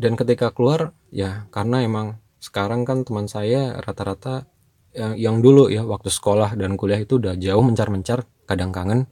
Dan 0.00 0.16
ketika 0.16 0.52
keluar 0.52 0.96
ya 1.12 1.44
karena 1.52 1.84
emang 1.84 2.16
sekarang 2.40 2.88
kan 2.88 3.04
teman 3.04 3.28
saya 3.28 3.76
rata-rata 3.84 4.48
yang, 4.96 5.12
yang 5.20 5.36
dulu 5.44 5.68
ya 5.68 5.84
waktu 5.84 6.08
sekolah 6.08 6.56
dan 6.56 6.80
kuliah 6.80 6.98
itu 6.98 7.20
udah 7.20 7.36
jauh 7.36 7.60
mencar-mencar 7.60 8.24
kadang 8.48 8.72
kangen. 8.72 9.04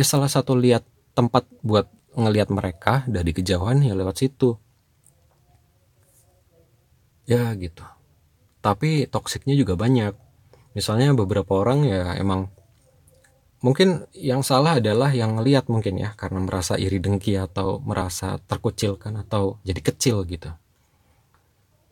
Ya 0.00 0.04
salah 0.08 0.32
satu 0.32 0.56
lihat 0.56 0.88
tempat 1.12 1.44
buat 1.60 1.92
ngelihat 2.16 2.48
mereka 2.48 3.04
dari 3.04 3.30
kejauhan 3.36 3.84
ya 3.84 3.92
lewat 3.92 4.24
situ. 4.24 4.56
Ya 7.28 7.52
gitu. 7.60 7.84
Tapi 8.64 9.04
toksiknya 9.06 9.52
juga 9.54 9.76
banyak. 9.76 10.16
Misalnya 10.72 11.12
beberapa 11.12 11.60
orang 11.60 11.84
ya 11.84 12.16
emang 12.16 12.48
mungkin 13.58 14.06
yang 14.14 14.46
salah 14.46 14.78
adalah 14.78 15.10
yang 15.10 15.38
ngelihat 15.38 15.66
mungkin 15.66 15.98
ya 15.98 16.14
karena 16.14 16.38
merasa 16.42 16.78
iri 16.78 17.02
dengki 17.02 17.34
atau 17.34 17.82
merasa 17.82 18.38
terkucilkan 18.46 19.14
atau 19.26 19.58
jadi 19.66 19.80
kecil 19.82 20.22
gitu. 20.30 20.50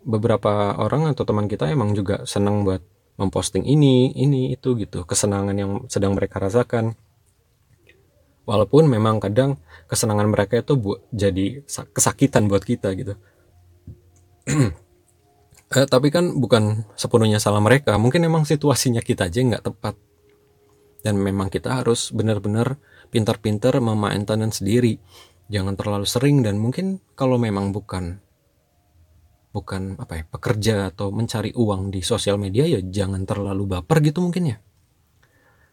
Beberapa 0.07 0.79
orang 0.79 1.11
atau 1.11 1.27
teman 1.27 1.51
kita 1.51 1.67
emang 1.67 1.91
juga 1.99 2.23
senang 2.23 2.63
buat 2.63 2.83
memposting 3.19 3.67
ini 3.67 4.15
ini 4.15 4.55
itu 4.55 4.77
gitu 4.79 5.03
kesenangan 5.03 5.57
yang 5.57 5.73
sedang 5.91 6.15
mereka 6.15 6.39
rasakan. 6.39 6.95
Walaupun 8.47 8.87
memang 8.87 9.19
kadang 9.19 9.59
kesenangan 9.91 10.31
mereka 10.31 10.63
itu 10.63 10.79
buat 10.79 11.03
jadi 11.11 11.67
kesakitan 11.67 12.47
buat 12.47 12.63
kita 12.63 12.95
gitu. 12.95 13.15
Eh, 15.67 15.83
tapi 15.83 16.15
kan 16.15 16.31
bukan 16.39 16.87
sepenuhnya 16.95 17.43
salah 17.43 17.59
mereka 17.59 17.99
mungkin 17.99 18.23
memang 18.23 18.47
situasinya 18.47 19.03
kita 19.03 19.27
aja 19.27 19.43
nggak 19.43 19.67
tepat 19.67 19.99
dan 21.07 21.23
memang 21.23 21.47
kita 21.47 21.71
harus 21.71 22.11
benar-benar 22.11 22.83
pintar-pintar 23.15 23.79
memainkan 23.79 24.43
sendiri. 24.51 24.99
Jangan 25.47 25.79
terlalu 25.79 26.03
sering 26.03 26.43
dan 26.43 26.59
mungkin 26.59 26.99
kalau 27.15 27.39
memang 27.39 27.71
bukan 27.71 28.19
bukan 29.55 29.95
apa 30.03 30.19
ya 30.19 30.25
pekerja 30.27 30.75
atau 30.91 31.15
mencari 31.15 31.55
uang 31.55 31.95
di 31.95 32.03
sosial 32.03 32.43
media 32.43 32.67
ya 32.67 32.83
jangan 32.83 33.23
terlalu 33.23 33.79
baper 33.79 34.03
gitu 34.03 34.19
mungkin 34.19 34.51
ya. 34.51 34.59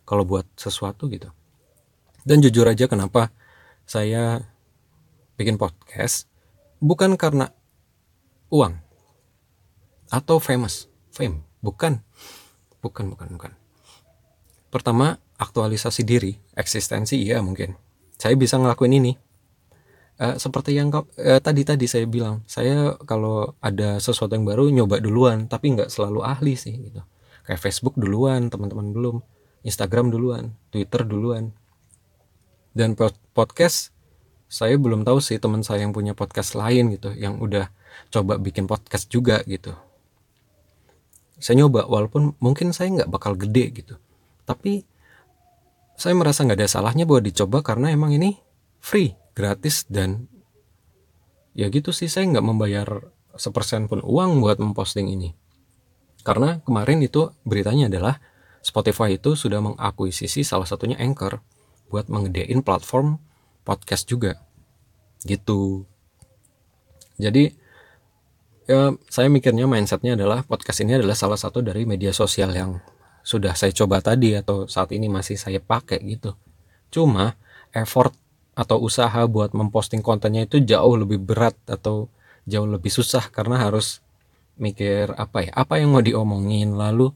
Kalau 0.05 0.21
buat 0.21 0.45
sesuatu 0.53 1.09
gitu. 1.09 1.33
Dan 2.21 2.45
jujur 2.45 2.69
aja 2.69 2.85
kenapa 2.85 3.33
saya 3.89 4.37
bikin 5.33 5.57
podcast 5.57 6.29
bukan 6.77 7.17
karena 7.17 7.49
uang 8.53 8.77
atau 10.13 10.37
famous. 10.37 10.85
Fame. 11.09 11.41
Bukan. 11.65 12.05
Bukan 12.85 13.09
bukan 13.09 13.33
bukan 13.33 13.62
pertama 14.73 15.21
aktualisasi 15.37 16.01
diri 16.01 16.33
eksistensi 16.57 17.21
iya 17.21 17.37
mungkin. 17.45 17.77
Saya 18.17 18.33
bisa 18.33 18.57
ngelakuin 18.57 18.97
ini. 18.97 19.13
Uh, 20.17 20.37
seperti 20.37 20.77
yang 20.77 20.93
uh, 20.93 21.05
tadi 21.41 21.65
tadi 21.65 21.89
saya 21.89 22.05
bilang 22.05 22.45
saya 22.45 22.97
kalau 23.05 23.57
ada 23.61 23.97
sesuatu 23.97 24.37
yang 24.37 24.45
baru 24.45 24.69
nyoba 24.69 25.01
duluan 25.01 25.49
tapi 25.49 25.73
nggak 25.73 25.93
selalu 25.93 26.25
ahli 26.25 26.57
sih 26.57 26.73
gitu. 26.73 27.05
Kayak 27.45 27.61
Facebook 27.61 27.93
duluan 27.93 28.49
teman-teman 28.49 28.89
belum. 28.89 29.21
Instagram 29.61 30.09
duluan 30.09 30.57
Twitter 30.73 31.05
duluan. 31.05 31.53
Dan 32.73 32.97
podcast 33.37 33.93
saya 34.49 34.73
belum 34.81 35.05
tahu 35.05 35.21
sih 35.21 35.37
teman 35.37 35.61
saya 35.61 35.85
yang 35.85 35.93
punya 35.93 36.17
podcast 36.17 36.57
lain 36.57 36.97
gitu 36.97 37.13
yang 37.13 37.37
udah 37.37 37.69
coba 38.09 38.41
bikin 38.41 38.65
podcast 38.65 39.05
juga 39.13 39.45
gitu. 39.45 39.77
Saya 41.37 41.61
nyoba 41.61 41.85
walaupun 41.85 42.33
mungkin 42.41 42.73
saya 42.73 42.89
nggak 42.89 43.09
bakal 43.13 43.37
gede 43.37 43.85
gitu 43.85 43.95
tapi 44.43 44.83
saya 45.95 46.17
merasa 46.17 46.43
nggak 46.43 46.59
ada 46.59 46.69
salahnya 46.69 47.05
buat 47.05 47.23
dicoba 47.23 47.61
karena 47.61 47.93
emang 47.93 48.15
ini 48.15 48.35
free 48.83 49.15
gratis 49.37 49.87
dan 49.87 50.27
ya 51.53 51.69
gitu 51.69 51.93
sih 51.93 52.09
saya 52.09 52.27
nggak 52.29 52.45
membayar 52.45 52.87
sepersen 53.37 53.89
pun 53.89 54.01
uang 54.01 54.41
buat 54.41 54.61
memposting 54.61 55.09
ini. 55.09 55.33
Karena 56.23 56.61
kemarin 56.63 57.03
itu 57.03 57.33
beritanya 57.43 57.91
adalah 57.91 58.15
Spotify 58.63 59.19
itu 59.19 59.35
sudah 59.35 59.59
mengakuisisi 59.59 60.45
salah 60.47 60.63
satunya 60.63 60.95
Anchor 60.95 61.43
buat 61.91 62.07
mengedein 62.07 62.63
platform 62.63 63.19
podcast 63.67 64.07
juga. 64.07 64.39
Gitu. 65.27 65.83
Jadi 67.19 67.51
ya 68.63 68.95
saya 69.11 69.27
mikirnya 69.27 69.67
mindsetnya 69.67 70.15
adalah 70.15 70.47
podcast 70.47 70.79
ini 70.79 70.95
adalah 70.95 71.17
salah 71.17 71.35
satu 71.35 71.59
dari 71.59 71.83
media 71.83 72.15
sosial 72.15 72.55
yang 72.55 72.79
sudah 73.23 73.55
saya 73.55 73.71
coba 73.71 74.03
tadi 74.03 74.35
atau 74.35 74.67
saat 74.67 74.91
ini 74.91 75.07
masih 75.07 75.39
saya 75.39 75.63
pakai 75.63 76.03
gitu. 76.03 76.35
Cuma 76.91 77.39
effort 77.71 78.11
atau 78.53 78.77
usaha 78.83 79.25
buat 79.25 79.55
memposting 79.57 80.05
kontennya 80.05 80.45
itu 80.45 80.61
jauh 80.61 80.93
lebih 80.93 81.17
berat 81.17 81.57
atau 81.65 82.11
jauh 82.45 82.69
lebih 82.69 82.91
susah 82.93 83.33
karena 83.33 83.57
harus 83.57 84.03
mikir 84.59 85.09
apa 85.17 85.49
ya 85.49 85.51
apa 85.57 85.81
yang 85.81 85.97
mau 85.97 86.05
diomongin 86.05 86.77
lalu 86.77 87.09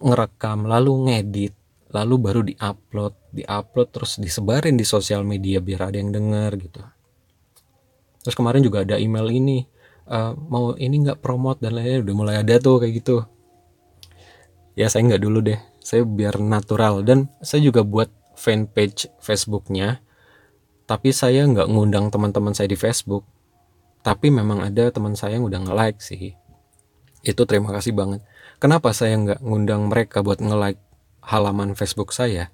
ngerekam 0.00 0.64
lalu 0.64 1.12
ngedit 1.12 1.52
lalu 1.92 2.14
baru 2.16 2.40
diupload 2.40 3.12
diupload 3.36 3.88
terus 3.92 4.16
disebarin 4.16 4.80
di 4.80 4.86
sosial 4.88 5.20
media 5.26 5.60
biar 5.60 5.92
ada 5.92 5.98
yang 6.00 6.14
denger 6.14 6.50
gitu. 6.56 6.80
Terus 8.24 8.36
kemarin 8.36 8.64
juga 8.64 8.86
ada 8.86 8.96
email 8.96 9.28
ini 9.28 9.66
uh, 10.08 10.32
mau 10.36 10.72
ini 10.78 10.96
nggak 11.04 11.20
promote 11.20 11.60
dan 11.60 11.76
lainnya 11.76 12.00
udah 12.06 12.14
mulai 12.16 12.34
ada 12.40 12.56
tuh 12.56 12.80
kayak 12.80 12.94
gitu 13.04 13.26
ya 14.80 14.88
saya 14.88 15.12
nggak 15.12 15.20
dulu 15.20 15.44
deh. 15.44 15.60
Saya 15.84 16.08
biar 16.08 16.40
natural. 16.40 17.04
Dan 17.04 17.28
saya 17.44 17.60
juga 17.60 17.84
buat 17.84 18.08
fanpage 18.32 19.12
Facebooknya. 19.20 20.00
Tapi 20.88 21.12
saya 21.12 21.44
nggak 21.44 21.68
ngundang 21.68 22.08
teman-teman 22.08 22.56
saya 22.56 22.72
di 22.72 22.80
Facebook. 22.80 23.28
Tapi 24.00 24.32
memang 24.32 24.64
ada 24.64 24.88
teman 24.88 25.12
saya 25.12 25.36
yang 25.36 25.44
udah 25.44 25.60
nge-like 25.68 26.00
sih. 26.00 26.32
Itu 27.20 27.44
terima 27.44 27.76
kasih 27.76 27.92
banget. 27.92 28.24
Kenapa 28.56 28.96
saya 28.96 29.20
nggak 29.20 29.44
ngundang 29.44 29.92
mereka 29.92 30.24
buat 30.24 30.40
nge-like 30.40 30.80
halaman 31.28 31.76
Facebook 31.76 32.16
saya? 32.16 32.48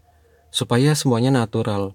Supaya 0.51 0.99
semuanya 0.99 1.31
natural. 1.31 1.95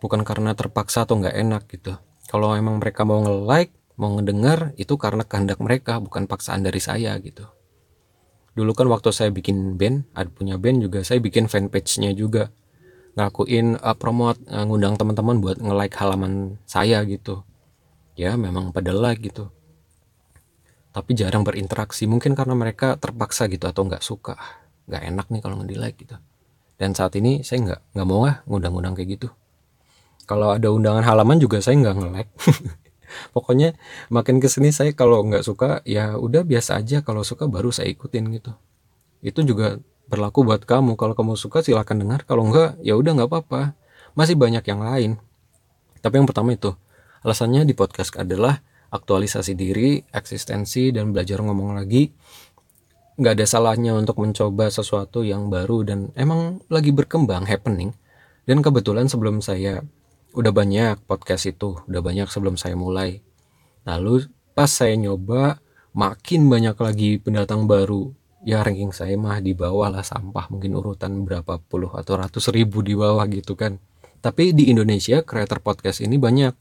Bukan 0.00 0.24
karena 0.24 0.56
terpaksa 0.56 1.04
atau 1.04 1.20
nggak 1.20 1.36
enak 1.36 1.62
gitu. 1.68 2.00
Kalau 2.32 2.56
emang 2.56 2.80
mereka 2.80 3.04
mau 3.04 3.20
nge-like 3.20 3.76
mau 4.00 4.16
ngedengar 4.16 4.72
itu 4.80 4.96
karena 4.96 5.28
kehendak 5.28 5.60
mereka 5.60 6.00
bukan 6.00 6.24
paksaan 6.24 6.64
dari 6.64 6.80
saya 6.80 7.20
gitu 7.20 7.59
dulu 8.60 8.76
kan 8.76 8.92
waktu 8.92 9.08
saya 9.08 9.32
bikin 9.32 9.80
band 9.80 10.04
ada 10.12 10.28
punya 10.28 10.60
band 10.60 10.84
juga 10.84 11.00
saya 11.00 11.16
bikin 11.24 11.48
fanpage-nya 11.48 12.12
juga. 12.12 12.52
Ngelakuin 13.16 13.80
uh, 13.80 13.96
promote 13.96 14.36
uh, 14.52 14.68
ngundang 14.68 15.00
teman-teman 15.00 15.40
buat 15.40 15.56
nge-like 15.56 15.96
halaman 15.96 16.60
saya 16.68 17.00
gitu. 17.08 17.40
Ya 18.20 18.36
memang 18.36 18.68
pada 18.76 18.92
like 18.92 19.24
gitu. 19.24 19.48
Tapi 20.92 21.16
jarang 21.16 21.40
berinteraksi. 21.40 22.04
Mungkin 22.04 22.36
karena 22.36 22.52
mereka 22.52 23.00
terpaksa 23.00 23.48
gitu 23.48 23.64
atau 23.64 23.88
nggak 23.88 24.04
suka. 24.04 24.36
Nggak 24.84 25.02
enak 25.08 25.26
nih 25.32 25.40
kalau 25.40 25.56
nge 25.64 25.80
like 25.80 25.96
gitu. 25.96 26.20
Dan 26.76 26.92
saat 26.92 27.16
ini 27.16 27.40
saya 27.40 27.64
nggak 27.64 27.80
nggak 27.96 28.06
mau 28.06 28.28
ah 28.28 28.44
ngundang-undang 28.44 28.92
kayak 28.92 29.16
gitu. 29.16 29.28
Kalau 30.28 30.52
ada 30.52 30.68
undangan 30.68 31.02
halaman 31.02 31.40
juga 31.40 31.58
saya 31.64 31.80
nggak 31.80 31.96
nge-like 31.96 32.30
pokoknya 33.34 33.78
makin 34.12 34.38
ke 34.38 34.46
sini 34.46 34.70
saya 34.74 34.94
kalau 34.94 35.22
nggak 35.26 35.44
suka 35.44 35.84
ya 35.88 36.16
udah 36.16 36.42
biasa 36.42 36.80
aja. 36.80 37.00
Kalau 37.04 37.22
suka 37.26 37.46
baru 37.46 37.70
saya 37.74 37.90
ikutin 37.90 38.30
gitu. 38.34 38.52
Itu 39.20 39.44
juga 39.44 39.78
berlaku 40.10 40.42
buat 40.42 40.66
kamu. 40.66 40.98
Kalau 40.98 41.14
kamu 41.14 41.38
suka 41.38 41.62
silahkan 41.62 41.94
dengar. 41.94 42.26
Kalau 42.26 42.48
enggak 42.48 42.80
ya 42.82 42.98
udah 42.98 43.12
nggak 43.14 43.30
apa-apa. 43.30 43.78
Masih 44.18 44.34
banyak 44.34 44.64
yang 44.66 44.82
lain. 44.82 45.10
Tapi 46.02 46.14
yang 46.18 46.26
pertama 46.26 46.56
itu. 46.56 46.74
Alasannya 47.20 47.68
di 47.68 47.76
podcast 47.76 48.16
adalah 48.16 48.64
aktualisasi 48.90 49.54
diri 49.54 50.02
eksistensi 50.10 50.90
dan 50.90 51.14
belajar 51.14 51.38
ngomong 51.44 51.78
lagi. 51.78 52.10
Nggak 53.20 53.32
ada 53.36 53.46
salahnya 53.46 53.92
untuk 53.94 54.16
mencoba 54.18 54.72
sesuatu 54.72 55.20
yang 55.20 55.52
baru 55.52 55.84
dan 55.84 56.08
emang 56.16 56.64
lagi 56.72 56.90
berkembang 56.90 57.44
happening. 57.44 57.92
Dan 58.48 58.64
kebetulan 58.64 59.06
sebelum 59.06 59.44
saya 59.44 59.84
udah 60.30 60.52
banyak 60.54 61.02
podcast 61.10 61.50
itu 61.50 61.78
udah 61.90 62.02
banyak 62.02 62.30
sebelum 62.30 62.54
saya 62.54 62.78
mulai. 62.78 63.22
Lalu 63.82 64.30
pas 64.54 64.70
saya 64.70 64.94
nyoba 64.94 65.58
makin 65.96 66.46
banyak 66.46 66.76
lagi 66.78 67.10
pendatang 67.18 67.66
baru. 67.66 68.14
Ya 68.40 68.64
ranking 68.64 68.94
saya 68.94 69.20
mah 69.20 69.42
di 69.44 69.52
bawah 69.52 69.92
lah 69.92 70.00
sampah 70.00 70.48
mungkin 70.48 70.72
urutan 70.72 71.28
berapa 71.28 71.60
puluh 71.60 71.92
atau 71.92 72.16
ratus 72.16 72.48
ribu 72.54 72.80
di 72.80 72.96
bawah 72.96 73.26
gitu 73.28 73.52
kan. 73.52 73.76
Tapi 74.20 74.56
di 74.56 74.72
Indonesia 74.72 75.20
creator 75.20 75.60
podcast 75.60 76.00
ini 76.00 76.16
banyak. 76.16 76.54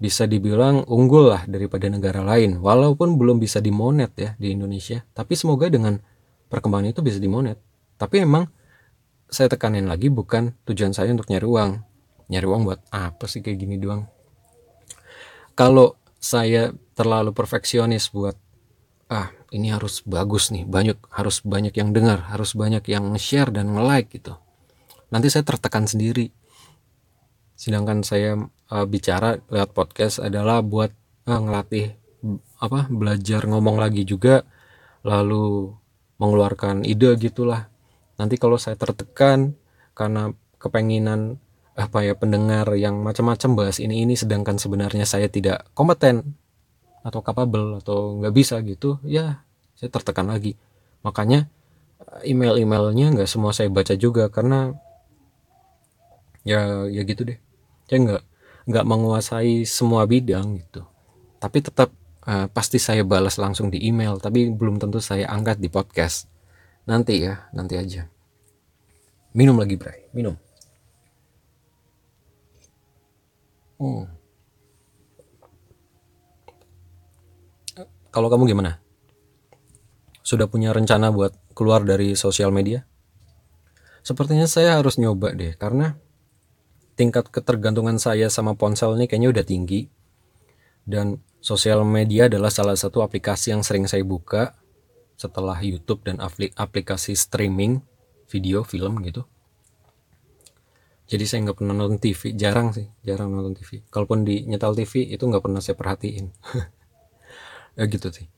Bisa 0.00 0.24
dibilang 0.24 0.88
unggul 0.88 1.28
lah 1.28 1.44
daripada 1.44 1.84
negara 1.90 2.24
lain 2.24 2.56
walaupun 2.64 3.20
belum 3.20 3.36
bisa 3.36 3.60
dimonet 3.60 4.16
ya 4.16 4.30
di 4.40 4.56
Indonesia. 4.56 5.04
Tapi 5.12 5.36
semoga 5.36 5.68
dengan 5.68 6.00
perkembangan 6.48 6.96
itu 6.96 7.04
bisa 7.04 7.20
dimonet. 7.20 7.60
Tapi 8.00 8.24
emang 8.24 8.48
saya 9.28 9.52
tekanin 9.52 9.86
lagi 9.86 10.08
bukan 10.08 10.56
tujuan 10.64 10.96
saya 10.96 11.12
untuk 11.12 11.28
nyari 11.28 11.46
uang 11.46 11.89
nyari 12.30 12.46
uang 12.46 12.62
buat 12.62 12.80
apa 12.94 13.26
sih 13.26 13.42
kayak 13.42 13.58
gini 13.58 13.76
doang. 13.76 14.06
Kalau 15.58 15.98
saya 16.22 16.70
terlalu 16.94 17.34
perfeksionis 17.34 18.14
buat 18.14 18.38
ah 19.10 19.34
ini 19.50 19.74
harus 19.74 20.06
bagus 20.06 20.54
nih 20.54 20.62
banyak 20.62 20.94
harus 21.10 21.42
banyak 21.42 21.74
yang 21.74 21.90
dengar 21.90 22.30
harus 22.30 22.54
banyak 22.54 22.86
yang 22.86 23.10
share 23.18 23.50
dan 23.50 23.74
nge-like 23.74 24.14
gitu. 24.14 24.38
Nanti 25.10 25.26
saya 25.26 25.42
tertekan 25.42 25.90
sendiri. 25.90 26.30
Sedangkan 27.58 28.06
saya 28.06 28.38
uh, 28.70 28.86
bicara 28.86 29.42
lewat 29.50 29.74
podcast 29.74 30.22
adalah 30.22 30.62
buat 30.62 30.94
uh, 31.26 31.40
ngelatih 31.42 31.98
apa 32.62 32.86
belajar 32.92 33.48
ngomong 33.48 33.80
lagi 33.80 34.06
juga 34.06 34.46
lalu 35.02 35.74
mengeluarkan 36.22 36.86
ide 36.86 37.10
gitulah. 37.18 37.66
Nanti 38.20 38.36
kalau 38.38 38.60
saya 38.60 38.76
tertekan 38.78 39.58
karena 39.96 40.30
kepenginan 40.60 41.40
apa 41.80 42.04
ya 42.04 42.12
pendengar 42.12 42.68
yang 42.76 43.00
macam-macam 43.00 43.56
bahas 43.56 43.80
ini 43.80 44.04
ini 44.04 44.12
sedangkan 44.12 44.60
sebenarnya 44.60 45.08
saya 45.08 45.32
tidak 45.32 45.64
kompeten 45.72 46.36
atau 47.00 47.24
capable 47.24 47.80
atau 47.80 48.20
nggak 48.20 48.34
bisa 48.36 48.60
gitu 48.60 49.00
ya 49.08 49.40
saya 49.72 49.88
tertekan 49.88 50.28
lagi. 50.28 50.60
Makanya 51.00 51.48
email-emailnya 52.20 53.16
nggak 53.16 53.30
semua 53.30 53.56
saya 53.56 53.72
baca 53.72 53.96
juga 53.96 54.28
karena 54.28 54.76
ya 56.44 56.84
ya 56.92 57.00
gitu 57.08 57.24
deh. 57.24 57.40
Saya 57.88 57.98
nggak 58.04 58.22
nggak 58.68 58.84
menguasai 58.84 59.64
semua 59.64 60.04
bidang 60.04 60.60
gitu. 60.60 60.84
Tapi 61.40 61.64
tetap 61.64 61.88
uh, 62.28 62.44
pasti 62.52 62.76
saya 62.76 63.08
balas 63.08 63.40
langsung 63.40 63.72
di 63.72 63.80
email 63.88 64.20
tapi 64.20 64.52
belum 64.52 64.76
tentu 64.76 65.00
saya 65.00 65.32
angkat 65.32 65.56
di 65.56 65.72
podcast. 65.72 66.28
Nanti 66.84 67.24
ya 67.24 67.48
nanti 67.56 67.80
aja. 67.80 68.04
Minum 69.32 69.56
lagi 69.56 69.80
Bray. 69.80 70.12
Minum 70.12 70.36
hmm. 73.80 74.20
kalau 78.10 78.28
kamu 78.28 78.50
gimana? 78.50 78.82
Sudah 80.20 80.50
punya 80.50 80.74
rencana 80.74 81.10
buat 81.14 81.34
keluar 81.54 81.82
dari 81.86 82.14
sosial 82.18 82.50
media? 82.50 82.84
Sepertinya 84.02 84.46
saya 84.50 84.78
harus 84.78 84.98
nyoba 84.98 85.32
deh, 85.32 85.54
karena 85.56 85.96
tingkat 86.98 87.30
ketergantungan 87.32 87.96
saya 87.96 88.28
sama 88.28 88.58
ponsel 88.58 88.98
ini 88.98 89.06
kayaknya 89.06 89.30
udah 89.32 89.44
tinggi. 89.46 89.88
Dan 90.84 91.22
sosial 91.38 91.86
media 91.86 92.26
adalah 92.26 92.50
salah 92.50 92.74
satu 92.74 93.00
aplikasi 93.00 93.54
yang 93.54 93.62
sering 93.62 93.86
saya 93.86 94.02
buka 94.02 94.58
setelah 95.14 95.56
YouTube 95.60 96.02
dan 96.02 96.18
aplikasi 96.56 97.14
streaming 97.14 97.84
video, 98.26 98.64
film 98.64 99.04
gitu. 99.04 99.28
Jadi 101.10 101.24
saya 101.26 101.50
nggak 101.50 101.58
pernah 101.58 101.74
nonton 101.74 101.98
TV, 101.98 102.38
jarang 102.38 102.70
sih, 102.70 102.86
jarang 103.02 103.34
nonton 103.34 103.58
TV. 103.58 103.82
Kalaupun 103.90 104.22
di 104.22 104.46
nyetel 104.46 104.78
TV 104.78 105.10
itu 105.10 105.26
nggak 105.26 105.42
pernah 105.42 105.58
saya 105.58 105.74
perhatiin. 105.74 106.30
ya 107.74 107.84
gitu 107.92 108.14
sih 108.14 108.30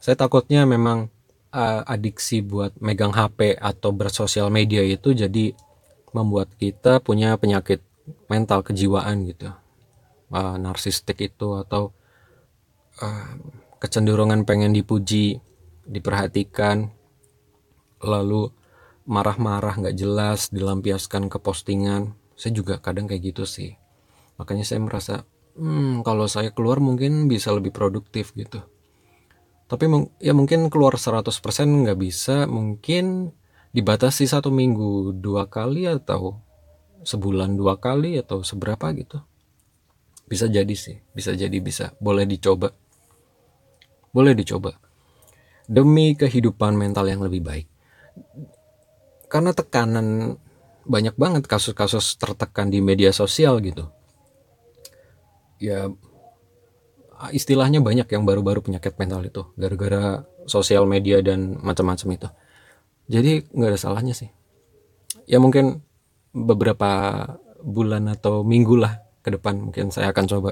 saya 0.00 0.16
takutnya 0.16 0.64
memang 0.64 1.12
uh, 1.52 1.84
adiksi 1.84 2.40
buat 2.40 2.72
megang 2.80 3.12
HP 3.12 3.60
atau 3.60 3.92
bersosial 3.92 4.48
media 4.48 4.80
itu 4.80 5.12
jadi 5.12 5.52
membuat 6.16 6.56
kita 6.56 7.04
punya 7.04 7.36
penyakit 7.36 7.84
mental 8.26 8.64
kejiwaan 8.64 9.28
gitu 9.28 9.52
uh, 10.32 10.56
narsistik 10.56 11.20
itu 11.20 11.54
atau 11.60 11.92
uh, 13.04 13.30
kecenderungan 13.78 14.48
pengen 14.48 14.72
dipuji 14.72 15.38
diperhatikan 15.84 16.88
lalu 18.00 18.48
marah-marah 19.04 19.76
nggak 19.76 19.96
jelas 20.00 20.48
dilampiaskan 20.48 21.28
ke 21.28 21.36
postingan 21.36 22.16
saya 22.40 22.56
juga 22.56 22.80
kadang 22.80 23.04
kayak 23.04 23.36
gitu 23.36 23.44
sih. 23.44 23.76
Makanya 24.40 24.64
saya 24.64 24.80
merasa 24.80 25.28
hmm, 25.60 26.00
kalau 26.00 26.24
saya 26.24 26.56
keluar 26.56 26.80
mungkin 26.80 27.28
bisa 27.28 27.52
lebih 27.52 27.68
produktif 27.68 28.32
gitu. 28.32 28.64
Tapi 29.68 29.84
ya 30.24 30.32
mungkin 30.32 30.72
keluar 30.72 30.96
100% 30.96 31.28
nggak 31.28 31.98
bisa 32.00 32.48
mungkin 32.48 33.36
dibatasi 33.76 34.24
satu 34.24 34.48
minggu 34.48 35.20
dua 35.20 35.52
kali 35.52 35.84
atau 35.84 36.40
sebulan 37.04 37.60
dua 37.60 37.76
kali 37.76 38.16
atau 38.16 38.40
seberapa 38.40 38.88
gitu. 38.96 39.20
Bisa 40.24 40.48
jadi 40.48 40.72
sih 40.72 40.96
bisa 41.12 41.36
jadi 41.36 41.60
bisa. 41.60 41.92
Boleh 42.00 42.24
dicoba. 42.24 42.72
Boleh 44.16 44.32
dicoba. 44.32 44.72
Demi 45.68 46.16
kehidupan 46.16 46.72
mental 46.72 47.04
yang 47.04 47.20
lebih 47.20 47.44
baik. 47.44 47.68
Karena 49.28 49.54
tekanan 49.54 50.34
banyak 50.90 51.14
banget 51.14 51.46
kasus-kasus 51.46 52.18
tertekan 52.18 52.66
di 52.66 52.82
media 52.82 53.14
sosial 53.14 53.62
gitu. 53.62 53.86
Ya 55.62 55.86
istilahnya 57.30 57.78
banyak 57.78 58.10
yang 58.10 58.26
baru-baru 58.26 58.64
penyakit 58.64 58.98
mental 58.98 59.22
itu 59.22 59.46
gara-gara 59.54 60.26
sosial 60.50 60.90
media 60.90 61.22
dan 61.22 61.62
macam-macam 61.62 62.08
itu. 62.18 62.28
Jadi 63.06 63.46
nggak 63.54 63.70
ada 63.70 63.78
salahnya 63.78 64.14
sih. 64.18 64.34
Ya 65.30 65.38
mungkin 65.38 65.86
beberapa 66.34 66.90
bulan 67.62 68.10
atau 68.10 68.42
minggu 68.42 68.74
lah 68.74 68.98
ke 69.22 69.30
depan 69.30 69.62
mungkin 69.62 69.94
saya 69.94 70.10
akan 70.10 70.26
coba. 70.26 70.50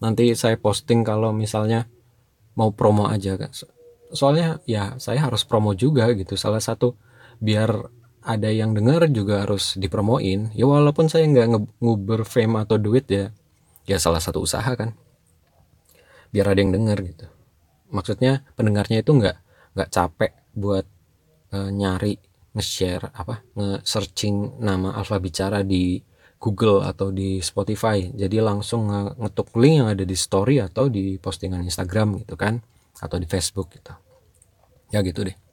Nanti 0.00 0.32
saya 0.32 0.56
posting 0.56 1.04
kalau 1.04 1.34
misalnya 1.36 1.90
mau 2.56 2.72
promo 2.72 3.06
aja 3.06 3.38
kan 3.38 3.52
soalnya 4.08 4.58
ya 4.64 4.96
saya 4.96 5.28
harus 5.28 5.44
promo 5.44 5.76
juga 5.76 6.08
gitu. 6.16 6.38
Salah 6.38 6.62
satu 6.62 6.96
biar 7.42 7.97
ada 8.28 8.52
yang 8.52 8.76
dengar 8.76 9.08
juga 9.08 9.48
harus 9.48 9.72
dipromoin. 9.80 10.52
Ya 10.52 10.68
walaupun 10.68 11.08
saya 11.08 11.24
nggak 11.24 11.80
nguber 11.80 12.28
fame 12.28 12.60
atau 12.60 12.76
duit 12.76 13.08
ya 13.08 13.32
ya 13.88 13.96
salah 13.96 14.20
satu 14.20 14.44
usaha 14.44 14.68
kan. 14.76 14.92
Biar 16.28 16.52
ada 16.52 16.60
yang 16.60 16.76
denger 16.76 16.98
gitu. 17.08 17.26
Maksudnya 17.88 18.44
pendengarnya 18.52 19.00
itu 19.00 19.16
nggak 19.16 19.36
nggak 19.72 19.88
capek 19.88 20.32
buat 20.52 20.84
uh, 21.56 21.72
nyari 21.72 22.20
nge-share 22.52 23.08
apa 23.16 23.40
nge-searching 23.56 24.60
nama 24.60 24.92
Alfa 25.00 25.16
Bicara 25.16 25.64
di 25.64 25.96
Google 26.36 26.84
atau 26.84 27.08
di 27.08 27.40
Spotify. 27.40 28.12
Jadi 28.12 28.44
langsung 28.44 28.92
nge 28.92 29.16
ngetuk 29.16 29.56
link 29.56 29.74
yang 29.80 29.88
ada 29.88 30.04
di 30.04 30.16
story 30.20 30.60
atau 30.60 30.92
di 30.92 31.16
postingan 31.16 31.64
Instagram 31.64 32.20
gitu 32.20 32.36
kan 32.36 32.60
atau 33.00 33.16
di 33.16 33.24
Facebook 33.24 33.72
gitu. 33.72 33.96
Ya 34.92 35.00
gitu 35.00 35.24
deh 35.24 35.47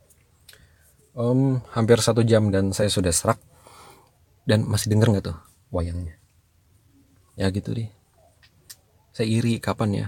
um, 1.15 1.63
hampir 1.73 1.97
satu 2.03 2.21
jam 2.21 2.51
dan 2.53 2.75
saya 2.75 2.91
sudah 2.91 3.15
serak. 3.15 3.39
Dan 4.45 4.69
masih 4.69 4.93
denger 4.93 5.09
nggak 5.09 5.25
tuh 5.25 5.37
wayangnya? 5.73 6.21
Ya 7.33 7.49
gitu 7.49 7.73
deh. 7.73 7.89
Saya 9.09 9.25
iri 9.25 9.57
kapan 9.57 9.89
ya? 9.95 10.07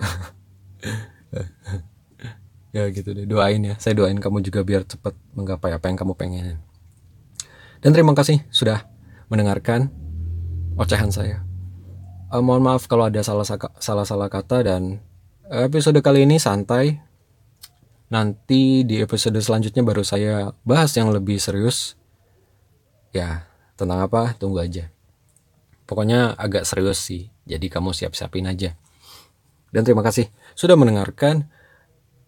Ya 2.68 2.84
gitu 2.92 3.16
deh 3.16 3.24
doain 3.24 3.64
ya. 3.64 3.80
Saya 3.80 3.96
doain 3.96 4.20
kamu 4.20 4.44
juga 4.44 4.60
biar 4.60 4.84
cepat 4.84 5.16
menggapai 5.32 5.72
apa 5.72 5.88
yang 5.88 5.96
kamu 5.96 6.12
pengen 6.20 6.60
dan 7.78 7.94
terima 7.94 8.14
kasih 8.14 8.42
sudah 8.50 8.86
mendengarkan 9.30 9.90
ocehan 10.74 11.14
saya. 11.14 11.46
Uh, 12.28 12.42
mohon 12.42 12.60
maaf 12.60 12.90
kalau 12.90 13.08
ada 13.08 13.22
salah 13.22 13.46
salah 13.78 14.04
salah 14.04 14.28
kata 14.28 14.66
dan 14.66 15.00
episode 15.48 15.96
kali 16.04 16.28
ini 16.28 16.36
santai 16.36 17.00
nanti 18.08 18.84
di 18.84 19.00
episode 19.04 19.36
selanjutnya 19.40 19.84
baru 19.84 20.00
saya 20.04 20.52
bahas 20.64 20.92
yang 20.96 21.12
lebih 21.12 21.36
serius. 21.40 21.96
Ya 23.12 23.48
tentang 23.76 24.04
apa? 24.04 24.36
Tunggu 24.36 24.60
aja. 24.60 24.92
Pokoknya 25.88 26.36
agak 26.36 26.68
serius 26.68 27.00
sih 27.00 27.32
jadi 27.48 27.64
kamu 27.72 27.96
siap-siapin 27.96 28.44
aja. 28.48 28.76
Dan 29.72 29.84
terima 29.84 30.04
kasih 30.04 30.28
sudah 30.56 30.76
mendengarkan. 30.76 31.48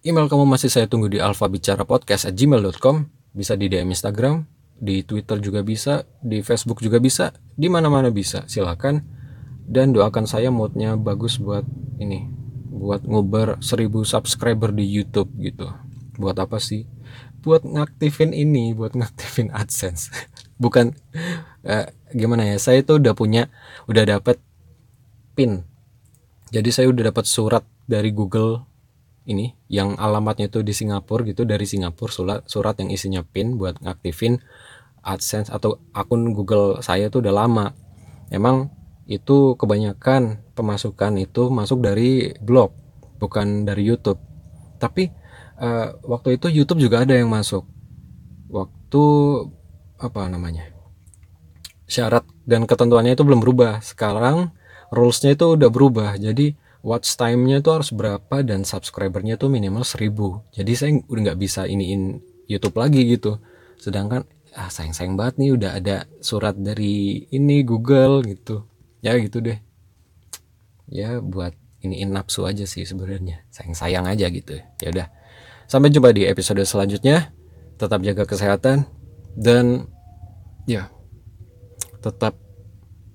Email 0.01 0.33
kamu 0.33 0.49
masih 0.49 0.72
saya 0.72 0.89
tunggu 0.89 1.12
di 1.12 1.20
alfabicarapodcast@gmail.com 1.20 2.97
bisa 3.37 3.53
di 3.53 3.68
DM 3.68 3.93
Instagram 3.93 4.49
di 4.81 5.05
Twitter 5.05 5.37
juga 5.45 5.61
bisa 5.61 6.09
di 6.24 6.41
Facebook 6.41 6.81
juga 6.81 6.97
bisa 6.97 7.37
di 7.53 7.68
mana-mana 7.68 8.09
bisa 8.09 8.49
silakan. 8.49 9.05
Dan 9.70 9.93
doakan 9.93 10.26
saya 10.26 10.49
moodnya 10.51 10.97
bagus 10.99 11.39
buat 11.39 11.62
ini 12.01 12.39
buat 12.71 13.03
ngubar 13.03 13.59
1000 13.59 13.91
subscriber 14.07 14.71
di 14.71 14.87
YouTube 14.87 15.29
gitu. 15.43 15.75
Buat 16.16 16.39
apa 16.39 16.62
sih? 16.62 16.87
Buat 17.43 17.66
ngaktifin 17.66 18.31
ini 18.31 18.71
buat 18.73 18.95
ngaktifin 18.95 19.51
AdSense. 19.51 20.14
Bukan 20.62 20.95
eh, 21.66 21.91
gimana 22.14 22.47
ya 22.47 22.57
saya 22.62 22.87
tuh 22.87 23.03
udah 23.03 23.12
punya 23.18 23.51
udah 23.91 24.07
dapat 24.07 24.39
pin. 25.35 25.66
Jadi 26.55 26.71
saya 26.71 26.87
udah 26.91 27.11
dapat 27.11 27.27
surat 27.27 27.66
dari 27.91 28.14
Google 28.14 28.71
ini 29.27 29.55
yang 29.71 29.95
alamatnya 29.99 30.51
itu 30.51 30.64
di 30.64 30.75
Singapura 30.75 31.23
gitu 31.27 31.47
dari 31.47 31.62
Singapura 31.68 32.11
surat 32.11 32.41
surat 32.51 32.75
yang 32.81 32.91
isinya 32.91 33.23
pin 33.23 33.55
buat 33.61 33.79
ngaktifin 33.79 34.43
AdSense 35.01 35.49
atau 35.49 35.81
akun 35.95 36.33
Google 36.37 36.83
saya 36.85 37.09
tuh 37.11 37.25
udah 37.25 37.35
lama. 37.35 37.66
Emang 38.31 38.71
itu 39.11 39.59
kebanyakan 39.59 40.39
pemasukan 40.55 41.19
itu 41.19 41.51
masuk 41.51 41.83
dari 41.83 42.31
blog 42.39 42.71
bukan 43.19 43.67
dari 43.67 43.83
YouTube. 43.83 44.23
Tapi 44.79 45.11
uh, 45.59 45.99
waktu 46.07 46.39
itu 46.39 46.47
YouTube 46.47 46.79
juga 46.79 47.03
ada 47.03 47.19
yang 47.19 47.27
masuk. 47.27 47.67
Waktu 48.47 49.05
apa 49.99 50.31
namanya 50.31 50.71
syarat 51.91 52.23
dan 52.47 52.71
ketentuannya 52.71 53.19
itu 53.19 53.27
belum 53.27 53.43
berubah. 53.43 53.83
Sekarang 53.83 54.55
rulesnya 54.95 55.35
itu 55.35 55.59
udah 55.59 55.71
berubah. 55.75 56.15
Jadi 56.15 56.55
watch 56.87 57.19
time-nya 57.19 57.67
itu 57.67 57.71
harus 57.75 57.91
berapa 57.91 58.47
dan 58.47 58.63
subscribernya 58.63 59.37
itu 59.37 59.53
minimal 59.53 59.85
1000 59.85 60.57
jadi 60.57 60.73
saya 60.73 60.97
udah 61.13 61.21
nggak 61.29 61.41
bisa 61.45 61.69
iniin 61.69 62.23
YouTube 62.47 62.79
lagi 62.79 63.11
gitu. 63.11 63.43
Sedangkan 63.75 64.23
ah 64.55 64.71
sayang-sayang 64.71 65.19
banget 65.19 65.35
nih 65.43 65.51
udah 65.55 65.71
ada 65.79 65.97
surat 66.23 66.55
dari 66.59 67.27
ini 67.31 67.63
Google 67.67 68.23
gitu 68.27 68.70
ya 69.01 69.16
gitu 69.20 69.40
deh. 69.40 69.59
Ya 70.90 71.20
buat 71.20 71.57
ini 71.80 72.05
nafsu 72.05 72.44
aja 72.44 72.64
sih 72.68 72.84
sebenarnya. 72.84 73.44
Sayang-sayang 73.53 74.05
aja 74.09 74.28
gitu. 74.28 74.61
Ya 74.80 74.88
udah. 74.92 75.07
Sampai 75.70 75.92
jumpa 75.92 76.12
di 76.12 76.28
episode 76.28 76.61
selanjutnya. 76.64 77.32
Tetap 77.80 78.05
jaga 78.05 78.28
kesehatan 78.28 78.84
dan 79.40 79.88
ya 80.68 80.92
tetap 82.05 82.36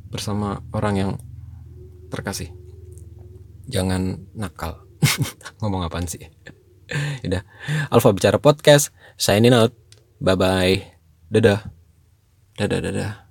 bersama 0.09 0.65
orang 0.73 0.95
yang 0.97 1.11
terkasih. 2.09 2.49
Jangan 3.69 4.25
nakal. 4.33 4.85
Ngomong 5.61 5.85
apaan 5.85 6.09
sih? 6.09 6.21
Udah. 7.25 7.45
Alfa 7.93 8.09
bicara 8.13 8.41
podcast 8.41 8.89
signing 9.21 9.53
out. 9.53 9.73
Bye 10.17 10.37
bye 10.37 10.77
dadah. 11.29 11.69
Dadah 12.55 12.79
dadah 12.79 13.24